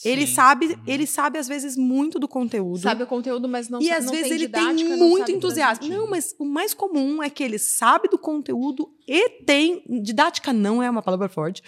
[0.06, 0.76] Ele sabe, Uhum.
[0.88, 2.80] ele sabe às vezes muito do conteúdo.
[2.80, 5.20] Sabe o conteúdo, mas não e às não vezes tem ele didática, tem não muito
[5.26, 5.88] sabe entusiasmo.
[5.89, 9.84] Não, mas o mais comum é que ele sabe do conteúdo e tem.
[10.02, 11.62] Didática não é uma palavra forte,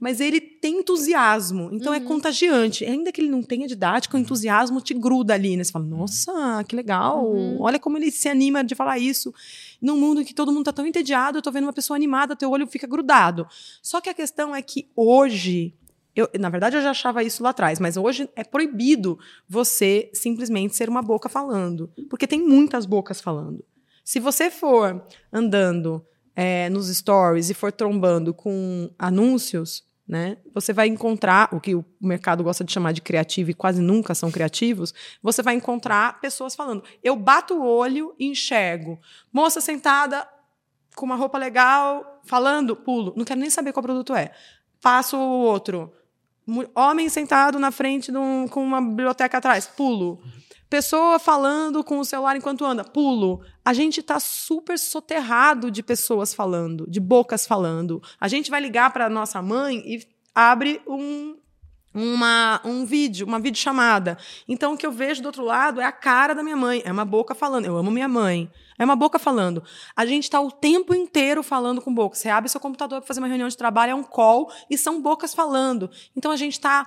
[0.00, 1.70] mas ele tem entusiasmo.
[1.72, 2.04] Então é Uhum.
[2.06, 2.84] contagiante.
[2.84, 5.62] Ainda que ele não tenha didática, o entusiasmo te gruda ali, né?
[5.62, 7.24] Você fala, nossa, que legal.
[7.24, 7.58] Uhum.
[7.60, 9.32] Olha como ele se anima de falar isso.
[9.80, 12.34] Num mundo em que todo mundo tá tão entediado, eu tô vendo uma pessoa animada,
[12.34, 13.46] teu olho fica grudado.
[13.80, 15.72] Só que a questão é que hoje.
[16.16, 20.74] Eu, na verdade, eu já achava isso lá atrás, mas hoje é proibido você simplesmente
[20.74, 21.92] ser uma boca falando.
[22.08, 23.62] Porque tem muitas bocas falando.
[24.02, 26.02] Se você for andando
[26.34, 31.84] é, nos stories e for trombando com anúncios, né, você vai encontrar o que o
[32.00, 34.94] mercado gosta de chamar de criativo e quase nunca são criativos.
[35.22, 36.82] Você vai encontrar pessoas falando.
[37.02, 38.98] Eu bato o olho e enxergo.
[39.30, 40.26] Moça sentada
[40.94, 43.12] com uma roupa legal, falando, pulo.
[43.16, 44.32] Não quero nem saber qual produto é.
[44.80, 45.92] Passo o outro.
[46.74, 50.20] Homem sentado na frente um- com uma biblioteca atrás, pulo.
[50.68, 53.40] Pessoa falando com o celular enquanto anda, pulo.
[53.64, 58.02] A gente tá super soterrado de pessoas falando, de bocas falando.
[58.20, 61.36] A gente vai ligar para nossa mãe e abre um
[61.96, 64.18] uma, um vídeo, uma videochamada.
[64.46, 66.82] Então, o que eu vejo do outro lado é a cara da minha mãe.
[66.84, 67.64] É uma boca falando.
[67.64, 68.50] Eu amo minha mãe.
[68.78, 69.64] É uma boca falando.
[69.96, 72.14] A gente está o tempo inteiro falando com boca.
[72.14, 75.00] Você abre seu computador para fazer uma reunião de trabalho, é um call, e são
[75.00, 75.90] bocas falando.
[76.14, 76.86] Então, a gente está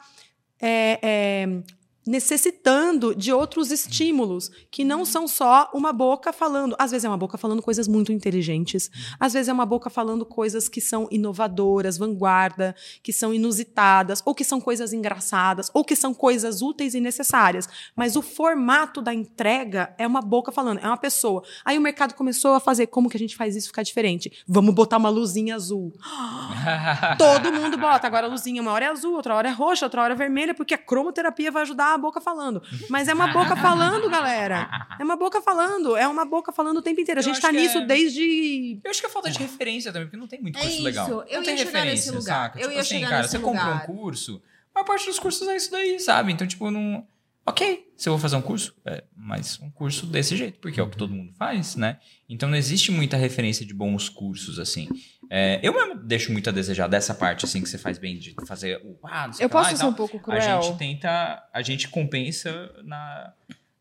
[0.62, 1.64] é, é,
[2.06, 6.76] necessitando de outros estímulos, que não são só uma boca falando.
[6.80, 8.90] Às vezes é uma boca falando coisas muito inteligentes,
[9.20, 14.34] às vezes é uma boca falando coisas que são inovadoras, vanguarda, que são inusitadas, ou
[14.34, 17.68] que são coisas engraçadas, ou que são coisas úteis e necessárias.
[17.96, 21.44] Mas o formato da entrega é uma boca falando, é uma pessoa.
[21.64, 24.44] Aí o mercado começou a fazer como que a gente faz isso ficar diferente?
[24.48, 25.94] Vamos botar uma luzinha azul.
[27.18, 28.08] Todo mundo bota.
[28.08, 30.54] Agora a luzinha, uma hora é azul, outra hora é roxa, outra hora é vermelha,
[30.54, 32.62] porque a cromoterapia vai ajudar a boca falando.
[32.90, 34.88] Mas é uma boca falando, galera.
[35.00, 35.96] É uma boca falando.
[35.96, 37.20] É uma boca falando o tempo inteiro.
[37.20, 38.80] A gente tá nisso é- desde.
[38.84, 40.84] Eu acho que é falta de referência também, porque não tem muito É curso isso,
[40.84, 41.08] legal.
[41.10, 42.60] eu não tem ia nesse referência, lugar, saca?
[42.60, 43.84] eu tipo ia assim, chegar cara, nesse você compra lugar.
[43.84, 44.42] um curso,
[44.74, 46.32] a maior parte dos cursos é isso daí, sabe?
[46.32, 47.06] Então, tipo, não.
[47.46, 50.84] Ok, se eu vou fazer um curso, é, mas um curso desse jeito, porque é
[50.84, 51.98] o que todo mundo faz, né?
[52.30, 54.88] Então não existe muita referência de bons cursos, assim.
[55.30, 58.34] É, eu mesmo deixo muito a desejar dessa parte, assim, que você faz bem de
[58.48, 58.98] fazer o.
[59.04, 60.62] Ah, não sei Eu lá posso e ser um pouco A cruel.
[60.64, 61.44] gente tenta.
[61.54, 63.34] A gente compensa na.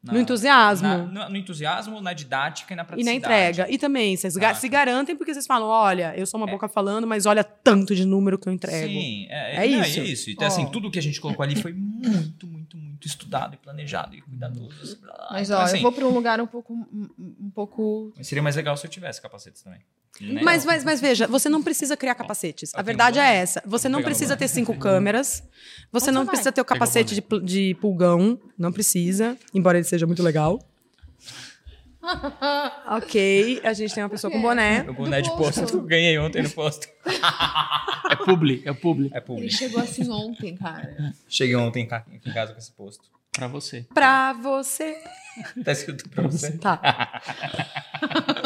[0.02, 0.86] Na- No entusiasmo.
[0.88, 3.18] na- no, no entusiasmo, na didática e na E praticidade.
[3.20, 3.66] na entrega.
[3.70, 4.54] E também, vocês Saca.
[4.54, 8.04] se garantem porque vocês falam: olha, eu sou uma boca falando, mas olha tanto de
[8.04, 8.86] número que eu entrego.
[8.88, 10.00] Sim, é, É não, isso.
[10.00, 10.30] É isso.
[10.30, 10.68] Então, assim, Ó.
[10.68, 14.98] tudo que a gente colocou ali foi muito, muito, muito estudado e planejado e cuidadoso.
[15.30, 16.72] Mas, Então, ó, assim, eu vou pra um lugar um pouco.
[16.72, 18.12] Um, pouco.
[18.16, 19.80] mas Seria mais legal se eu tivesse capacetes também.
[20.20, 20.40] Né?
[20.42, 22.74] Mas, mas, mas veja, você não precisa criar capacetes.
[22.74, 23.62] A verdade é essa.
[23.64, 25.44] Você não precisa ter cinco câmeras.
[25.92, 28.40] Você Onde não precisa ter o capacete de, de pulgão.
[28.58, 29.36] Não precisa.
[29.54, 30.60] Embora ele seja muito legal.
[32.88, 34.82] ok, a gente tem uma pessoa com boné.
[34.88, 35.76] O boné de posto posto.
[35.76, 36.88] eu ganhei ontem no posto.
[38.10, 39.10] É publi, é publi.
[39.12, 39.52] É Ele público.
[39.52, 41.12] chegou assim ontem, cara.
[41.28, 43.04] Cheguei ontem em casa com esse posto.
[43.32, 43.86] Pra você.
[43.94, 44.96] Pra você.
[45.64, 46.52] Tá escrito pra você.
[46.58, 46.80] Tá.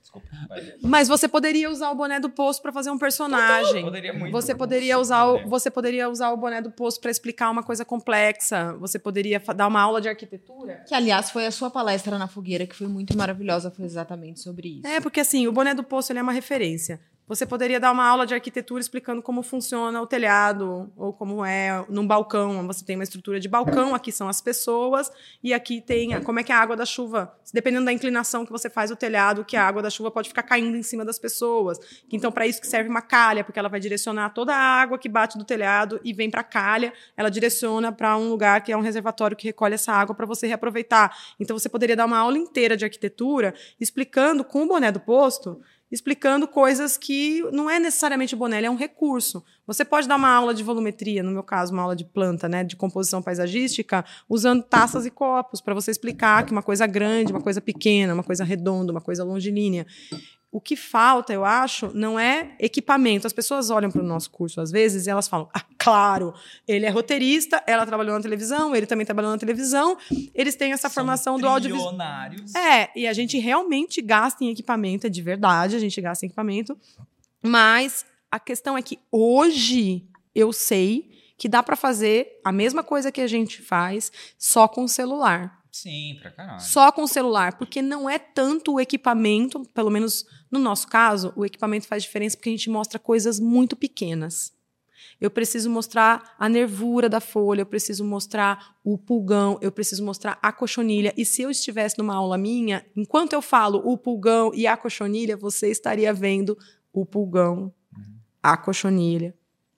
[0.00, 0.26] Desculpa.
[0.48, 0.74] vai.
[0.82, 3.84] Mas você poderia usar o boné do posto pra fazer um personagem.
[3.84, 4.32] Poderia muito.
[4.32, 7.84] Você poderia usar o, você poderia usar o boné do posto para explicar uma coisa
[7.84, 8.74] complexa.
[8.74, 10.84] Você poderia dar uma aula de arquitetura.
[10.86, 14.78] Que, aliás, foi a sua palestra na fogueira, que foi muito maravilhosa, foi exatamente sobre
[14.78, 14.86] isso.
[14.86, 17.00] É, porque assim, o boné do posto ele é uma referência.
[17.26, 21.82] Você poderia dar uma aula de arquitetura explicando como funciona o telhado, ou como é
[21.88, 22.66] num balcão.
[22.66, 25.10] Você tem uma estrutura de balcão, aqui são as pessoas,
[25.42, 28.52] e aqui tem a- como é que a água da chuva, dependendo da inclinação que
[28.52, 31.18] você faz o telhado, que a água da chuva pode ficar caindo em cima das
[31.18, 31.78] pessoas.
[32.12, 35.08] Então, para isso que serve uma calha, porque ela vai direcionar toda a água que
[35.08, 38.76] bate do telhado e vem para a calha, ela direciona para um lugar que é
[38.76, 41.16] um reservatório que recolhe essa água para você reaproveitar.
[41.40, 45.58] Então, você poderia dar uma aula inteira de arquitetura explicando com o boné do posto
[45.94, 49.44] explicando coisas que não é necessariamente o boné, ele é um recurso.
[49.64, 52.64] Você pode dar uma aula de volumetria, no meu caso, uma aula de planta, né,
[52.64, 57.40] de composição paisagística, usando taças e copos para você explicar que uma coisa grande, uma
[57.40, 59.86] coisa pequena, uma coisa redonda, uma coisa longilínea.
[60.54, 63.26] O que falta, eu acho, não é equipamento.
[63.26, 66.32] As pessoas olham para o nosso curso às vezes e elas falam: "Ah, claro,
[66.68, 69.98] ele é roteirista, ela trabalhou na televisão, ele também trabalhou na televisão,
[70.32, 71.92] eles têm essa formação do audiovisual
[72.56, 76.28] é, e a gente realmente gasta em equipamento, é de verdade, a gente gasta em
[76.28, 76.78] equipamento.
[77.42, 83.10] Mas a questão é que hoje eu sei que dá para fazer a mesma coisa
[83.10, 85.63] que a gente faz só com o celular.
[85.74, 86.60] Sim, pra caralho.
[86.60, 91.32] Só com o celular, porque não é tanto o equipamento, pelo menos no nosso caso,
[91.34, 94.52] o equipamento faz diferença porque a gente mostra coisas muito pequenas.
[95.20, 100.38] Eu preciso mostrar a nervura da folha, eu preciso mostrar o pulgão, eu preciso mostrar
[100.40, 101.12] a cochonilha.
[101.16, 105.36] E se eu estivesse numa aula minha, enquanto eu falo o pulgão e a cochonilha,
[105.36, 106.56] você estaria vendo
[106.92, 107.74] o pulgão,
[108.40, 109.34] a cochonilha,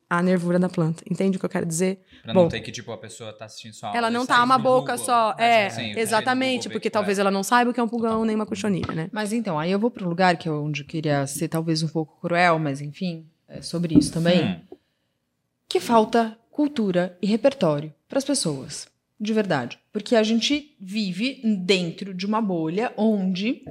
[0.09, 1.03] a nervura da planta.
[1.11, 2.01] Entende o que eu quero dizer?
[2.23, 2.49] Pra não Bom.
[2.49, 5.05] ter que, tipo, a pessoa tá assistindo aula Ela não tá uma boca Google.
[5.05, 5.35] só.
[5.39, 7.21] É, assim, exatamente, porque qual talvez é.
[7.23, 9.09] ela não saiba o que é um pulgão nem uma cochonilha, né?
[9.13, 11.83] Mas então, aí eu vou para um lugar que é onde eu queria ser talvez
[11.83, 14.45] um pouco cruel, mas enfim, é sobre isso também.
[14.45, 14.77] Hum,
[15.69, 18.89] que falta cultura e repertório para as pessoas.
[19.19, 19.79] De verdade.
[19.93, 23.63] Porque a gente vive dentro de uma bolha onde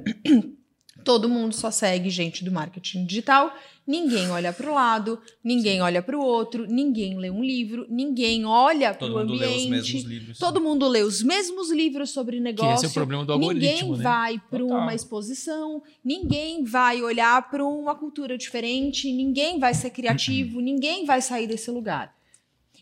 [1.04, 3.54] todo mundo só segue gente do marketing digital,
[3.86, 8.44] ninguém olha para o lado, ninguém olha para o outro, ninguém lê um livro, ninguém
[8.44, 10.06] olha para Todo o mundo lê os mesmos ambiente.
[10.08, 10.38] livros.
[10.38, 12.74] Todo mundo lê os mesmos livros sobre Que negócio.
[12.74, 13.48] esse é o problema do Ninguém
[13.80, 14.02] algoritmo, né?
[14.02, 20.60] vai para uma exposição, ninguém vai olhar para uma cultura diferente, ninguém vai ser criativo,
[20.62, 22.14] ninguém vai sair desse lugar.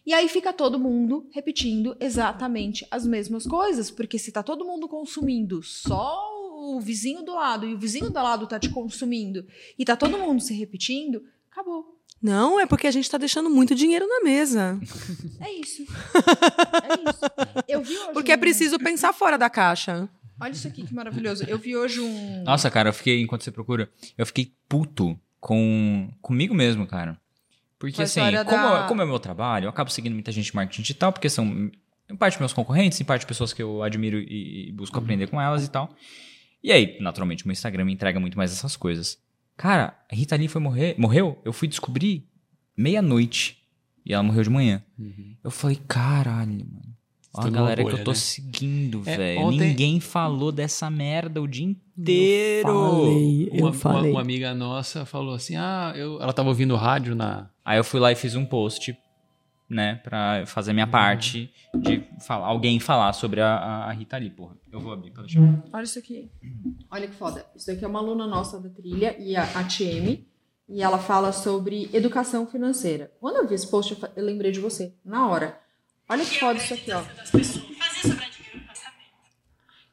[0.07, 4.87] E aí fica todo mundo repetindo exatamente as mesmas coisas, porque se tá todo mundo
[4.87, 6.44] consumindo só
[6.77, 9.47] o vizinho do lado e o vizinho do lado tá te consumindo
[9.79, 11.93] e tá todo mundo se repetindo, acabou.
[12.23, 14.81] Não, é porque a gente tá deixando muito dinheiro na mesa.
[15.41, 15.85] É isso.
[16.85, 17.65] É isso.
[17.69, 20.09] Eu vi hoje Porque é um- preciso pensar fora da caixa.
[20.41, 21.45] Olha isso aqui que maravilhoso.
[21.47, 23.89] Eu vi hoje um Nossa, cara, eu fiquei, enquanto você procura,
[24.19, 27.19] eu fiquei puto com comigo mesmo, cara.
[27.79, 30.55] Porque assim, como, da- como é o meu trabalho, eu acabo seguindo muita gente de
[30.57, 31.71] marketing digital, porque são
[32.11, 35.41] em parte meus concorrentes, em parte pessoas que eu admiro e, e busco aprender com
[35.41, 35.95] elas e tal.
[36.65, 39.19] E aí, naturalmente, meu Instagram me entrega muito mais essas coisas.
[39.57, 42.27] Cara, a Rita Lee foi morrer, morreu, eu fui descobrir
[42.77, 43.59] meia-noite.
[44.07, 44.83] E ela morreu de manhã.
[44.99, 45.37] Uhum.
[45.45, 46.95] Eu falei, caralho, mano.
[47.37, 48.17] Ó a galera que bolha, eu tô né?
[48.17, 49.41] seguindo, É, velho.
[49.41, 52.69] ontem- Ninguém falou dessa merda o dia inteiro.
[53.53, 54.11] eu Uma, falei.
[54.11, 57.51] uma- uma amiga nossa falou assim: ah, eu, ela tava ouvindo rádio na.
[57.65, 58.97] Aí eu fui lá e fiz um post,
[59.69, 64.57] né, pra fazer minha parte de falar, alguém falar sobre a, a, Rita Lee, porra.
[64.71, 65.41] Eu vou abrir pra deixar.
[65.73, 66.31] Olha isso aqui.
[66.91, 67.47] Olha que foda.
[67.57, 70.27] Isso daqui é uma aluna nossa da trilha, e a, a TM,
[70.69, 73.11] e ela fala sobre educação financeira.
[73.21, 75.59] Quando eu vi esse post, eu, eu lembrei de você, na hora.
[76.09, 77.03] Olha que foda isso aqui, ó.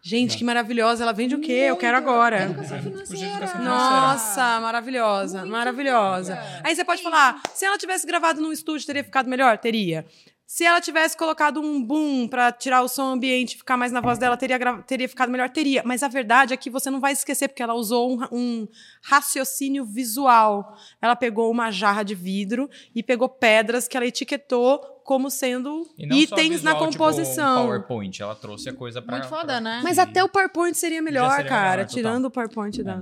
[0.04, 1.04] Gente, que maravilhosa.
[1.04, 1.52] Ela vende o quê?
[1.52, 2.44] Eu quero agora.
[2.44, 3.36] Educação Curso de financeira.
[3.46, 6.36] educação Nossa, maravilhosa, Muito maravilhosa.
[6.36, 6.62] foda.
[6.64, 9.58] Aí você pode falar, se ela tivesse gravado num estúdio, teria ficado melhor?
[9.60, 10.06] Teria.
[10.54, 14.02] Se ela tivesse colocado um boom pra tirar o som ambiente e ficar mais na
[14.02, 15.50] voz dela, teria, gra- teria ficado melhor?
[15.50, 15.82] Teria.
[15.86, 18.68] Mas a verdade é que você não vai esquecer, porque ela usou um, um
[19.02, 20.76] raciocínio visual.
[21.02, 26.62] Ela pegou uma jarra de vidro e pegou pedras que ela etiquetou como sendo itens
[26.62, 27.62] na visual, tipo, composição.
[27.64, 29.20] um PowerPoint, ela trouxe a coisa pra...
[29.20, 29.80] Muito foda, né?
[29.82, 31.70] Mas até o PowerPoint seria melhor, seria cara.
[31.78, 31.96] melhor, total.
[31.96, 33.02] tirando o PowerPoint da.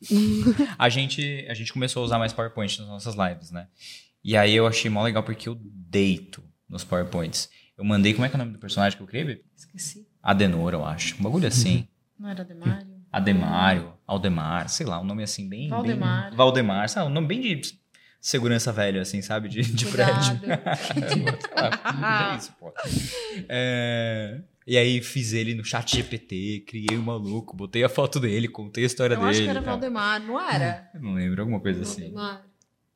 [0.78, 3.66] A gente, a gente começou a usar mais PowerPoint nas nossas lives, né?
[4.24, 7.50] E aí eu achei mó legal porque eu deito nos PowerPoints.
[7.76, 9.42] Eu mandei, como é que é o nome do personagem que eu criei?
[9.56, 10.06] Esqueci.
[10.22, 11.16] Adenor, eu acho.
[11.18, 11.88] Um bagulho assim.
[12.18, 12.86] Não era Demário?
[13.12, 15.68] Ademário, Aldemar, sei lá, um nome assim bem...
[15.68, 16.28] Valdemar.
[16.28, 17.10] Bem, Valdemar, sabe?
[17.10, 17.74] Um nome bem de
[18.20, 19.48] segurança velho, assim, sabe?
[19.48, 20.38] De, de prédio.
[20.38, 20.62] Cuidado.
[22.32, 22.72] é isso, pô.
[23.48, 28.46] É, E aí fiz ele no chat GPT, criei o maluco, botei a foto dele,
[28.46, 29.30] contei a história Eu dele.
[29.32, 29.72] acho que era tal.
[29.72, 30.88] Valdemar, não era?
[30.94, 32.12] Eu não lembro, alguma coisa assim.
[32.12, 32.42] Valdemar.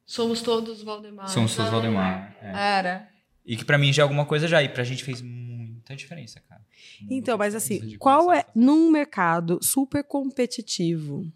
[0.07, 1.29] Somos todos Valdemar.
[1.29, 2.37] Somos todos Valdemar.
[2.41, 2.53] é.
[2.79, 3.09] Era.
[3.45, 6.40] E que pra mim já é alguma coisa já, e pra gente fez muita diferença,
[6.49, 6.62] cara.
[7.01, 11.30] Muita Então, mas assim, qual é num mercado super competitivo?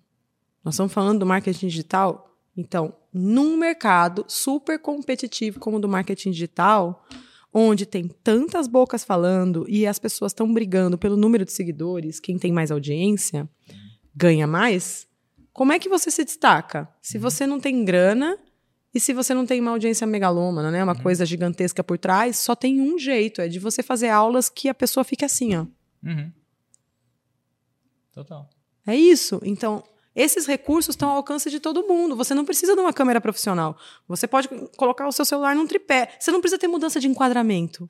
[0.65, 2.25] Nós estamos falando do marketing digital
[2.59, 7.07] Então, num mercado super competitivo como o do marketing digital,
[7.55, 12.37] onde tem tantas bocas falando e as pessoas estão brigando pelo número de seguidores, quem
[12.37, 13.49] tem mais audiência
[14.13, 15.07] ganha mais,
[15.53, 16.89] como é que você se destaca?
[17.01, 18.37] Se você não tem grana
[18.95, 22.55] e se você não tem uma audiência megalômana, né, uma coisa gigantesca por trás, só
[22.55, 25.67] tem um jeito, é de você fazer aulas que a pessoa fique assim, ó.
[26.05, 26.33] Uhum.
[28.13, 28.49] Total.
[28.87, 29.41] É isso.
[29.45, 29.85] Então,
[30.17, 32.17] esses recursos estão ao alcance de todo mundo.
[32.17, 33.77] Você não precisa de uma câmera profissional.
[34.09, 36.17] Você pode colocar o seu celular num tripé.
[36.19, 37.87] Você não precisa ter mudança de enquadramento.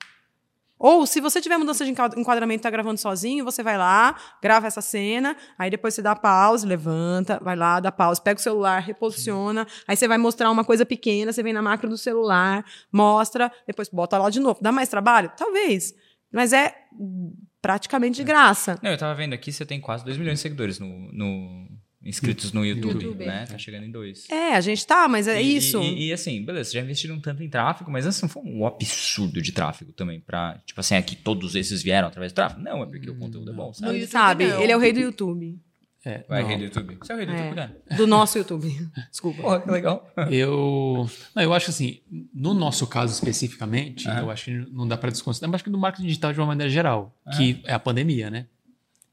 [0.79, 4.15] Ou, se você tiver mudança de enquad- enquadramento e tá gravando sozinho, você vai lá,
[4.41, 8.41] grava essa cena, aí depois você dá pause, levanta, vai lá, dá pause, pega o
[8.41, 12.63] celular, reposiciona, aí você vai mostrar uma coisa pequena, você vem na macro do celular,
[12.91, 14.57] mostra, depois bota lá de novo.
[14.61, 15.29] Dá mais trabalho?
[15.35, 15.93] Talvez.
[16.31, 16.73] Mas é
[17.61, 18.79] praticamente de graça.
[18.81, 21.67] Não, eu tava vendo aqui, você tem quase 2 milhões de seguidores no, no-
[22.09, 23.25] inscritos no YouTube, YouTube.
[23.25, 23.45] né?
[23.45, 24.27] Tá chegando em dois.
[24.29, 25.81] É, a gente tá, mas é E- isso.
[25.81, 29.51] E, e, assim, beleza, já investiram tanto em tráfego, mas assim, foi um absurdo de
[29.51, 32.61] tráfego também pra, tipo assim, aqui todos esses vieram através do tráfego?
[32.61, 33.93] Não, é porque o conteúdo é bom, No sabe?
[33.93, 34.61] YouTube, Sabe, não.
[34.61, 35.57] ele é o rei do YouTube.
[36.05, 36.97] É, Vai, não, rei do YouTube.
[37.01, 37.37] Você é o rei do É.
[37.37, 37.77] YouTube, cara.
[37.97, 38.89] Do nosso YouTube.
[39.11, 39.41] Desculpa.
[39.41, 40.09] Porra, que legal.
[40.31, 41.99] Eu, não, eu acho assim,
[42.33, 45.77] no nosso caso especificamente, eu acho que não dá para desconsiderar, mas acho que no
[45.77, 48.45] marketing digital de uma maneira geral, que é a pandemia, né?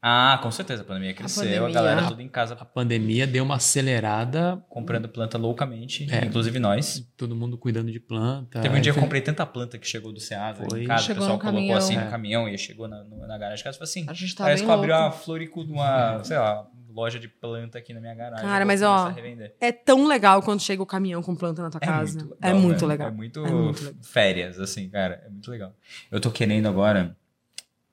[0.08, 1.74] Ah, com certeza, a pandemia cresceu, a, pandemia.
[1.74, 6.24] galera toda em casa A pandemia deu uma acelerada, comprando planta loucamente, É.
[6.24, 7.04] inclusive nós.
[7.16, 8.60] todo mundo cuidando de planta.
[8.60, 11.22] Teve um dia que eu comprei tanta planta que chegou do Ceasa em casa, Chegou
[11.24, 11.76] o pessoal colocou caminhão.
[11.78, 12.04] assim É.
[12.04, 14.32] no caminhão e chegou na, no- na garagem de casa e falou assim, A gente
[14.34, 17.92] tá parece que eu abri uma florico de uma, sei lá, loja de planta aqui
[17.92, 18.46] na minha garagem.
[18.46, 19.14] Cara, mas, ó, a.
[19.60, 22.28] É tão legal quando chega o caminhão com planta na tua casa.
[22.40, 23.08] é muito legal.
[23.08, 24.00] É muito, É muito legal.
[24.02, 25.20] férias, assim, cara.
[25.26, 25.74] É muito legal.
[26.12, 27.16] Eu tô querendo agora.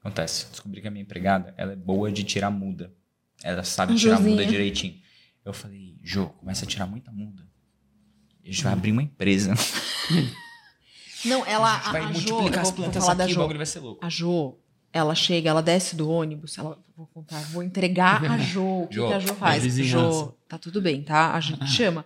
[0.03, 2.91] Acontece, descobri que a minha empregada, ela é boa de tirar muda.
[3.41, 4.95] Ela sabe tirar muda direitinho.
[5.45, 7.47] Eu falei, Jô, começa a tirar muita muda.
[8.43, 9.53] A gente vai abrir uma empresa.
[11.25, 11.75] Não, ela.
[11.77, 13.39] a gente vai a, Jo, multiplicar eu as plantas falar da aqui, o Jo.
[13.41, 14.05] bagulho vai ser louco.
[14.05, 14.57] A Jo,
[14.91, 18.83] ela chega, ela desce do ônibus, ela, vou contar, vou entregar a Jo.
[18.83, 19.63] O que, Jo, que a Jo faz?
[19.63, 19.95] vizinhança.
[20.25, 21.33] Jo, tá tudo bem, tá?
[21.33, 22.05] A gente chama.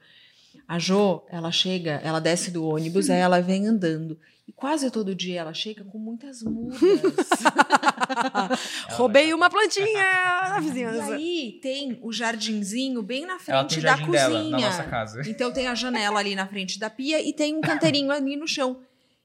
[0.68, 4.20] A Jo, ela chega, ela desce do ônibus, aí ela vem andando.
[4.48, 6.80] E quase todo dia ela chega com muitas mudas.
[8.91, 9.86] Roubei uma plantinha
[10.50, 11.16] na e vizinhança.
[11.16, 14.30] aí tem o jardinzinho bem na Ela tem frente da jardim cozinha.
[14.30, 15.22] dela, na nossa casa.
[15.28, 18.48] Então tem a janela ali na frente da pia e tem um canteirinho ali no
[18.48, 18.80] chão.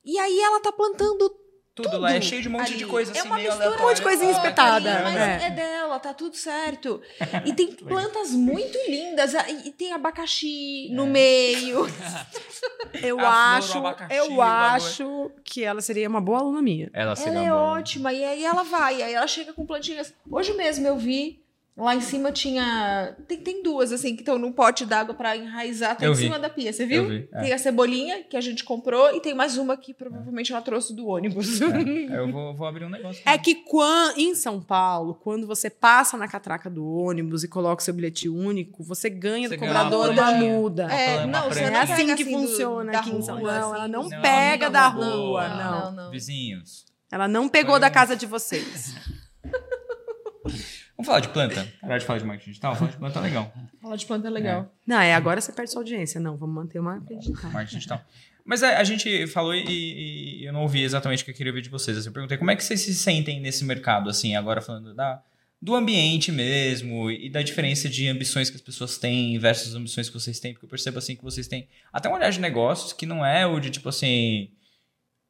[0.05, 1.33] E aí ela tá plantando
[1.75, 2.85] Tudo, lá é cheio de um monte de ali.
[2.85, 3.85] coisa É assim, uma meio mistura aleatória.
[3.87, 5.47] Um monte de coisinha Ah, espetada, Ali, mas é.
[5.47, 5.51] é.
[5.51, 7.01] dela, tá tudo certo.
[7.47, 9.33] E tem plantas muito lindas.
[9.65, 11.87] E tem abacaxi no meio.
[13.03, 16.91] Eu A acho, abacaxi, eu acho que ela seria uma boa aluna minha.
[16.93, 17.63] Ela, seria Ela é boa.
[17.79, 18.13] ótima.
[18.13, 20.13] E aí ela vai, aí ela chega com plantinhas.
[20.31, 21.42] Hoje mesmo eu vi.
[21.75, 23.17] Lá em cima tinha.
[23.27, 25.97] Tem, tem duas, assim, que estão num pote d'água pra enraizar.
[25.97, 26.25] Tá Eu em vi.
[26.25, 27.05] cima da pia, você viu?
[27.05, 27.41] Eu vi, é.
[27.41, 30.95] Tem a cebolinha que a gente comprou e tem mais uma que provavelmente ela trouxe
[30.95, 31.63] do ônibus.
[31.63, 31.65] É,
[32.19, 33.23] eu vou, vou abrir um negócio.
[33.25, 37.81] É que quan- em São Paulo, quando você passa na catraca do ônibus e coloca
[37.81, 40.53] o seu bilhete único, você ganha Você do ganha cobrador plantinha.
[40.53, 40.93] muda.
[40.93, 43.49] É, Uma não, você não É assim que do- funciona da aqui em São rua,
[43.51, 43.65] Paulo.
[43.65, 45.81] assim, Ela não dos- pega não, da não, rua, não, não.
[45.81, 46.11] não, não.
[46.11, 46.85] Vizinhos.
[47.11, 48.95] Ela não pegou Foi da um- casa de vocês.
[51.03, 51.69] Vamos falar de planta?
[51.81, 52.77] Parar de falar de marketing digital?
[52.77, 53.53] Falar de planta é legal.
[53.81, 54.73] Fala de planta é legal.
[54.87, 56.21] Não, é agora você perde sua audiência.
[56.21, 57.51] Não, vamos manter uma digital.
[57.51, 58.05] Marketing digital.
[58.45, 61.35] Mas a, a gente falou e, e- e eu não ouvi exatamente o que eu
[61.35, 61.97] queria ouvir de vocês.
[61.99, 65.21] Assim, eu perguntei como é que vocês se sentem nesse mercado, assim, agora falando da,
[65.61, 70.09] do ambiente mesmo e da diferença de ambições que as pessoas têm versus as ambições
[70.09, 72.93] que vocês têm, porque eu percebo, assim, que vocês têm até um olhar de negócios
[72.93, 74.49] que não é o de, tipo assim,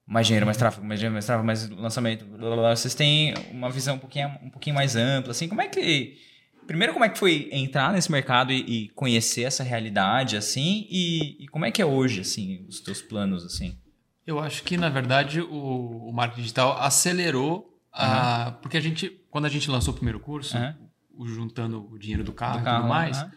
[0.06, 2.76] mais dinheiro, mais tráfego, mais dinheiro, mais tráfego, mais lançamento, blá, blá, blá.
[2.76, 6.18] Vocês têm uma visão um pouquinho, um pouquinho mais ampla, assim, como é que...
[6.66, 11.42] Primeiro, como é que foi entrar nesse mercado e, e conhecer essa realidade, assim, e,
[11.44, 13.76] e como é que é hoje, assim, os teus planos, assim?
[14.24, 19.46] Eu acho que, na verdade, o, o marketing digital acelerou, a, porque a gente, quando
[19.46, 20.76] a gente lançou o primeiro curso, Aham.
[21.18, 23.32] o- juntando o dinheiro do carro, Do e carro, tudo mais, aham,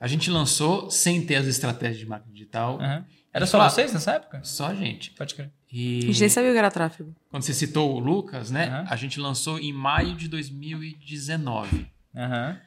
[0.00, 3.04] a gente lançou sem ter as estratégias de marketing digital, aham.
[3.32, 4.40] Era só vocês nessa época?
[4.44, 5.10] só a gente.
[5.12, 5.46] Pode crer.
[5.46, 7.14] A E gente nem sabia o que era tráfego.
[7.30, 8.66] quando você citou o Lucas, né?
[8.68, 8.86] Aham.
[8.90, 11.86] A gente lançou em maio de 2019.
[12.14, 12.58] Aham.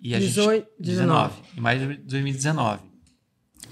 [0.00, 1.34] E a gente, 18, 19.
[1.56, 2.82] Em maio de 2019.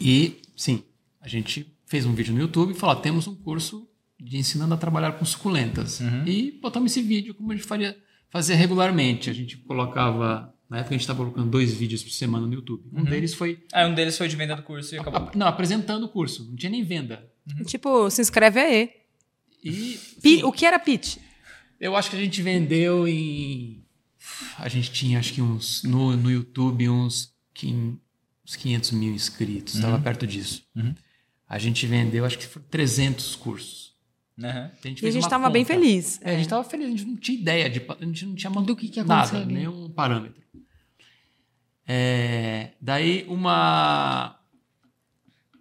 [0.01, 0.83] E, sim,
[1.21, 3.89] a gente fez um vídeo no YouTube e falou: temos um curso
[4.19, 6.01] de ensinando a trabalhar com suculentas.
[6.01, 6.25] Uhum.
[6.27, 7.97] E botamos esse vídeo como a gente faria,
[8.31, 9.31] fazia regularmente.
[9.31, 10.53] A gente colocava.
[10.71, 12.85] Na época a gente estava colocando dois vídeos por semana no YouTube.
[12.93, 13.05] Um Uhum.
[13.05, 13.63] deles foi.
[13.73, 15.29] Ah, um deles foi de venda do curso e acabou.
[15.29, 16.45] a- não, apresentando o curso.
[16.49, 17.29] Não tinha nem venda.
[17.67, 18.91] Tipo, se inscreve aí.
[19.65, 19.99] E.
[20.21, 21.17] Sim, o que era pitch?
[21.81, 23.85] Eu acho que a gente vendeu em.
[24.59, 25.83] A gente tinha, acho que uns.
[25.83, 27.35] No, no YouTube, uns.
[27.53, 27.67] Que,
[28.47, 30.63] uns 500 mil inscritos, estava perto disso.
[31.49, 33.91] A gente vendeu, acho que foram 300 cursos.
[34.43, 34.71] Aham.
[34.85, 36.21] A gente E a gente uma tava bem feliz.
[36.23, 38.51] É, a gente tava feliz, a gente não tinha ideia, de, a gente não tinha
[38.51, 40.41] Do que que nada, nenhum parâmetro.
[41.93, 44.37] É, daí uma.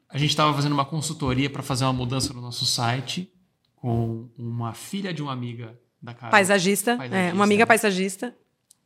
[0.08, 3.34] A gente estava fazendo uma consultoria para fazer uma mudança no nosso site
[3.76, 7.66] com uma filha de uma amiga da Carol, Paisagista, Paisagista, é, uma amiga né?
[7.66, 8.36] paisagista.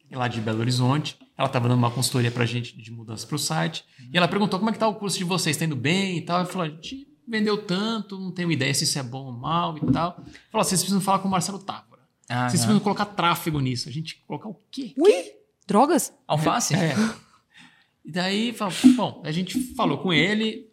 [0.09, 1.19] lá de Belo Horizonte.
[1.37, 3.83] Ela estava dando uma consultoria pra gente de mudança pro site.
[4.09, 6.21] E ela perguntou como é que tá o curso de vocês, tá indo bem e
[6.21, 6.39] tal.
[6.39, 9.77] Eu falei, a gente vendeu tanto, não tenho ideia se isso é bom ou mal
[9.77, 10.15] e tal.
[10.49, 12.03] Falou, vocês precisam falar com o Marcelo Távora.
[12.29, 12.67] Ah, Vocês não.
[12.67, 13.89] precisam colocar tráfego nisso.
[13.89, 14.93] A gente colocar o quê?
[14.97, 15.25] Ui,
[15.67, 16.13] drogas?
[16.25, 16.73] Alface?
[16.73, 16.95] É.
[18.05, 18.53] E daí,
[18.95, 20.67] bom, a gente falou com ele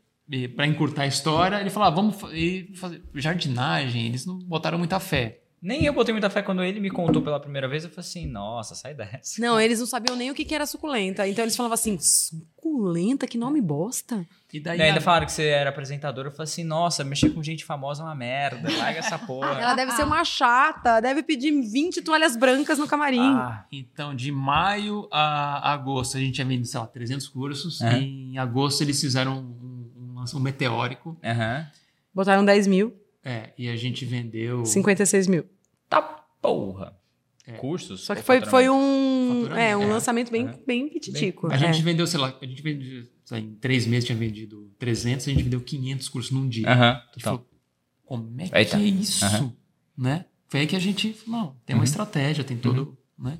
[0.55, 1.61] para encurtar a história.
[1.61, 2.29] Ele falou, ah, vamos fa-
[2.77, 4.07] fazer jardinagem.
[4.07, 5.40] Eles não botaram muita fé.
[5.63, 7.85] Nem eu botei muita fé quando ele me contou pela primeira vez.
[7.85, 9.41] Eu falei assim, nossa, sai dessa.
[9.41, 11.29] Não, eles não sabiam nem o que que era suculenta.
[11.29, 13.27] Então eles falavam assim, suculenta?
[13.27, 14.27] Que nome bosta.
[14.53, 16.25] E daí, Daí ainda a- falaram que você era apresentador.
[16.25, 18.69] Eu falei assim, nossa, mexer com gente famosa é uma merda.
[18.79, 19.61] Larga essa porra.
[19.61, 23.21] Ela deve ser uma chata, deve pedir 20 toalhas brancas no camarim.
[23.21, 27.81] Ah, Então, de maio a agosto, a gente tinha vendido, sei lá, 300 cursos.
[27.83, 31.17] Em agosto, eles fizeram um, um, um meteórico.
[31.23, 31.67] aham.
[32.13, 32.93] Botaram 10 mil,
[33.25, 34.65] É, e a gente vendeu...
[34.65, 35.45] 56 mil.
[35.89, 36.97] Tá porra.
[37.47, 37.53] É.
[37.53, 38.03] Cursos?
[38.03, 39.87] Só que foi, foi um, é, um É.
[39.87, 40.59] lançamento bem, Aham.
[40.67, 41.49] bem pititico.
[41.53, 41.83] A gente é.
[41.83, 45.43] vendeu, sei lá, a gente vendeu, lá, em três meses tinha vendido 300, a gente
[45.43, 46.69] vendeu 500 cursos num dia.
[46.69, 47.35] Aham, A gente total.
[47.39, 47.51] falou,
[48.05, 48.77] como é que Eita.
[48.77, 49.25] é isso?
[49.25, 49.53] Aham.
[49.99, 50.25] Né?
[50.49, 51.85] Foi aí que a gente, falou, não, tem uma Uhum.
[51.85, 53.39] estratégia, tem todo, né?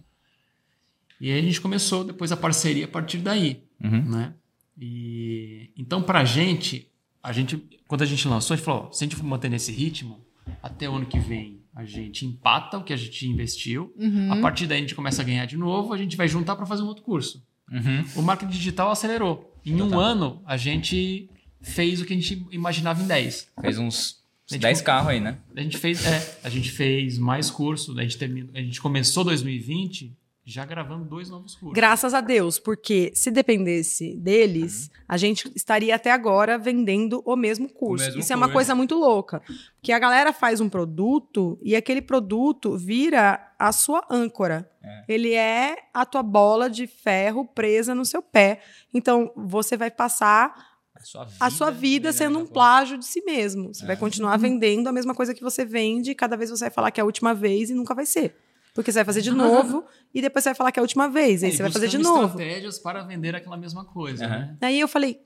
[1.21, 4.11] E aí a gente começou depois a parceria a partir daí, Uhum.
[4.11, 4.35] né?
[4.79, 6.90] E então pra gente,
[7.23, 9.49] a gente quando a gente lançou, a gente falou, ó, se a gente for manter
[9.49, 10.21] nesse ritmo,
[10.63, 14.33] até o ano que vem a gente empata o que a gente investiu, Uhum.
[14.33, 16.67] a partir daí a gente começa a ganhar de novo, a gente vai juntar para
[16.67, 17.43] fazer um outro curso.
[17.71, 18.05] Uhum.
[18.17, 19.55] O marketing digital acelerou.
[19.65, 20.01] Em um Total.
[20.01, 21.29] ano, a gente
[21.61, 23.49] fez o que a gente imaginava em 10.
[23.61, 25.39] Fez uns Gente, 10 carros aí, né?
[25.55, 29.23] A gente fez, é, a gente fez mais cursos, a gente, terminou, a gente começou
[29.23, 30.13] 2020
[30.45, 31.75] já gravando dois novos cursos.
[31.75, 37.69] Graças a Deus, porque se dependesse deles, a gente estaria até agora vendendo o mesmo
[37.69, 38.05] curso.
[38.07, 38.55] mesmo Isso é uma curso.
[38.55, 39.43] coisa muito louca.
[39.77, 44.69] Porque a galera faz um produto e aquele produto vira a sua âncora.
[44.83, 45.05] É.
[45.09, 48.61] Ele é a tua bola de ferro presa no seu pé.
[48.93, 53.23] Então, você vai passar A sua vida, a sua vida sendo um plágio de si
[53.25, 53.73] mesmo.
[53.75, 53.87] Você É.
[53.87, 56.91] vai continuar vendendo a mesma coisa que você vende, e cada vez você vai falar
[56.91, 58.37] que é a última vez e nunca vai ser.
[58.75, 61.09] Porque você vai fazer de novo e depois você vai falar que é a última
[61.09, 62.27] vez, aí É, E você vai fazer de novo.
[62.27, 64.39] estratégias para vender aquela mesma coisa, Aham.
[64.39, 64.57] né?
[64.63, 65.21] Aí eu falei,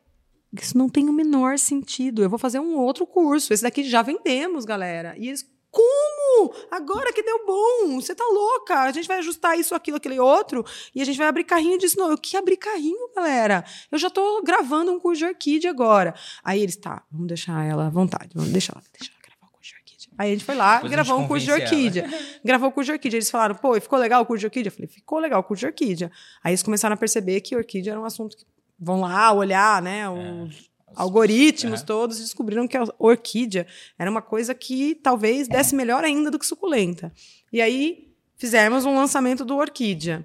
[0.52, 2.22] isso não tem o menor sentido.
[2.22, 3.52] Eu vou fazer um outro curso.
[3.52, 5.14] Esse daqui já vendemos, galera.
[5.18, 6.54] E eles, como?
[6.70, 8.00] Agora que deu bom.
[8.00, 8.80] Você tá louca.
[8.82, 10.64] A gente vai ajustar isso, aquilo, aquele outro.
[10.94, 11.98] E a gente vai abrir carrinho disso.
[11.98, 13.64] Não, eu que abrir carrinho, galera?
[13.90, 16.14] Eu já tô gravando um curso de orquídea agora.
[16.44, 18.30] Aí eles, tá, vamos deixar ela à vontade.
[18.34, 20.03] Vamos deixar ela, deixa ela gravar o curso de orquídea.
[20.16, 22.08] Aí a gente foi lá, Depois gravou um curso de orquídea.
[22.44, 23.16] Gravou o curso de orquídea.
[23.18, 24.68] Eles falaram, pô, e ficou legal o curso de orquídea?
[24.68, 26.10] Eu falei, ficou legal o curso de orquídea.
[26.42, 28.44] Aí eles começaram a perceber que orquídea era um assunto que
[28.78, 30.08] vão lá olhar, né?
[30.08, 31.84] Os algoritmos É.
[31.84, 33.66] todos e descobriram que a orquídea
[33.98, 37.12] era uma coisa que talvez desse melhor ainda do que suculenta.
[37.52, 40.24] E aí fizemos um lançamento do orquídea.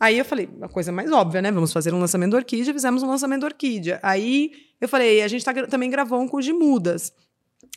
[0.00, 1.50] Aí eu falei, a coisa mais óbvia, né?
[1.52, 3.98] Vamos fazer um lançamento do orquídea, fizemos um lançamento do orquídea.
[4.02, 7.12] Aí eu falei, a gente tá também gravou um curso de mudas.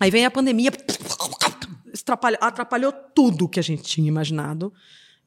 [0.02, 0.72] Aí vem a pandemia,
[2.02, 4.74] atrapalhou, atrapalhou tudo que a gente tinha imaginado.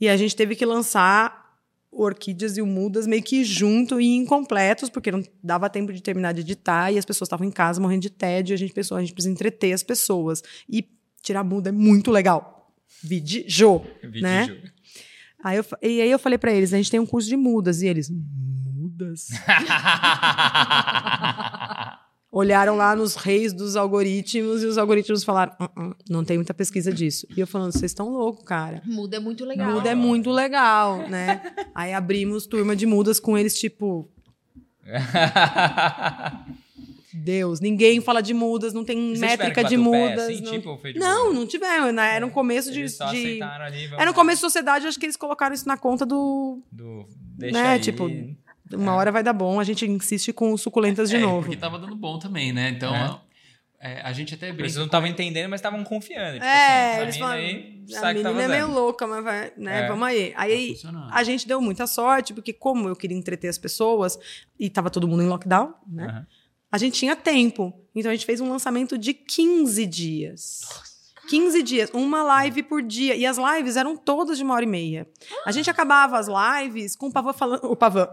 [0.01, 1.43] E a gente teve que lançar
[1.91, 6.03] o Orquídeas e o Mudas meio que junto e incompletos, porque não dava tempo de
[6.03, 8.55] terminar de editar e as pessoas estavam em casa morrendo de tédio.
[8.55, 10.43] E a gente pensou, a gente precisa entreter as pessoas.
[10.69, 10.89] E
[11.23, 12.73] tirar muda é muito legal.
[14.03, 14.47] Vide né?
[15.45, 17.83] Aí eu, e aí eu falei pra eles, a gente tem um curso de mudas.
[17.83, 19.29] E eles, mudas?
[22.35, 26.55] Olharam lá nos reis dos algoritmos e os algoritmos falaram, "Uh, uh, não tem muita
[26.55, 27.27] pesquisa disso.
[27.37, 28.81] E eu falando, vocês estão loucos, cara.
[28.87, 29.71] Muda é muito legal.
[29.71, 31.43] Muda é muito legal, né?
[31.75, 34.11] Aí abrimos turma de mudas com eles, tipo,
[37.13, 40.25] Deus, ninguém fala de mudas, não tem Vocês métrica de o pé, mudas.
[40.25, 40.53] assim, não...
[40.53, 41.35] tipo, de não, boa?
[41.35, 41.93] não tiveram.
[41.93, 42.17] né?
[42.17, 42.87] Era um começo de.
[42.87, 46.63] De- ali, Era um começo de sociedade, acho que eles colocaram isso na conta do.
[46.73, 47.07] Do...
[47.37, 47.81] Deixa né, aí.
[47.81, 48.09] tipo,
[48.77, 51.43] Uma hora vai dar bom, a gente insiste com suculentas de É, novo.
[51.43, 52.71] Porque tava dando bom também, né?
[52.71, 53.21] Então, É.
[53.95, 54.79] é, a gente até Eles brinca.
[54.79, 56.35] não estavam entendendo, mas estavam confiando.
[56.35, 59.81] Tipo É, assim, eles aí, A que tá menina é meio louca, mas vai, né?
[59.85, 59.89] É.
[59.89, 60.33] Vamos aí.
[60.37, 64.19] Aí Tá a gente deu muita sorte, porque como eu queria entreter as pessoas
[64.59, 66.05] e tava todo mundo em lockdown, né?
[66.07, 66.27] Aham.
[66.71, 67.71] A gente tinha tempo.
[67.95, 70.61] Então a gente fez um lançamento de 15 dias.
[71.29, 73.15] 15 dias, uma live por dia.
[73.15, 75.07] E as lives eram todas de uma hora e meia.
[75.45, 77.65] A gente acabava as lives com o Pavan falando.
[77.71, 78.09] O Pavan.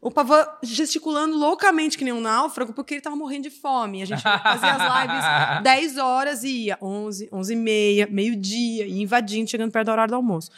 [0.00, 4.02] O Pavan gesticulando loucamente que nem um náufrago, porque ele tava morrendo de fome.
[4.02, 9.02] A gente fazia as lives 10 horas e ia 11, 11 e meia, meio-dia, e
[9.02, 10.50] invadindo, chegando perto da hora do almoço.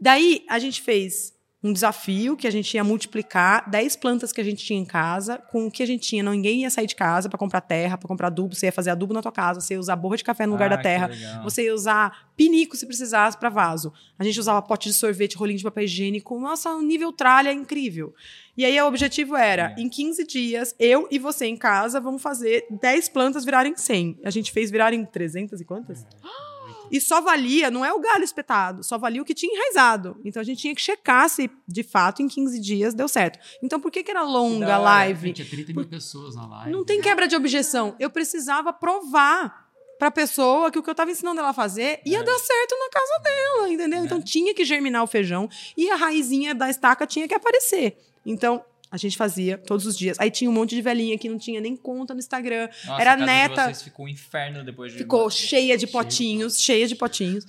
[0.00, 1.33] Daí, a gente fez
[1.64, 5.38] um desafio que a gente ia multiplicar 10 plantas que a gente tinha em casa
[5.50, 6.22] com o que a gente tinha.
[6.22, 8.54] Não, ninguém ia sair de casa para comprar terra, para comprar adubo.
[8.54, 10.70] Você ia fazer adubo na tua casa, você ia usar borra de café no lugar
[10.70, 11.10] Ah, da terra.
[11.42, 13.92] Você ia usar pinico se precisasse para vaso.
[14.18, 16.38] A gente usava pote de sorvete, rolinho de papel higiênico.
[16.38, 18.14] Nossa, um nível tralha incrível.
[18.56, 19.80] E aí o objetivo era, É.
[19.80, 24.20] em 15 dias, eu e você em casa vamos fazer 10 plantas virarem 100.
[24.22, 26.04] A gente fez virarem 300 e quantas?
[26.90, 30.16] E só valia, não é o galho espetado, só valia o que tinha enraizado.
[30.24, 33.38] Então a gente tinha que checar se, de fato, em 15 dias deu certo.
[33.62, 35.32] Então por que, que era longa a live?
[35.32, 36.72] Tinha 30 mil pessoas na live.
[36.72, 37.94] Não tem quebra de objeção.
[37.98, 39.64] Eu precisava provar
[39.98, 42.90] pra pessoa que o que eu tava ensinando ela a fazer ia dar certo na
[42.90, 44.04] casa dela, entendeu?
[44.04, 47.96] Então tinha que germinar o feijão e a raizinha da estaca tinha que aparecer.
[48.26, 48.64] Então
[48.94, 50.16] a gente fazia todos os dias.
[50.20, 52.68] Aí tinha um monte de velhinha que não tinha nem conta no Instagram.
[52.86, 53.54] Nossa, Era a neta.
[53.54, 54.98] De vocês ficou um inferno depois de.
[54.98, 57.44] Ficou cheia de potinhos, cheia de potinhos.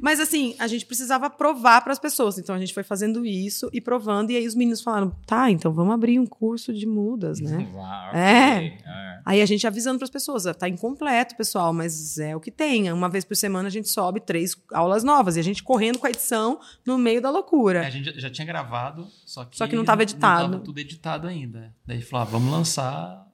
[0.00, 2.38] Mas assim, a gente precisava provar para as pessoas.
[2.38, 4.30] Então a gente foi fazendo isso e provando.
[4.30, 7.68] E aí os meninos falaram: tá, então vamos abrir um curso de mudas, né?
[7.74, 8.56] Uau, É.
[8.56, 8.66] ok.
[8.86, 9.08] É.
[9.24, 12.50] Aí a gente avisando para as pessoas, "Ah, tá incompleto, pessoal, mas é o que
[12.50, 12.90] tem.
[12.92, 16.06] Uma vez por semana a gente sobe três aulas novas e a gente correndo com
[16.06, 17.86] a edição no meio da loucura.
[17.86, 20.44] A gente já- tinha gravado, só que, Só que não tava editado.
[20.44, 21.74] Não tava tudo editado ainda.
[21.86, 23.26] Daí falou, ah, vamos lançar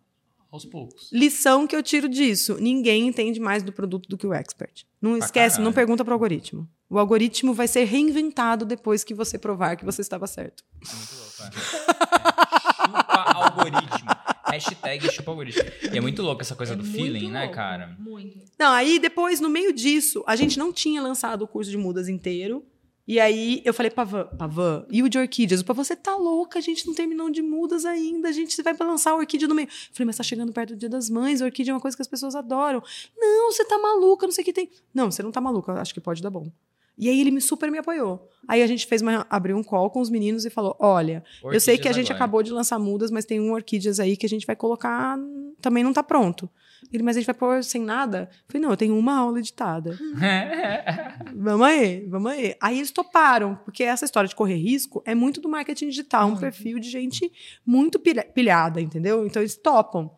[0.55, 1.11] aos poucos.
[1.13, 4.85] Lição que eu tiro disso: ninguém entende mais do produto do que o expert.
[5.01, 5.75] Não Pra esquece, não caralho.
[5.75, 6.69] pergunta pro algoritmo.
[6.89, 10.63] O algoritmo vai ser reinventado depois que você provar que você estava certo.
[10.81, 12.95] É muito louco, é.
[12.95, 14.11] Chupa algoritmo.
[14.47, 15.63] Hashtag chupa algoritmo.
[15.93, 17.97] E é muito louco essa coisa É do feeling, né, louco, cara?
[17.99, 18.39] Muito.
[18.59, 22.09] Não, aí depois, no meio disso, a gente não tinha lançado o curso de mudas
[22.09, 22.65] inteiro.
[23.07, 25.61] E aí eu falei, Pavan, Pavan, e o de orquídeas?
[25.61, 28.73] O Pavan, você tá louca, a gente não terminou de mudas ainda, a gente vai
[28.75, 29.69] pra lançar a orquídea no meio.
[29.69, 31.95] Eu falei, mas tá chegando perto do dia das mães, a orquídea é uma coisa
[31.95, 32.83] que as pessoas adoram.
[33.17, 34.71] Não, você tá maluca, não sei o que tem.
[34.95, 36.51] Não, você não tá maluca, acho que pode dar bom.
[36.97, 38.31] E aí ele me super me apoiou.
[38.47, 41.61] Aí a gente fez uma, abriu um call com os meninos e falou: olha, eu
[41.61, 42.25] sei que a Orquídeas gente agora.
[42.25, 45.19] acabou de lançar mudas, mas tem um orquídeas aí que a gente vai colocar.
[45.61, 46.49] Também não tá pronto.
[46.93, 48.29] Ele, mas a gente vai pôr sem nada?
[48.31, 49.99] Eu falei, não, eu tenho uma aula editada.
[51.35, 52.55] vamos aí, vamos aí.
[52.61, 56.37] Aí eles toparam, porque essa história de correr risco é muito do marketing digital, um
[56.37, 57.31] perfil de gente
[57.65, 59.27] muito pilha- pilhada, entendeu?
[59.27, 60.11] Então eles topam.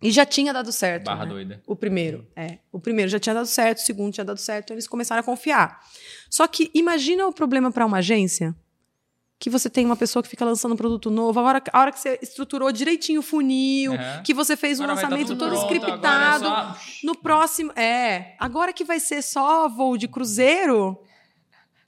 [0.00, 1.06] E já tinha dado certo.
[1.06, 1.30] Barra né?
[1.32, 1.62] doida.
[1.66, 2.58] O primeiro, é.
[2.70, 5.24] O primeiro já tinha dado certo, o segundo tinha dado certo, então eles começaram a
[5.24, 5.80] confiar.
[6.30, 8.54] Só que imagina o problema para uma agência
[9.40, 11.92] que você tem uma pessoa que fica lançando um produto novo, a hora, a hora
[11.92, 14.22] que você estruturou direitinho o funil, Aham.
[14.24, 16.06] que você fez um Agora tá lançamento todo pronto, scriptado.
[16.06, 20.98] agora é só- No próximo, é, agora que vai ser só voo de cruzeiro,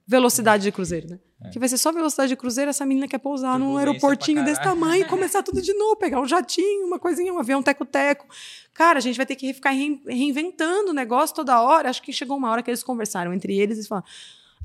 [0.06, 1.18] velocidade de cruzeiro, né?
[1.50, 5.02] Que vai ser só velocidade de cruzeiro, essa menina quer pousar num aeroportinho desse tamanho
[5.02, 8.26] e começar tudo de novo, pegar um jatinho, uma coisinha, um avião teco-teco.
[8.74, 11.88] Cara, a gente vai ter que ficar rein- reinventando o negócio toda hora.
[11.88, 14.06] Acho que chegou uma hora que eles conversaram entre eles e falaram: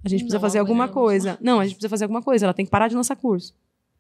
[0.06, 1.38] a gente precisa Não fazer alguma coisa.
[1.42, 2.46] Não, a gente precisa fazer alguma coisa.
[2.46, 3.54] Ela tem que parar de lançar curso.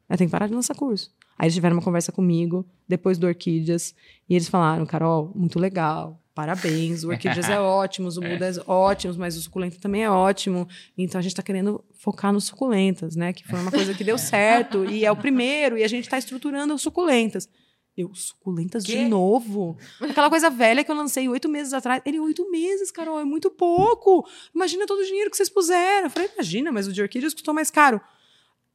[0.07, 1.11] Ela tem que parar de lançar curso.
[1.37, 3.95] Aí eles tiveram uma conversa comigo, depois do Orquídeas,
[4.29, 6.21] e eles falaram: Carol, muito legal.
[6.35, 10.67] Parabéns, o Orquídeas é ótimo, o Mudas é ótimos, mas o suculento também é ótimo.
[10.97, 13.33] Então a gente está querendo focar nos suculentas, né?
[13.33, 16.17] Que foi uma coisa que deu certo e é o primeiro, e a gente está
[16.17, 17.49] estruturando os suculentas.
[17.97, 19.77] Eu, suculentas de novo?
[20.01, 22.01] Aquela coisa velha que eu lancei oito meses atrás.
[22.05, 24.27] Ele, oito meses, Carol, é muito pouco.
[24.53, 26.07] Imagina todo o dinheiro que vocês puseram.
[26.07, 28.01] Eu falei, imagina, mas o de orquídeas custou mais caro.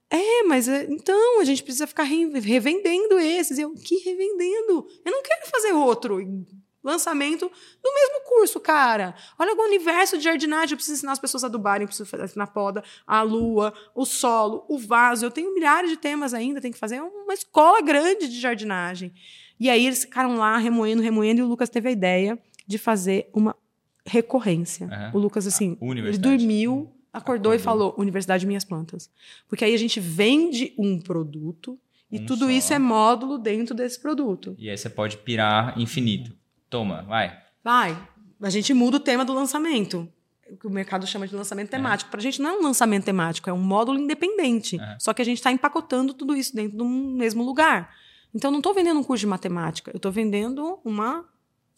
[0.08, 3.58] É, mas é, então a gente precisa ficar re- revendendo esses.
[3.58, 4.86] Eu, que revendendo?
[5.04, 6.18] Eu não quero fazer outro
[6.82, 7.50] lançamento
[7.82, 9.14] do mesmo curso, cara.
[9.38, 10.72] Olha o universo de jardinagem.
[10.72, 14.04] Eu preciso ensinar as pessoas a adubarem, eu preciso fazer na poda, a lua, o
[14.04, 15.24] solo, o vaso.
[15.24, 19.12] Eu tenho milhares de temas ainda, tenho que fazer uma escola grande de jardinagem.
[19.58, 23.28] E aí eles ficaram lá remoendo, remoendo, e o Lucas teve a ideia de fazer
[23.32, 23.54] uma
[24.06, 24.86] recorrência.
[24.86, 25.10] Aham.
[25.14, 27.58] O Lucas, assim, A ele dormiu, acordou, e Acordou.
[27.58, 29.10] falou: Universidade Minhas Plantas.
[29.48, 31.78] Porque aí a gente vende um produto
[32.10, 32.50] e Um tudo só.
[32.50, 34.54] isso é módulo dentro desse produto.
[34.58, 36.34] E aí você pode pirar infinito.
[36.70, 37.36] Toma, vai.
[37.62, 37.98] Vai,
[38.40, 40.08] a gente muda o tema do lançamento.
[40.50, 42.10] O que o mercado chama de lançamento temático.
[42.10, 44.80] Para a gente não é um lançamento temático, é um módulo independente.
[44.80, 44.96] É.
[44.98, 47.94] Só que a gente está empacotando tudo isso dentro de um mesmo lugar.
[48.34, 51.24] Então, eu não estou vendendo um curso de matemática, eu estou vendendo uma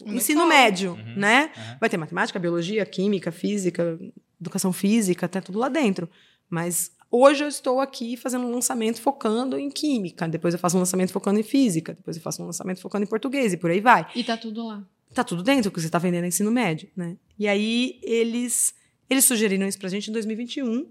[0.02, 1.14] Uma ensino médio, Uhum.
[1.16, 1.50] né?
[1.56, 1.76] Uhum.
[1.80, 3.98] Vai ter matemática, biologia, química, física,
[4.40, 6.08] educação física, até tudo lá dentro.
[6.50, 10.80] Mas hoje eu estou aqui fazendo um lançamento focando em química, depois eu faço um
[10.80, 13.80] lançamento focando em física, depois eu faço um lançamento focando em português e por aí
[13.80, 14.06] vai.
[14.16, 14.82] E tá tudo lá.
[15.14, 17.16] Tá tudo dentro do que você está vendendo ensino médio, né?
[17.38, 18.74] E aí eles
[19.10, 20.86] eles sugeriram isso pra gente em 2021.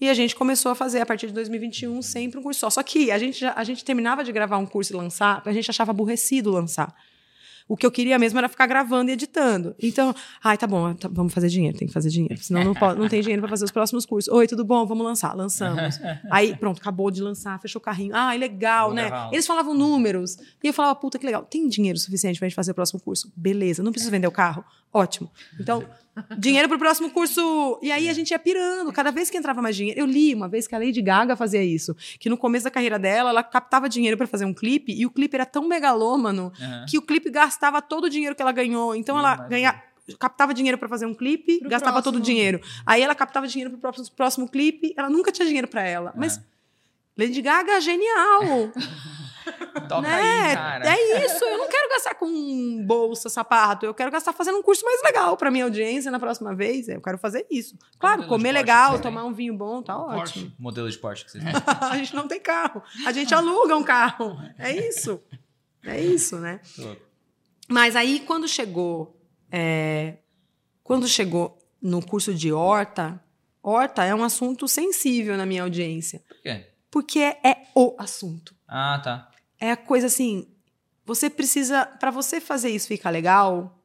[0.00, 2.70] E a gente começou a fazer, a partir de 2021, sempre um curso só.
[2.70, 5.52] Só que a gente, já- a gente terminava de gravar um curso e lançar, a
[5.52, 6.92] gente achava aborrecido lançar.
[7.70, 9.76] O que eu queria mesmo era ficar gravando e editando.
[9.80, 12.36] Então, ai, tá bom, tá- vamos fazer dinheiro, tem que fazer dinheiro.
[12.42, 14.32] Senão não, pode, não tem dinheiro para fazer os próximos cursos.
[14.34, 14.84] Oi, tudo bom?
[14.84, 15.36] Vamos lançar.
[15.36, 16.00] Lançamos.
[16.32, 18.10] Aí, pronto, acabou de lançar, fechou o carrinho.
[18.12, 19.08] Ai, legal, né?
[19.32, 20.36] Eles falavam números.
[20.62, 21.44] E eu falava, puta, que legal.
[21.44, 23.32] Tem dinheiro suficiente pra gente fazer o próximo curso?
[23.36, 24.64] Beleza, não preciso vender o carro?
[24.92, 25.30] Ótimo.
[25.58, 25.84] Então,
[26.36, 27.78] dinheiro pro próximo curso.
[27.80, 28.92] E aí a gente ia pirando.
[28.92, 30.00] Cada vez que entrava mais dinheiro.
[30.00, 31.96] Eu li uma vez que a Lady Gaga fazia isso.
[32.18, 34.92] Que no começo da carreira dela, ela captava dinheiro pra fazer um clipe.
[34.92, 36.86] E o clipe era tão megalômano Aham.
[36.88, 38.94] que o clipe gastava todo o dinheiro que ela ganhou.
[38.96, 39.80] Então ela Mas- ganha,
[40.18, 42.24] captava dinheiro pra fazer um clipe, Pro gastava todo o próximo.
[42.36, 42.60] dinheiro.
[42.84, 46.12] Aí ela captava dinheiro pro próximo, próximo clipe, ela nunca tinha dinheiro pra ela.
[46.16, 46.42] Mas Ah.
[47.16, 48.72] Lady Gaga é genial.
[49.88, 50.14] Toca né?
[50.14, 50.94] aí, cara.
[50.94, 54.84] É isso, eu não quero gastar com bolsa, sapato, eu quero gastar fazendo um curso
[54.84, 56.88] mais legal pra minha audiência na próxima vez.
[56.88, 57.76] Eu quero fazer isso.
[57.98, 60.20] Claro, comer legal, você tomar um vinho bom, tá Porsche.
[60.40, 60.52] ótimo.
[60.58, 61.52] Modelo de Porsche que vocês têm.
[61.80, 64.36] a gente não tem carro, a gente aluga um carro.
[64.58, 65.20] É isso.
[65.84, 66.60] É isso, né?
[67.68, 69.16] Mas aí, quando chegou.
[69.50, 70.18] é,
[70.82, 73.22] quando chegou no curso de horta,
[73.62, 76.20] horta é um assunto sensível na minha audiência.
[76.28, 76.66] Por quê?
[76.90, 78.54] Porque é o assunto.
[78.66, 79.29] Ah, tá.
[79.60, 80.48] É a coisa assim.
[81.04, 81.84] Você precisa.
[81.84, 83.78] Para você fazer isso ficar legal,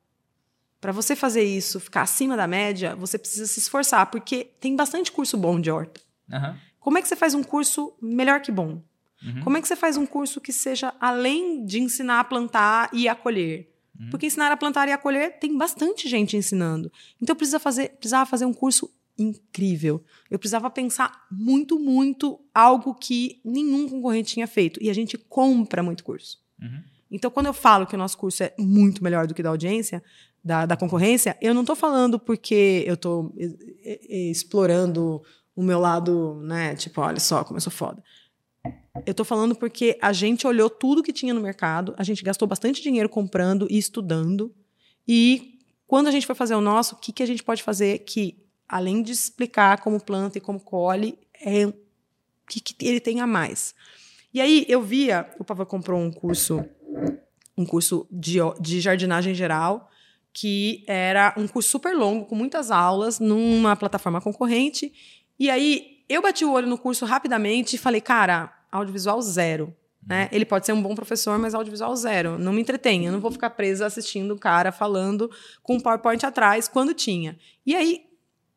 [0.80, 4.10] para você fazer isso ficar acima da média, você precisa se esforçar.
[4.10, 6.02] Porque tem bastante curso bom de horta.
[6.32, 6.58] Aham.
[6.80, 8.82] Como é que você faz um curso melhor que bom?
[9.24, 9.42] Uhum.
[9.44, 13.08] Como é que você faz um curso que seja além de ensinar a plantar e
[13.08, 13.74] a colher?
[14.00, 14.10] Uhum.
[14.12, 16.92] Porque ensinar a plantar e a colher tem bastante gente ensinando.
[17.20, 20.04] Então eu precisava fazer, precisava fazer um curso incrível.
[20.30, 24.82] Eu precisava pensar muito, muito algo que nenhum concorrente tinha feito.
[24.82, 26.40] E a gente compra muito curso.
[26.62, 26.84] Uhum.
[27.12, 30.04] Então, quando eu falo que o nosso curso é muito melhor do que da audiência,
[30.44, 33.34] da, da concorrência, eu não estou falando porque eu estou
[34.10, 35.22] explorando
[35.56, 36.76] o meu lado, né?
[36.76, 38.04] Tipo, olha só como eu sou foda.
[39.06, 42.48] Eu estou falando porque a gente olhou tudo que tinha no mercado, a gente gastou
[42.48, 44.54] bastante dinheiro comprando e estudando.
[45.08, 48.00] E quando a gente foi fazer o nosso, o que, que a gente pode fazer
[48.00, 48.38] que,
[48.68, 51.74] além de explicar como planta e como colhe, é o
[52.48, 53.74] que, que ele tem a mais?
[54.34, 56.64] E aí eu via, o Pavão comprou um curso,
[57.58, 59.90] um curso de, de jardinagem geral,
[60.34, 64.92] que era um curso super longo, com muitas aulas, numa plataforma concorrente.
[65.40, 69.74] E aí eu bati o olho no curso rapidamente e falei, cara, audiovisual zero.
[70.06, 70.30] Né?
[70.32, 72.38] Ele pode ser um bom professor, mas audiovisual zero.
[72.38, 73.06] Não me entretém.
[73.06, 75.32] Eu não vou ficar presa assistindo o cara falando
[75.64, 77.40] com um PowerPoint atrás, quando tinha.
[77.66, 78.05] E aí,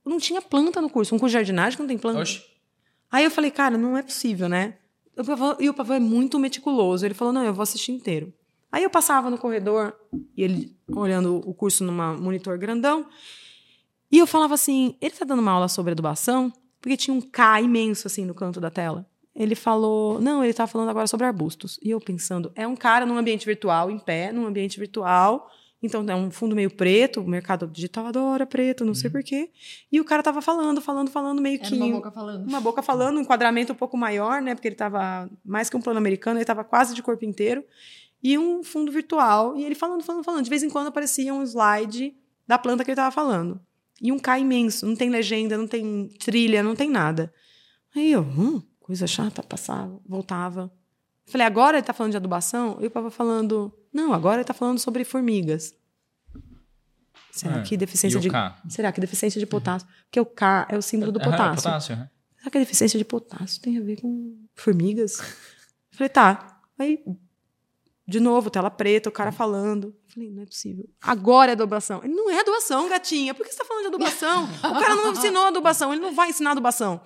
[0.08, 1.14] não tinha planta no curso.
[1.14, 2.20] Um curso de jardinagem que não tem planta.
[2.20, 2.42] Oxe.
[3.10, 4.74] Aí eu falei, cara, não é possível, né?
[5.16, 7.04] O Pavão- E o Pavão é muito meticuloso.
[7.06, 8.32] Ele falou, não, eu vou assistir inteiro.
[8.70, 9.94] Aí eu passava no corredor,
[10.36, 13.06] e ele olhando o curso numa monitor grandão,
[14.12, 16.52] e eu falava assim, ele tá dando uma aula sobre adubação?
[16.80, 19.06] Porque tinha um K imenso, assim, no canto da tela.
[19.34, 21.78] Ele falou, não, ele tá falando agora sobre arbustos.
[21.82, 25.50] E eu pensando, é um cara num ambiente virtual, em pé, num ambiente virtual,
[25.82, 29.50] então é um fundo meio preto, o mercado digital adora preto, não sei porquê.
[29.92, 32.48] E o cara tava falando, falando, falando, meio Era que uma boca falando.
[32.48, 34.54] uma boca falando, um enquadramento um pouco maior, né?
[34.54, 37.64] Porque ele tava mais que um plano americano, ele tava quase de corpo inteiro.
[38.20, 39.56] E um fundo virtual.
[39.56, 40.42] E ele falando, falando, falando.
[40.42, 43.60] De vez em quando aparecia um slide da planta que ele tava falando.
[44.02, 44.84] E um K imenso.
[44.84, 47.32] Não tem legenda, não tem trilha, não tem nada.
[47.94, 50.72] Aí eu, hum, coisa chata, passava, voltava.
[51.26, 52.78] Falei, agora ele tá falando de adubação?
[52.80, 55.74] E o Papa falando, não, agora ele tá falando sobre formigas.
[57.30, 58.30] Será Ah, que deficiência de.
[58.30, 58.62] K?
[58.68, 59.86] Será que deficiência de potássio?
[60.04, 61.62] Porque o K é o símbolo do Aham, potássio.
[61.62, 61.94] potássio.
[61.94, 62.10] aham.
[62.38, 65.18] Será que a deficiência de potássio tem a ver com formigas?
[65.92, 66.60] Falei, tá.
[66.78, 67.04] Aí,
[68.08, 69.94] de novo, tela preta, o cara falando.
[70.06, 70.88] Falei, não é possível.
[71.02, 72.00] Agora é adubação.
[72.02, 73.34] Ele não é adubação, gatinha.
[73.34, 74.44] Por que você tá falando de adubação?
[74.44, 77.02] O cara não ensinou adubação, ele não vai ensinar adubação.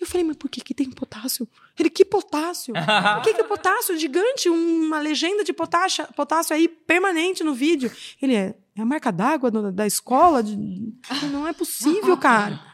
[0.00, 1.46] Eu falei, mas por que, que tem potássio?
[1.78, 2.74] Ele, que potássio?
[2.74, 3.96] Por que, que é potássio?
[3.96, 7.88] Gigante, uma legenda de potássio, potássio aí permanente no vídeo.
[8.20, 10.42] Ele é, é a marca d'água da, da escola?
[10.42, 10.56] De...
[11.30, 12.69] Não é possível, cara.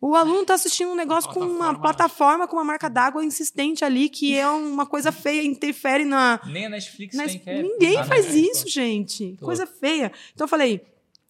[0.00, 1.80] O aluno está assistindo um negócio com uma Plataforma.
[1.80, 6.38] plataforma com uma marca d'água insistente ali, que é uma coisa feia, interfere na.
[6.46, 9.36] Nem a Netflix Mas tem que é- ninguém faz isso, gente.
[9.38, 9.46] Tô.
[9.46, 10.12] Coisa feia.
[10.34, 10.84] Então eu falei.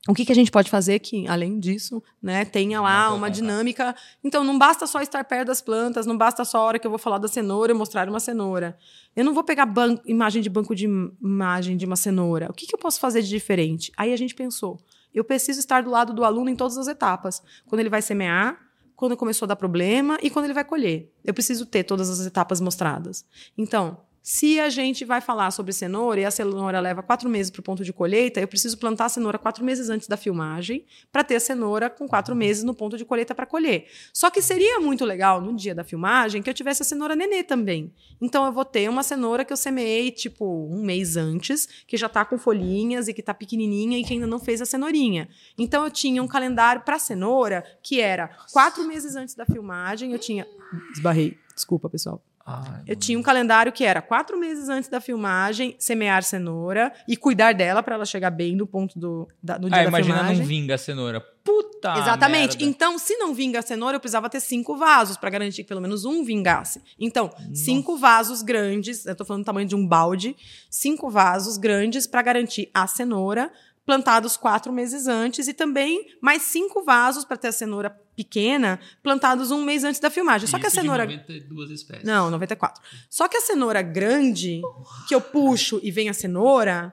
[0.08, 3.28] O que, que a gente pode fazer que, além disso, né, tenha lá vou uma
[3.28, 3.92] dinâmica.
[4.22, 6.90] Então, não basta só estar perto das plantas, não basta só a hora que eu
[6.92, 8.78] vou falar da cenoura e mostrar uma cenoura.
[9.16, 9.68] Eu não vou pegar
[10.06, 12.46] imagem de banco de im- imagem de uma cenoura.
[12.48, 13.90] O que, que eu posso fazer de diferente?
[13.96, 14.78] Aí a gente pensou,
[15.16, 17.42] eu preciso estar do lado do aluno em todas as etapas.
[17.66, 18.60] Quando ele vai semear,
[18.94, 21.10] quando começou a dar problema e quando ele vai colher.
[21.24, 23.24] Eu preciso ter todas as etapas mostradas.
[23.56, 27.60] Então, Se a gente vai falar sobre cenoura e a cenoura leva quatro meses para
[27.60, 31.22] o ponto de colheita, eu preciso plantar a cenoura quatro meses antes da filmagem para
[31.22, 33.86] ter a cenoura com quatro meses no ponto de colheita para colher.
[34.12, 37.44] Só que seria muito legal no dia da filmagem que eu tivesse a cenoura nenê
[37.44, 37.94] também.
[38.20, 42.08] Então eu vou ter uma cenoura que eu semeei tipo um mês antes, que já
[42.08, 45.28] está com folhinhas e que está pequenininha e que ainda não fez a cenourinha.
[45.56, 50.18] Então eu tinha um calendário para cenoura que era quatro meses antes da filmagem, eu
[50.18, 50.48] tinha
[50.92, 52.20] esbarrei, desculpa pessoal.
[52.46, 57.16] Ai, Eu tinha um calendário que era quatro meses antes da filmagem, semear cenoura e
[57.16, 60.14] cuidar dela para ela chegar bem no ponto do, da, no dia Ah, da imagina
[60.14, 60.38] filmagem.
[60.38, 61.20] não vinga a cenoura.
[61.44, 62.56] Puta Exatamente.
[62.58, 62.64] merda.
[62.64, 65.80] Então, se não vinga a cenoura, eu precisava ter cinco vasos para garantir que pelo
[65.80, 66.80] menos um vingasse.
[66.98, 70.36] Então, cinco vasos grandes, eu tô falando do tamanho de um balde,
[70.70, 73.50] cinco vasos grandes para garantir a cenoura,
[73.86, 79.50] plantados quatro meses antes, e também mais cinco vasos para ter a cenoura pequena, plantados
[79.52, 80.48] um mês antes da filmagem.
[80.48, 82.04] Só que a Isso de cenoura 92 espécies.
[82.04, 82.82] não, 94.
[83.08, 84.60] Só que a cenoura grande,
[85.06, 86.92] que eu puxo e vem a cenoura,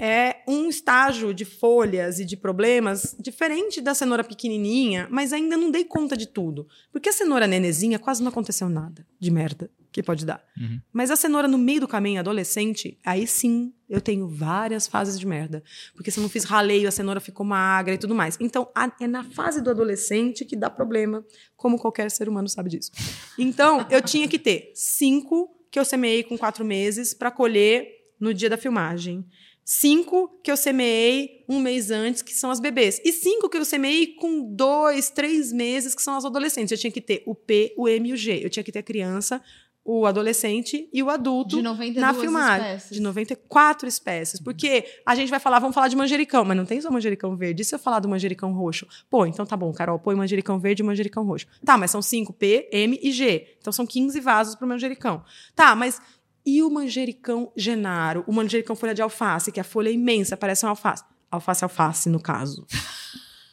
[0.00, 5.70] é um estágio de folhas e de problemas diferente da cenoura pequenininha, mas ainda não
[5.70, 6.66] dei conta de tudo.
[6.90, 10.40] Porque a cenoura nenezinha quase não aconteceu nada de merda que pode dar.
[10.56, 10.80] Uhum.
[10.92, 15.26] Mas a cenoura no meio do caminho, adolescente, aí sim eu tenho várias fases de
[15.26, 15.62] merda.
[15.96, 18.38] Porque se eu não fiz raleio, a cenoura ficou magra e tudo mais.
[18.40, 21.24] Então, a- é na fase do adolescente que dá problema,
[21.56, 22.92] como qualquer ser humano sabe disso.
[23.36, 27.88] Então, eu tinha que ter cinco que eu semeei com quatro meses para colher
[28.20, 29.26] no dia da filmagem.
[29.72, 33.00] Cinco que eu semeei um mês antes, que são as bebês.
[33.04, 36.72] E cinco que eu semeei com dois, três meses, que são as adolescentes.
[36.72, 38.44] Eu tinha que ter o P, o M e o G.
[38.44, 39.40] Eu tinha que ter a criança,
[39.84, 42.66] o adolescente e o adulto De 92 na filmagem.
[42.66, 42.90] espécies.
[42.90, 44.40] De 94 espécies.
[44.40, 47.62] Porque a gente vai falar, vamos falar de manjericão, mas não tem só manjericão verde.
[47.62, 48.88] E se eu falar do manjericão roxo?
[49.08, 51.46] Pô, então tá bom, Carol, põe manjericão verde e manjericão roxo.
[51.64, 53.56] Tá, mas são 5 P, M e G.
[53.60, 55.22] Então são 15 vasos pro manjericão.
[55.54, 56.02] Tá, mas
[56.44, 58.24] e o manjericão genaro?
[58.26, 61.04] O manjericão folha de alface, que a folha é imensa, parece uma alface.
[61.30, 62.66] Alface alface, no caso.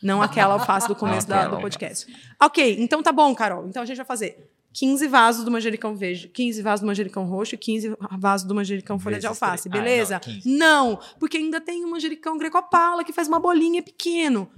[0.01, 2.05] Não aquela alface do começo da- do podcast.
[2.41, 3.68] Ok, então tá bom, Carol.
[3.68, 7.55] Então a gente vai fazer 15 vasos do manjericão verde, 15 vasos do manjericão roxo
[7.55, 9.81] e 15 vasos do manjericão folha de alface, três.
[9.81, 10.14] Ah, beleza?
[10.14, 10.49] não, 15.
[10.57, 14.49] não, porque ainda tem o manjericão greco-paula que faz uma bolinha pequeno.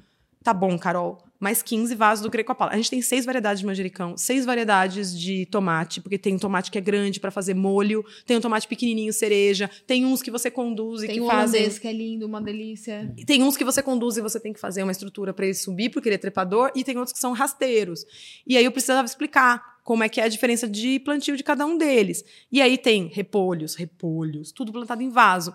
[0.44, 1.24] Tá bom, Carol.
[1.40, 2.74] Mais 15 vasos do greco-paula.
[2.74, 6.70] A gente tem seis variedades de manjericão, seis variedades de tomate, porque tem um tomate
[6.70, 10.52] que é grande para fazer molho, tem um tomate pequenininho cereja, tem uns que você
[10.52, 13.14] conduz e Tem que o fazem holandês que é lindo, uma delícia.
[13.18, 15.54] e Tem uns que você conduz e você tem que fazer uma estrutura para ele
[15.54, 18.06] subir, porque ele é trepador, e tem outros que são rasteiros.
[18.46, 21.66] E aí eu precisava explicar como é que é a diferença de plantio de cada
[21.66, 22.24] um deles.
[22.52, 25.52] E aí tem repolhos, repolhos, tudo plantado em vaso.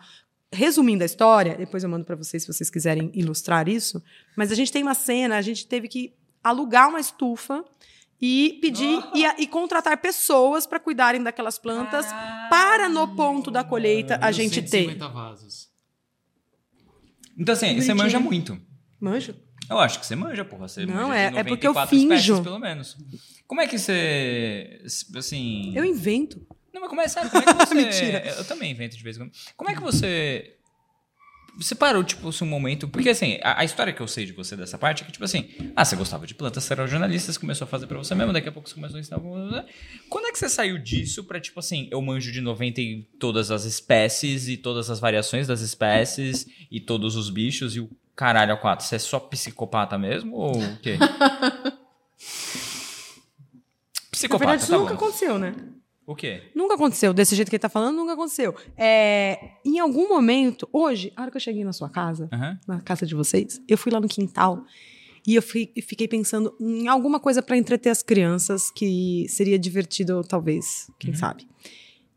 [0.52, 4.02] Resumindo a história, depois eu mando para vocês se vocês quiserem ilustrar isso,
[4.36, 6.12] mas a gente tem uma cena, a gente teve que
[6.42, 7.64] alugar uma estufa
[8.20, 12.06] e pedir e, a- e contratar pessoas para cuidarem daquelas plantas
[12.50, 14.84] para no ponto da colheita a gente ter.
[14.86, 15.68] 150 vasos.
[17.36, 18.56] Então, assim, você manja muito.
[19.00, 19.34] Manjo?
[19.68, 20.68] Eu acho que você manja, porra.
[20.68, 22.42] Você Não, manja é- é porque eu 94 espécies, finjo.
[22.44, 22.96] pelo menos.
[23.46, 24.80] Como é que você.
[25.16, 25.72] Assim.
[25.74, 26.46] Eu invento.
[26.74, 27.74] Não, mas como é, como é que você...
[27.76, 28.26] Mentira.
[28.36, 29.32] Eu também invento de vez em quando.
[29.56, 30.56] Como é que você...
[31.56, 32.88] Você parou, tipo, um momento...
[32.88, 35.24] Porque, assim, a, a história que eu sei de você dessa parte é que, tipo
[35.24, 35.48] assim...
[35.76, 38.32] Ah, você gostava de plantas, você era jornalista, você começou a fazer pra você mesmo,
[38.32, 39.20] daqui a pouco você começou a ensinar...
[39.20, 39.64] pra você.
[40.10, 41.86] Quando é que você saiu disso pra, tipo assim...
[41.92, 46.80] Eu manjo de 90 e todas as espécies e todas as variações das espécies e
[46.80, 48.84] todos os bichos e o caralho a quatro.
[48.84, 50.98] Você é só psicopata mesmo ou o quê?
[54.24, 55.04] Na Psicopata, verdade, isso tá nunca bom.
[55.04, 55.54] aconteceu, né?
[56.06, 56.42] O quê?
[56.54, 57.14] Nunca aconteceu.
[57.14, 58.54] Desse jeito que ele tá falando, nunca aconteceu.
[58.76, 62.58] É, em algum momento, hoje, a hora que eu cheguei na sua casa, Aham.
[62.68, 64.64] na casa de vocês, eu fui lá no quintal
[65.26, 70.22] e eu fui- fiquei pensando em alguma coisa para entreter as crianças que seria divertido,
[70.22, 71.16] talvez, quem Uhum.
[71.16, 71.48] sabe.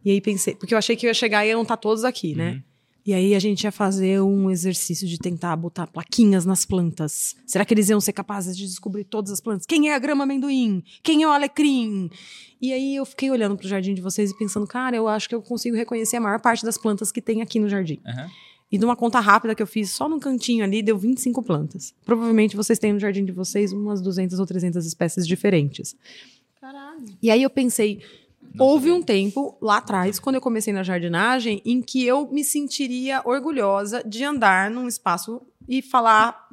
[0.03, 2.35] E aí pensei, porque eu achei que eu ia chegar e iam estar todos aqui,
[2.35, 2.51] né?
[2.51, 2.64] Uhum.
[3.07, 7.38] E aí a gente ia fazer um exercício de tentar botar plaquinhas nas plantas.
[7.45, 9.65] Será que eles iam ser capazes de descobrir todas as plantas?
[9.65, 10.84] Quem é a grama amendoim?
[11.01, 12.09] Quem é o alecrim?
[12.61, 15.34] E aí eu fiquei olhando pro jardim de vocês e pensando, cara, eu acho que
[15.34, 17.97] eu consigo reconhecer a maior parte das plantas que tem aqui no jardim.
[18.05, 18.29] Aham.
[18.69, 21.93] E de uma conta rápida que eu fiz só num cantinho ali, deu 25 plantas.
[22.03, 25.95] Provavelmente vocês têm no jardim de vocês umas 200 ou 300 espécies diferentes.
[26.59, 27.05] Caralho.
[27.21, 28.01] E aí eu pensei,
[28.59, 33.21] houve um tempo lá atrás, quando eu comecei na jardinagem, em que eu me sentiria
[33.25, 36.47] orgulhosa de andar num espaço e falar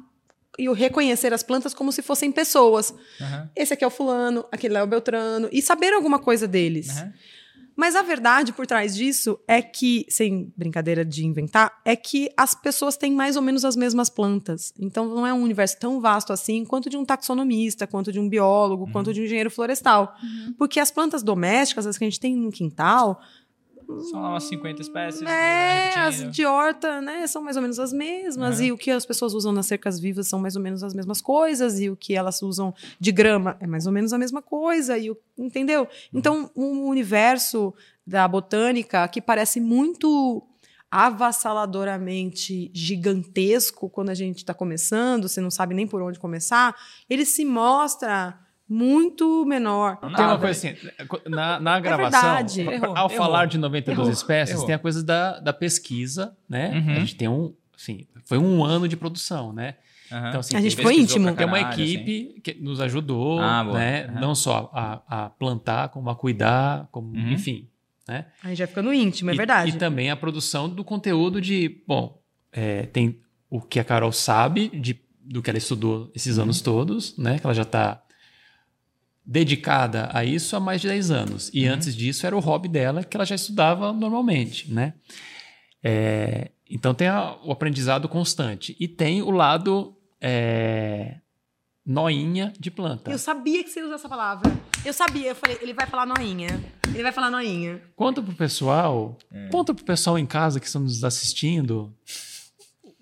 [0.57, 2.93] e reconhecer as plantas como se fossem pessoas.
[3.19, 3.49] Aham.
[3.55, 6.89] Esse aqui é o fulano, aquele é o Beltrano, e saber alguma coisa deles.
[6.89, 7.13] Aham.
[7.75, 12.55] Mas a verdade por trás disso é que, sem brincadeira de inventar, é que as
[12.55, 14.73] pessoas têm mais ou menos as mesmas plantas.
[14.79, 18.29] Então não é um universo tão vasto assim quanto de um taxonomista, quanto de um
[18.29, 20.15] biólogo, quanto de um engenheiro florestal.
[20.57, 23.21] Porque as plantas domésticas, as que a gente tem no quintal,
[24.09, 25.21] São lá umas 50 espécies.
[25.21, 28.59] É, as de horta, né, são mais ou menos as mesmas.
[28.59, 28.65] É.
[28.65, 31.21] E o que as pessoas usam nas cercas vivas são mais ou menos as mesmas
[31.21, 31.79] coisas.
[31.79, 34.97] E o que elas usam de grama é mais ou menos a mesma coisa.
[34.97, 35.87] E o- entendeu?
[36.13, 37.73] Então, um universo
[38.05, 40.41] da botânica que parece muito
[40.91, 46.75] avassaladoramente gigantesco quando a gente está começando, você não sabe nem por onde começar,
[47.09, 49.97] ele se mostra muito menor.
[50.01, 50.75] Não Tem uma coisa assim,
[51.29, 52.63] na, na gravação, verdade.
[52.63, 53.17] pra- Errou, ao errou.
[53.17, 54.65] falar de 92 Errou, espécies, errou.
[54.65, 56.71] tem a coisa da, da pesquisa, né?
[56.85, 56.95] Uhum.
[56.95, 59.75] A gente tem um, assim, foi um ano de produção, né?
[60.11, 60.27] Aham.
[60.29, 61.33] Então, assim, A gente foi íntimo.
[61.35, 61.93] Tem uma caralho, assim.
[61.95, 64.05] equipe que nos ajudou, Ah, né?
[64.05, 64.19] Aham.
[64.19, 67.31] Não só a, a plantar, como a cuidar, como, Uhum.
[67.31, 67.67] enfim.
[68.07, 68.25] Né?
[68.43, 69.71] Aí já ficando íntimo, é E- verdade.
[69.71, 72.21] E, também a produção do conteúdo de, bom,
[72.51, 73.19] é, tem
[73.49, 77.39] o que a Carol sabe de, do que ela estudou esses anos todos, né?
[77.39, 77.99] Que ela já está
[79.25, 81.49] dedicada a isso há mais de 10 anos.
[81.53, 84.93] E antes disso era o hobby dela, que ela já estudava normalmente, né?
[85.83, 88.75] É, então tem a- o aprendizado constante.
[88.79, 91.17] E tem o lado é,
[91.85, 93.11] noinha de planta.
[93.11, 94.51] Eu sabia que você ia usar essa palavra.
[94.83, 96.47] Eu sabia, eu falei, ele vai falar noinha.
[96.93, 97.81] Ele vai falar noinha.
[97.95, 99.47] Conta pro pessoal, É.
[99.49, 101.93] conta pro pessoal em casa que estão nos assistindo.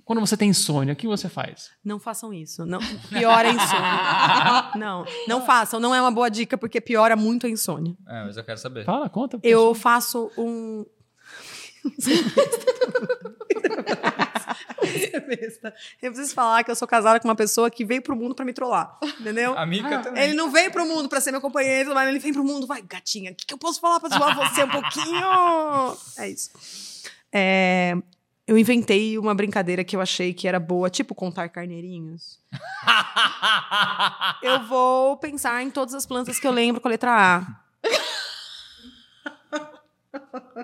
[0.05, 1.71] Quando você tem insônia, o que você faz?
[1.84, 2.65] Não façam isso.
[2.65, 4.71] Não, piora a insônia.
[4.75, 5.80] não, não façam.
[5.80, 7.95] Não é uma boa dica, porque piora muito a insônia.
[8.07, 8.84] É, mas eu quero saber.
[8.84, 9.39] Fala, conta.
[9.41, 10.85] Eu faço um.
[14.81, 15.73] Você é besta.
[16.01, 18.45] Eu preciso falar que eu sou casada com uma pessoa que veio pro mundo pra
[18.45, 18.97] me trollar.
[19.19, 19.57] Entendeu?
[19.57, 20.23] A Mica também.
[20.23, 22.81] Ele não veio pro mundo pra ser meu companheiro, mas ele vem pro mundo, vai,
[22.81, 25.97] gatinha, o que, que eu posso falar pra zoar você um pouquinho?
[26.17, 26.51] É isso.
[27.31, 27.97] É,
[28.47, 32.39] eu inventei uma brincadeira que eu achei que era boa, tipo contar carneirinhos.
[34.43, 37.63] Eu vou pensar em todas as plantas que eu lembro com a letra A.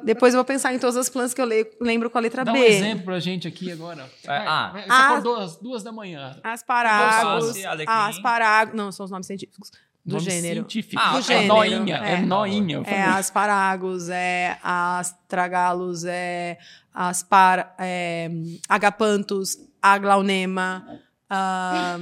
[0.03, 2.45] Depois eu vou pensar em todas as plantas que eu le- lembro com a letra
[2.45, 2.59] Dá B.
[2.59, 4.09] um exemplo pra gente aqui agora.
[4.27, 4.71] Ah.
[4.87, 5.07] Ah.
[5.09, 6.39] acordou às duas da manhã.
[6.43, 7.63] Asparagos.
[7.65, 7.93] Alecrim.
[7.93, 8.75] Asparagos.
[8.75, 9.71] Não, são os nomes científicos.
[10.05, 10.55] Do Nome gênero.
[10.61, 11.01] Científico.
[11.05, 11.47] Ah, do é gênero.
[11.47, 12.17] noinha, é, É.
[12.21, 12.79] noinha.
[12.79, 12.99] É falei.
[13.19, 16.57] asparagos, é astragalos, é
[16.93, 18.29] aspar, é
[18.67, 20.85] agapanthus, aglaonema,
[21.29, 21.99] ah,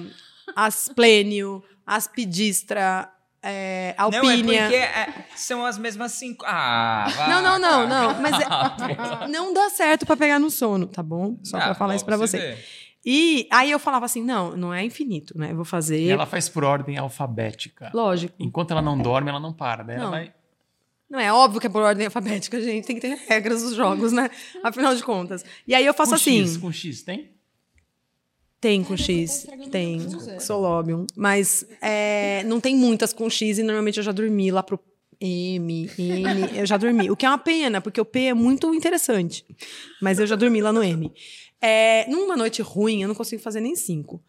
[0.56, 3.10] asplênio, aspidistra,
[3.44, 4.61] é, Não, é alpínia.
[4.64, 6.44] porque é, são as mesmas cinco.
[6.48, 7.06] Ah.
[7.30, 8.22] Não, não, não, não.
[8.22, 11.38] Mas é- não dá certo pra pegar no sono, tá bom?
[11.44, 12.38] Só Ah, falar ó, isso pra você.
[12.38, 12.57] vê.
[13.09, 15.51] E aí eu falava assim: não, não é infinito, né?
[15.51, 15.97] Eu vou fazer.
[16.01, 17.89] E ela faz por ordem alfabética.
[17.93, 18.35] Lógico.
[18.38, 19.81] Enquanto ela não dorme, ela não para.
[19.93, 20.11] Ela Não.
[20.11, 20.34] vai.
[21.09, 22.85] Não é óbvio que é por ordem alfabética, gente.
[22.85, 24.29] Tem que ter regras dos jogos, né?
[24.61, 25.45] Afinal de contas.
[25.65, 26.41] E aí eu faço com assim.
[26.41, 27.31] X, com X, tem?
[28.59, 29.47] Tem com X.
[29.71, 30.01] Tem.
[30.41, 31.07] Solobium.
[31.15, 34.77] Mas é, não tem muitas com X e normalmente eu já dormi lá pro
[35.21, 36.57] M, N.
[36.59, 37.09] Eu já dormi.
[37.09, 39.45] O que é uma pena, porque o P é muito interessante.
[40.01, 41.09] Mas eu já dormi lá no M.
[41.61, 44.21] É, numa noite ruim, eu não consigo fazer nem cinco.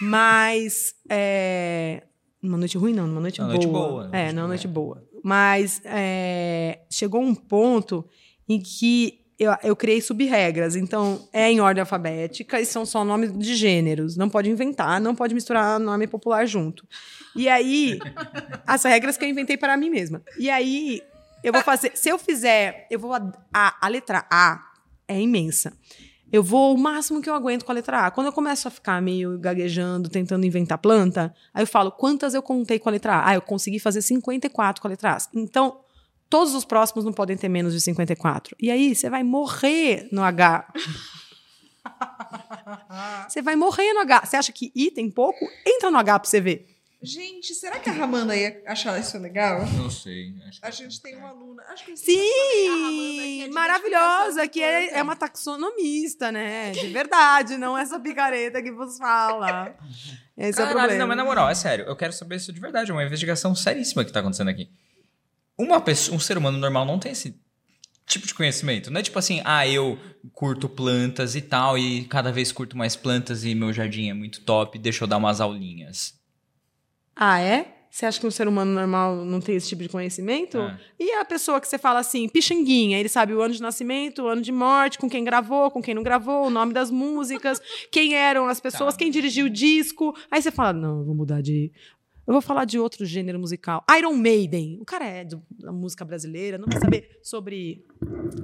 [0.00, 0.94] Mas.
[1.08, 2.02] É,
[2.42, 3.58] numa noite ruim, não, numa noite Uma boa.
[3.58, 5.04] noite boa, É, numa noite boa.
[5.22, 8.04] Mas é, chegou um ponto
[8.48, 10.76] em que eu, eu criei sub-regras.
[10.76, 14.16] Então, é em ordem alfabética e são só nomes de gêneros.
[14.16, 16.86] Não pode inventar, não pode misturar nome popular junto.
[17.34, 17.98] E aí,
[18.66, 20.22] as regras que eu inventei para mim mesma.
[20.38, 21.02] E aí,
[21.42, 21.92] eu vou fazer.
[21.96, 23.12] Se eu fizer, eu vou.
[23.12, 23.32] A,
[23.80, 24.62] a letra A
[25.08, 25.76] é imensa.
[26.32, 28.10] Eu vou o máximo que eu aguento com a letra A.
[28.10, 32.42] Quando eu começo a ficar meio gaguejando, tentando inventar planta, aí eu falo, quantas eu
[32.42, 33.28] contei com a letra A?
[33.30, 35.18] Ah, eu consegui fazer 54 com a letra A.
[35.34, 35.80] Então,
[36.28, 38.56] todos os próximos não podem ter menos de 54.
[38.60, 40.72] E aí, você vai morrer no H.
[43.28, 44.24] Você vai morrer no H.
[44.26, 45.38] Você acha que I tem pouco?
[45.64, 46.68] Entra no H pra você ver.
[47.02, 49.64] Gente, será que a Ramanda ia achar isso legal?
[49.76, 50.34] Não sei.
[50.48, 51.62] Acho que- A gente tem uma aluna.
[51.68, 53.45] Acho que falei, a Ramanda, que é Sim,
[53.78, 54.98] maravilhosa, que é, planta.
[54.98, 56.70] é uma taxonomista, né?
[56.72, 59.74] De verdade, não essa picareta que vos fala.
[60.36, 60.98] Esse é o Caralho, problema.
[60.98, 61.84] não, mas na moral, é sério.
[61.86, 62.90] Eu quero saber isso de verdade.
[62.90, 64.70] É uma investigação seríssima que tá acontecendo aqui.
[65.58, 67.40] Uma pessoa, um ser humano normal não tem esse
[68.06, 68.90] tipo de conhecimento.
[68.90, 69.98] Não é tipo assim, ah, eu
[70.32, 74.42] curto plantas e tal, e cada vez curto mais plantas e meu jardim é muito
[74.42, 76.14] top, deixa eu dar umas aulinhas.
[77.14, 77.75] Ah, é?
[77.96, 80.58] Você acha que um ser humano normal não tem esse tipo de conhecimento?
[80.58, 80.78] É.
[81.00, 84.28] E a pessoa que você fala assim, pixinguinha, ele sabe o ano de nascimento, o
[84.28, 87.58] ano de morte, com quem gravou, com quem não gravou, o nome das músicas,
[87.90, 88.98] quem eram as pessoas, Tá.
[88.98, 90.14] quem dirigiu o disco.
[90.30, 91.72] Aí você fala, não, eu vou mudar de.
[92.26, 93.82] Eu vou falar de outro gênero musical.
[93.96, 94.76] Iron Maiden.
[94.82, 97.82] O cara é do- da música brasileira, não vai saber sobre.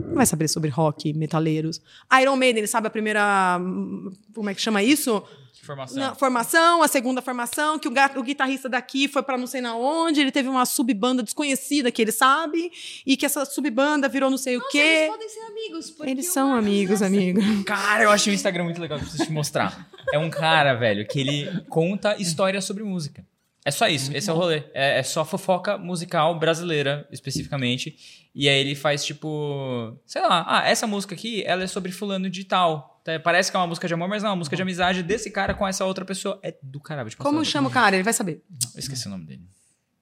[0.07, 1.79] Não vai saber sobre rock, metaleiros.
[2.23, 3.59] Iron Maiden, ele sabe a primeira.
[3.61, 5.23] hum, Como é que chama isso?
[5.63, 5.97] Informação.
[5.97, 9.77] Na formação, a segunda formação, que o, o guitarrista daqui foi pra não sei na
[9.77, 12.73] onde, ele teve uma subbanda desconhecida que ele sabe,
[13.07, 15.05] e que essa subbanda virou não sei o Eles quê.
[15.09, 15.91] podem ser amigos.
[15.91, 17.41] porque Eles o são Marcos amigos, é- amigo.
[17.65, 19.89] Cara, eu achei o Instagram muito legal, preciso te mostrar.
[20.13, 23.25] É um cara, velho, que ele conta histórias sobre música.
[23.65, 24.65] É só isso, esse é o rolê.
[24.75, 28.29] É, é só fofoca musical brasileira, especificamente.
[28.35, 32.29] E aí ele faz tipo, sei lá, ah, essa música aqui, ela é sobre fulano
[32.29, 32.92] de tal.
[33.05, 35.03] Tá, Parece que é uma música de amor, mas não, é uma música de amizade
[35.03, 36.39] desse cara com essa outra pessoa.
[36.43, 37.11] É do caralho.
[37.11, 37.97] Tipo, Como chama o cara?
[37.97, 38.43] Ele vai saber.
[38.75, 39.43] Eu esqueci o nome dele.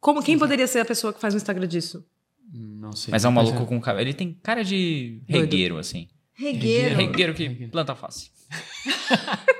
[0.01, 2.05] Como, quem poderia ser a pessoa que faz o Instagram disso?
[2.52, 3.12] Não sei.
[3.12, 4.09] Mas é um maluco com cabelo.
[4.09, 6.09] Ele tem cara de regueiro, assim.
[6.35, 6.97] Regueiro.
[6.97, 8.31] Regueiro que planta face.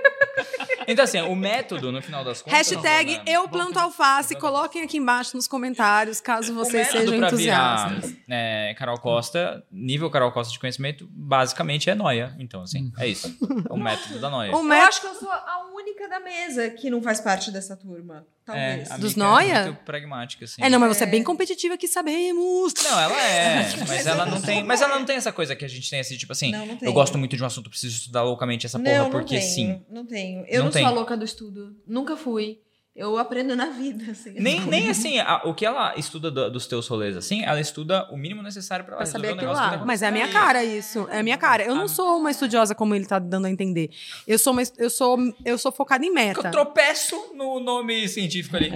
[0.91, 2.59] então, assim, o método, no final das contas.
[2.59, 3.23] Hashtag né?
[3.27, 4.35] eu planto alface.
[4.37, 8.11] Coloquem aqui embaixo nos comentários, caso vocês sejam entusiastas.
[8.11, 12.35] Virar, é, Carol Costa, nível Carol Costa de conhecimento, basicamente é noia.
[12.39, 13.29] Então, assim, é isso.
[13.69, 14.53] É o método da noia.
[14.53, 17.51] O Eu método acho que eu sou a única da mesa que não faz parte
[17.51, 18.27] dessa turma.
[18.45, 18.91] Talvez.
[18.91, 19.53] É, Dos noia?
[19.53, 20.63] É muito pragmática, assim.
[20.63, 22.75] É, não, mas você é bem competitiva que sabemos.
[22.83, 25.69] Não, ela é, mas ela não tem, mas ela não tem essa coisa que a
[25.69, 28.23] gente tem assim, tipo assim, Não, não eu gosto muito de um assunto, preciso estudar
[28.23, 29.83] loucamente essa porra não, não porque tenho, sim.
[29.91, 30.45] Não tenho.
[30.49, 31.77] Eu Não não, sou a louca do estudo.
[31.87, 32.61] Nunca fui.
[32.95, 34.33] Eu aprendo na vida, assim.
[34.41, 38.07] Nem, nem assim, a- o que ela estuda do- dos teus rolês, assim, ela estuda
[38.11, 39.79] o mínimo necessário pra ela Pra saber aquilo negócio lá.
[39.79, 41.07] que Mas é a minha cara isso.
[41.11, 41.63] É a minha cara.
[41.63, 43.91] Eu não sou uma estudiosa como ele tá dando a entender.
[44.27, 46.49] Eu sou uma, eu sou, eu sou focada em meta.
[46.49, 48.71] Eu tropeço no nome científico ali.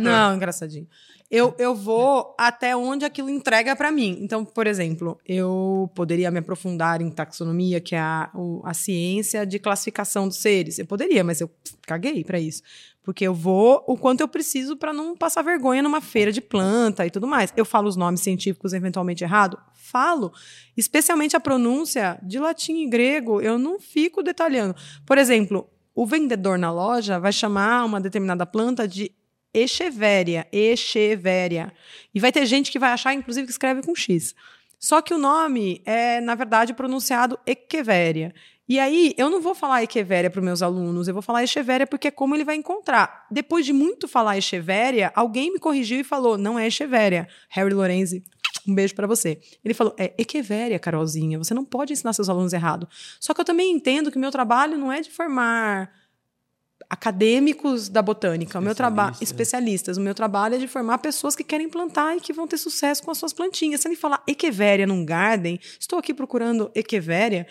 [0.00, 0.88] Não, engraçadinho.
[1.30, 4.18] Eu, eu vou até onde aquilo entrega pra mim.
[4.20, 9.46] Então, por exemplo, eu poderia me aprofundar em taxonomia, que é a, o- a ciência
[9.46, 10.78] de classificação dos seres.
[10.80, 11.48] Eu poderia, mas eu
[11.86, 12.62] caguei pra isso.
[13.02, 17.06] Porque eu vou o quanto eu preciso pra não passar vergonha numa feira de planta
[17.06, 17.52] e tudo mais.
[17.56, 19.56] Eu falo os nomes científicos eventualmente errado?
[19.72, 20.32] Falo.
[20.76, 24.74] Especialmente a pronúncia de latim e grego, eu não fico detalhando.
[25.06, 29.12] Por exemplo, o vendedor na loja vai chamar uma determinada planta de
[29.52, 31.72] Echeveria, Echeveria.
[32.14, 34.34] E vai ter gente que vai achar, inclusive, que escreve com X.
[34.78, 38.34] Só que o nome é, na verdade, pronunciado Echeveria.
[38.68, 41.86] E aí, eu não vou falar Echeveria para os meus alunos, eu vou falar Echeveria
[41.86, 43.26] porque é como ele vai encontrar.
[43.30, 47.26] Depois de muito falar Echeveria, alguém me corrigiu e falou, não é Echeveria.
[47.48, 48.24] Harry Lorenzi,
[48.66, 49.40] um beijo para você.
[49.64, 52.88] Ele falou, é Echeveria, Carolzinha, você não pode ensinar seus alunos errado.
[53.18, 55.90] Só que eu também entendo que o meu trabalho não é de formar
[56.90, 59.96] acadêmicos da botânica, o meu trabalho Especialistas.
[59.96, 63.02] o meu trabalho é de formar pessoas que querem plantar e que vão ter sucesso
[63.02, 63.80] com as suas plantinhas.
[63.80, 67.46] Se ele falar Echeveria num garden, estou aqui procurando Echeveria,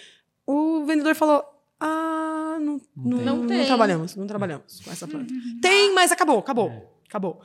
[0.46, 1.44] o vendedor falou:
[1.80, 5.34] "Ah, não, não, Não não trabalhamos, não trabalhamos com essa planta".
[5.62, 6.96] Tem, mas acabou, acabou.
[7.08, 7.42] Acabou.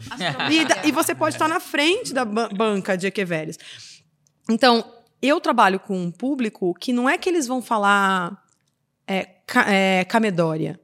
[0.84, 3.56] E, e você pode estar na frente da ba- banca de Equevérias.
[4.50, 4.84] Então,
[5.22, 8.42] eu trabalho com um público que não é que eles vão falar
[9.06, 10.78] é, ca- é, camedória.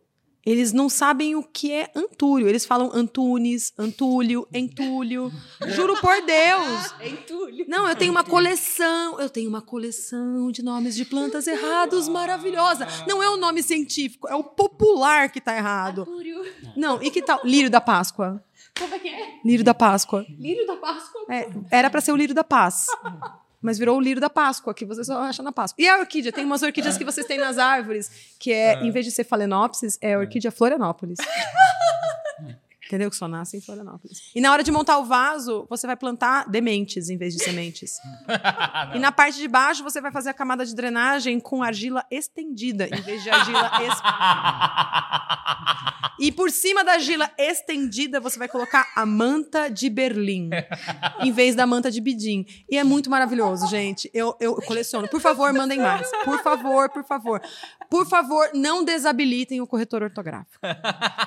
[0.44, 2.48] Eles não sabem o que é Antúrio.
[2.48, 5.30] Eles falam Antunes, Antúlio, Entúlio.
[5.68, 6.94] Juro por Deus.
[7.04, 7.64] Entulho.
[7.68, 9.20] Não, eu tenho uma coleção.
[9.20, 12.86] Eu tenho uma coleção de nomes de plantas errados maravilhosa.
[13.06, 16.02] Não é o nome científico, é o popular que tá errado.
[16.02, 16.44] Entúrio.
[16.76, 17.40] Não, e que tal?
[17.44, 18.42] Lírio da Páscoa.
[18.78, 19.40] Como é que é?
[19.44, 20.24] Lírio da Páscoa.
[20.38, 21.24] Lírio da Páscoa.
[21.28, 22.86] É, era pra ser o lírio da paz.
[23.60, 25.82] Mas virou o lírio da Páscoa, que você só acha na Páscoa.
[25.82, 26.32] E a orquídea?
[26.32, 29.98] Tem umas orquídeas que vocês têm nas árvores, que é, em vez de ser Phalaenopsis,
[30.00, 31.18] é a orquídea Florianópolis.
[32.90, 33.08] Entendeu?
[33.08, 34.32] Que só nasce em Florianópolis.
[34.34, 38.00] E na hora de montar o vaso, você vai plantar dementes em vez de sementes.
[38.92, 42.88] e na parte de baixo, você vai fazer a camada de drenagem com argila estendida,
[42.88, 43.94] em vez de argila es...
[46.20, 50.50] E por cima da argila estendida, você vai colocar a manta de Berlim,
[51.18, 52.44] em vez da manta de bidim.
[52.68, 54.10] E é muito maravilhoso, gente.
[54.12, 55.08] Eu, eu coleciono.
[55.08, 56.10] Por favor, mandem mais.
[56.22, 57.40] Por favor, por favor.
[57.88, 60.60] Por favor, não desabilitem o corretor ortográfico.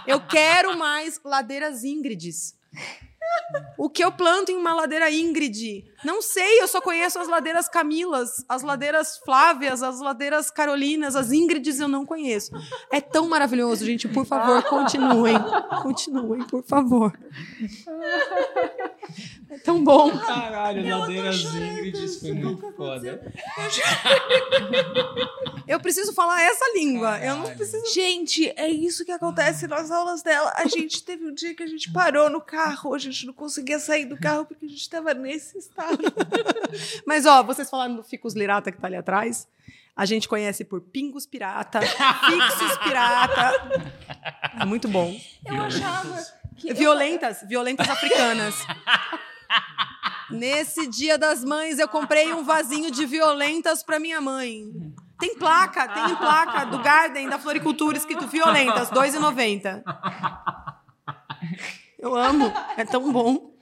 [0.06, 1.18] Eu quero mais
[1.54, 2.56] ladeiras Ingrids.
[3.78, 5.86] O que eu planto em uma ladeira Ingrid?
[6.04, 11.32] Não sei, eu só conheço as ladeiras Camilas, as ladeiras Flávias, as ladeiras Carolinas, as
[11.32, 12.52] Ingrids eu não conheço.
[12.92, 14.08] É tão maravilhoso, gente.
[14.08, 15.36] Por favor, continuem.
[15.82, 17.14] Continuem, por favor.
[19.54, 20.18] É tão bom.
[20.18, 23.34] Caralho, ladeiras Ingrid, isso foi muito foda.
[25.68, 27.18] Eu preciso falar essa língua.
[27.20, 27.58] Eu não Caralho.
[27.58, 27.94] preciso.
[27.94, 30.52] Gente, é isso que acontece nas aulas dela.
[30.58, 33.80] A gente teve um dia que a gente parou no carro, a gente não conseguia
[33.80, 35.98] sair do carro porque a gente tava nesse estado.
[37.06, 39.48] Mas, ó, vocês falaram do Ficus Lirata que tá ali atrás.
[39.96, 41.80] A gente conhece por Pingos Pirata,
[42.26, 43.54] Fixus Pirata.
[44.60, 45.16] É muito bom.
[45.46, 46.26] Eu achava
[46.58, 48.56] que eu- Violentas, violentas africanas.
[50.34, 54.64] Nesse dia das mães, eu comprei um vasinho de violentas pra minha mãe.
[55.20, 59.84] Tem placa, tem placa do Garden, da Floricultura, escrito violentas, R$ 2,90.
[62.00, 63.54] Eu amo, é tão bom.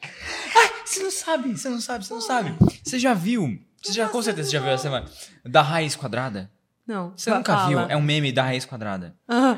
[0.85, 2.55] Você não sabe, você não sabe, você não sabe.
[2.83, 3.59] Você já viu?
[3.81, 5.05] Você já, com certeza você já viu essa semana.
[5.45, 6.51] Da raiz quadrada?
[6.87, 7.67] Não, Você nunca fala.
[7.69, 7.79] viu?
[7.81, 9.15] É um meme da raiz quadrada.
[9.27, 9.57] Ah,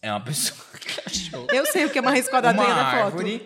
[0.00, 2.90] É uma pessoa que achou eu sei o que é uma raiz quadrada uma da
[2.90, 3.04] foto.
[3.04, 3.38] árvore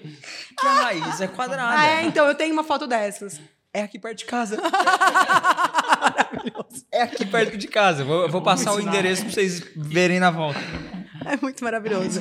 [0.58, 1.78] que a raiz é quadrada.
[1.78, 3.40] Ah, é, então eu tenho uma foto dessas.
[3.72, 4.60] É aqui perto de casa.
[6.92, 8.04] é aqui perto de casa.
[8.04, 10.60] Vou, vou passar o endereço pra vocês verem na volta.
[11.24, 12.20] É muito maravilhoso.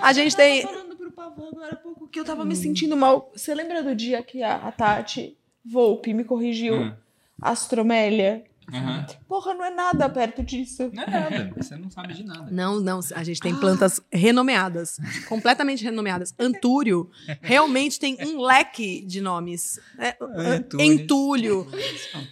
[0.00, 0.62] A gente tem.
[0.62, 3.32] falando pro Pavão agora há pouco que eu tava me sentindo mal.
[3.34, 6.74] Você lembra do dia que a, a Tati Volpe me corrigiu?
[6.74, 6.94] Hum.
[7.40, 8.44] Astromélia?
[8.72, 9.06] Uhum.
[9.28, 10.90] Porra, não é nada perto disso.
[10.92, 11.52] Não é nada.
[11.56, 12.48] Você não sabe de nada.
[12.50, 16.34] Não, não, a gente tem plantas renomeadas, completamente renomeadas.
[16.38, 19.78] Antúrio realmente tem um leque de nomes.
[19.98, 20.86] É, Antunes.
[20.86, 21.66] entulho,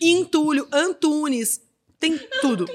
[0.00, 1.60] entulho, Antunes,
[2.00, 2.66] tem tudo.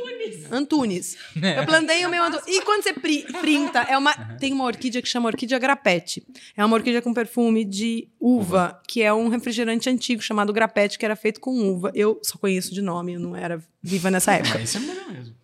[0.51, 1.17] Antunes.
[1.35, 2.45] Eu plantei o meu Antunes.
[2.47, 6.25] E quando você pri- printa, é uma, tem uma orquídea que chama orquídea grapete.
[6.55, 11.03] É uma orquídea com perfume de uva, que é um refrigerante antigo chamado grapete, que
[11.05, 11.91] era feito com uva.
[11.95, 14.61] Eu só conheço de nome, eu não era viva nessa época.
[14.61, 15.35] Esse é mesmo.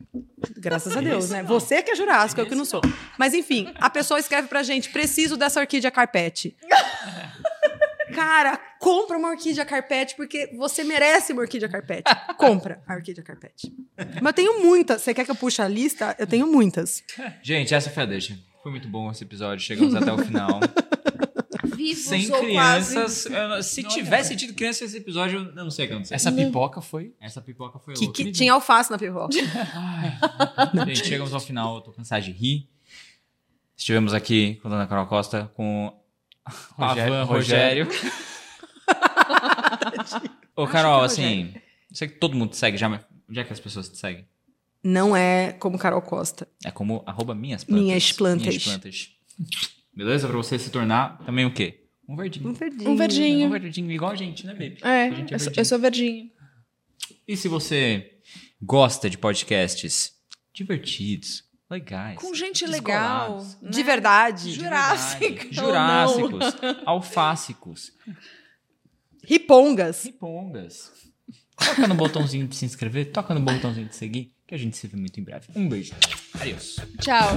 [0.58, 1.41] Graças a Deus, né?
[1.44, 2.82] Você que é jurássico, eu que não sou.
[3.18, 6.56] Mas enfim, a pessoa escreve pra gente: preciso dessa orquídea carpete.
[8.13, 12.11] Cara, compra uma orquídea carpete, porque você merece uma orquídea carpete.
[12.38, 13.73] Compra a orquídea carpete.
[13.97, 15.01] Mas eu tenho muitas.
[15.01, 16.15] Você quer que eu puxe a lista?
[16.19, 17.03] Eu tenho muitas.
[17.41, 18.38] Gente, essa foi a deixa.
[18.61, 19.63] Foi muito bom esse episódio.
[19.65, 20.59] Chegamos até o final.
[21.75, 22.45] Vivos Sem quase.
[22.45, 23.25] crianças.
[23.25, 26.15] não- Se tivesse tido criança nesse episódio, eu não sei o que aconteceu.
[26.15, 27.13] Essa pipoca foi.
[27.19, 28.23] Essa pipoca foi Que, louca.
[28.23, 29.33] que tinha alface na pipoca.
[30.85, 31.75] Gente, chegamos ao final.
[31.75, 32.67] Eu tô cansado de rir.
[33.75, 35.91] Estivemos aqui com a Dona Carol Costa, com
[36.77, 37.88] Pavan, Rogério.
[40.55, 41.53] Ô, Carol, Acho que é assim,
[41.91, 44.26] sei que todo mundo te segue já, mas onde é que as pessoas te seguem?
[44.84, 46.47] Não é como Carol Costa.
[46.65, 47.84] É como arroba minhas plantas.
[47.85, 48.47] Minhas plantas.
[48.47, 49.09] Minhas plantas.
[49.95, 50.27] Beleza?
[50.27, 51.85] Pra você se tornar também o quê?
[52.07, 52.49] Um verdinho.
[52.49, 52.89] Um verdinho.
[52.89, 53.47] Um verdinho.
[53.47, 54.77] Um verdinho igual a gente, né, baby?
[54.81, 56.31] É, A gente é eu, sou, eu sou verdinho.
[57.27, 58.18] E se você
[58.61, 60.13] gosta de podcasts
[60.53, 63.43] divertidos, legais, Com gente legal.
[63.61, 63.69] né?
[63.72, 64.52] De verdade.
[64.52, 65.45] Jurássica.
[65.48, 66.45] ou Jurássicos,
[66.85, 67.91] alfácicos,
[69.23, 70.03] Ripongas.
[70.03, 70.91] ripongas.
[71.57, 74.88] Toca no botãozinho de se inscrever, toca no botãozinho de seguir, que a gente se
[74.88, 75.48] vê muito em breve.
[75.56, 75.93] Um beijo.
[76.39, 76.77] Adeus.
[76.99, 77.30] Tchau.